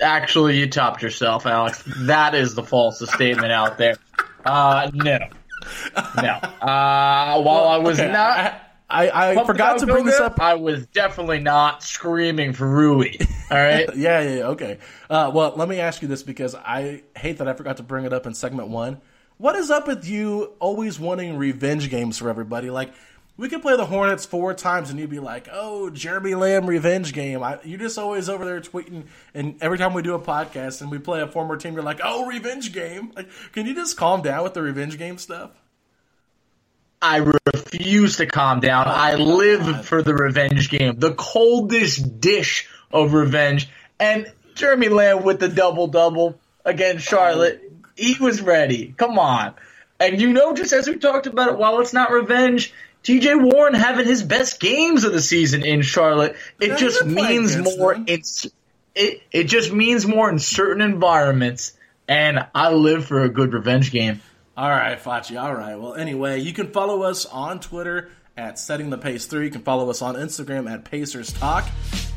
Actually, 0.00 0.58
you 0.58 0.68
topped 0.68 1.02
yourself, 1.02 1.46
Alex. 1.46 1.82
That 2.00 2.34
is 2.34 2.54
the 2.54 2.62
falsest 2.62 3.12
statement 3.12 3.50
out 3.52 3.76
there. 3.76 3.96
Uh, 4.44 4.90
no. 4.94 5.18
No. 6.16 6.32
Uh, 6.32 7.42
while 7.42 7.68
I 7.68 7.78
was 7.78 7.98
Okay, 7.98 8.10
not. 8.10 8.69
I, 8.90 9.08
I, 9.08 9.30
I 9.30 9.34
pumped 9.34 9.46
forgot 9.46 9.78
to 9.78 9.86
bring 9.86 10.04
this 10.04 10.18
Goga, 10.18 10.34
up. 10.34 10.40
I 10.40 10.54
was 10.54 10.86
definitely 10.86 11.38
not 11.38 11.82
screaming 11.82 12.52
for 12.52 12.68
Rui. 12.68 13.12
All 13.50 13.56
right. 13.56 13.88
yeah, 13.96 14.20
yeah, 14.20 14.34
yeah, 14.34 14.46
okay. 14.48 14.78
Uh, 15.08 15.30
well, 15.32 15.54
let 15.56 15.68
me 15.68 15.78
ask 15.80 16.02
you 16.02 16.08
this 16.08 16.22
because 16.22 16.54
I 16.54 17.02
hate 17.16 17.38
that 17.38 17.48
I 17.48 17.52
forgot 17.54 17.76
to 17.78 17.82
bring 17.82 18.04
it 18.04 18.12
up 18.12 18.26
in 18.26 18.34
segment 18.34 18.68
one. 18.68 19.00
What 19.38 19.54
is 19.56 19.70
up 19.70 19.86
with 19.86 20.06
you 20.06 20.52
always 20.58 21.00
wanting 21.00 21.38
revenge 21.38 21.88
games 21.88 22.18
for 22.18 22.28
everybody? 22.28 22.68
Like, 22.68 22.92
we 23.40 23.48
could 23.48 23.62
play 23.62 23.74
the 23.74 23.86
Hornets 23.86 24.26
four 24.26 24.52
times 24.52 24.90
and 24.90 24.98
you'd 24.98 25.08
be 25.08 25.18
like, 25.18 25.48
"Oh, 25.50 25.88
Jeremy 25.88 26.34
Lamb 26.34 26.66
revenge 26.66 27.14
game." 27.14 27.42
I, 27.42 27.58
you're 27.64 27.78
just 27.78 27.96
always 27.96 28.28
over 28.28 28.44
there 28.44 28.60
tweeting, 28.60 29.04
and 29.32 29.56
every 29.62 29.78
time 29.78 29.94
we 29.94 30.02
do 30.02 30.14
a 30.14 30.20
podcast 30.20 30.82
and 30.82 30.90
we 30.90 30.98
play 30.98 31.22
a 31.22 31.26
former 31.26 31.56
team, 31.56 31.72
you're 31.72 31.82
like, 31.82 32.00
"Oh, 32.04 32.26
revenge 32.26 32.74
game." 32.74 33.12
Like, 33.16 33.30
can 33.52 33.64
you 33.64 33.74
just 33.74 33.96
calm 33.96 34.20
down 34.20 34.42
with 34.42 34.52
the 34.52 34.60
revenge 34.60 34.98
game 34.98 35.16
stuff? 35.16 35.52
I 37.02 37.16
refuse 37.54 38.18
to 38.18 38.26
calm 38.26 38.60
down. 38.60 38.86
I 38.86 39.14
live 39.14 39.86
for 39.86 40.02
the 40.02 40.14
revenge 40.14 40.68
game, 40.68 40.98
the 40.98 41.14
coldest 41.14 42.20
dish 42.20 42.68
of 42.92 43.14
revenge. 43.14 43.68
And 43.98 44.30
Jeremy 44.54 44.88
Lamb 44.88 45.22
with 45.22 45.40
the 45.40 45.48
double 45.48 45.86
double 45.86 46.38
against 46.64 47.06
Charlotte, 47.06 47.62
he 47.96 48.16
was 48.20 48.42
ready. 48.42 48.94
Come 48.96 49.18
on. 49.18 49.54
And 49.98 50.20
you 50.20 50.32
know, 50.32 50.54
just 50.54 50.72
as 50.72 50.88
we 50.88 50.96
talked 50.96 51.26
about 51.26 51.50
it, 51.50 51.58
while 51.58 51.80
it's 51.80 51.92
not 51.92 52.10
revenge, 52.10 52.72
TJ 53.04 53.50
Warren 53.50 53.74
having 53.74 54.06
his 54.06 54.22
best 54.22 54.60
games 54.60 55.04
of 55.04 55.12
the 55.12 55.22
season 55.22 55.64
in 55.64 55.82
Charlotte, 55.82 56.36
it 56.58 56.78
just 56.78 57.04
means 57.04 57.56
more. 57.56 57.96
It's 58.06 58.46
it 58.94 59.22
it 59.30 59.44
just 59.44 59.72
means 59.72 60.06
more 60.06 60.28
in 60.28 60.38
certain 60.38 60.82
environments. 60.82 61.72
And 62.08 62.46
I 62.54 62.72
live 62.72 63.06
for 63.06 63.22
a 63.22 63.28
good 63.28 63.52
revenge 63.52 63.92
game. 63.92 64.20
All 64.60 64.68
right, 64.68 65.02
Facci. 65.02 65.42
All 65.42 65.54
right. 65.54 65.74
Well, 65.74 65.94
anyway, 65.94 66.38
you 66.40 66.52
can 66.52 66.70
follow 66.70 67.00
us 67.02 67.24
on 67.24 67.60
Twitter 67.60 68.10
at 68.36 68.58
Setting 68.58 68.90
the 68.90 68.98
Pace 68.98 69.24
3. 69.24 69.46
You 69.46 69.50
can 69.50 69.62
follow 69.62 69.88
us 69.88 70.02
on 70.02 70.16
Instagram 70.16 70.70
at 70.70 70.84
Pacers 70.84 71.32
Talk. 71.32 71.66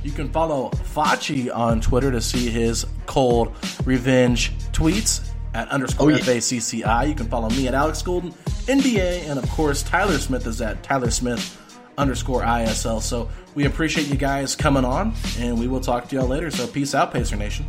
You 0.03 0.11
can 0.11 0.27
follow 0.29 0.69
Facci 0.93 1.55
on 1.55 1.79
Twitter 1.79 2.11
to 2.11 2.19
see 2.19 2.49
his 2.49 2.85
cold 3.05 3.55
revenge 3.85 4.51
tweets 4.73 5.25
at 5.53 5.69
underscore 5.69 6.07
Oh, 6.07 6.09
yeah. 6.09 6.17
FACCI. 6.17 7.07
You 7.07 7.15
can 7.15 7.27
follow 7.29 7.49
me 7.51 7.69
at 7.69 7.73
Alex 7.73 8.01
Golden, 8.01 8.33
NBA, 8.33 9.29
and 9.29 9.39
of 9.39 9.49
course, 9.51 9.81
Tyler 9.81 10.17
Smith 10.17 10.45
is 10.45 10.59
at 10.59 10.83
Tyler 10.83 11.11
Smith 11.11 11.57
underscore 11.97 12.41
ISL. 12.41 13.01
So 13.01 13.29
we 13.55 13.67
appreciate 13.67 14.07
you 14.07 14.17
guys 14.17 14.53
coming 14.53 14.83
on, 14.83 15.13
and 15.39 15.57
we 15.57 15.69
will 15.69 15.79
talk 15.79 16.09
to 16.09 16.17
y'all 16.17 16.27
later. 16.27 16.51
So 16.51 16.67
peace 16.67 16.93
out, 16.93 17.13
Pacer 17.13 17.37
Nation. 17.37 17.65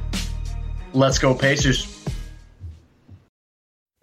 Let's 0.92 1.20
go, 1.20 1.32
Pacers. 1.32 1.93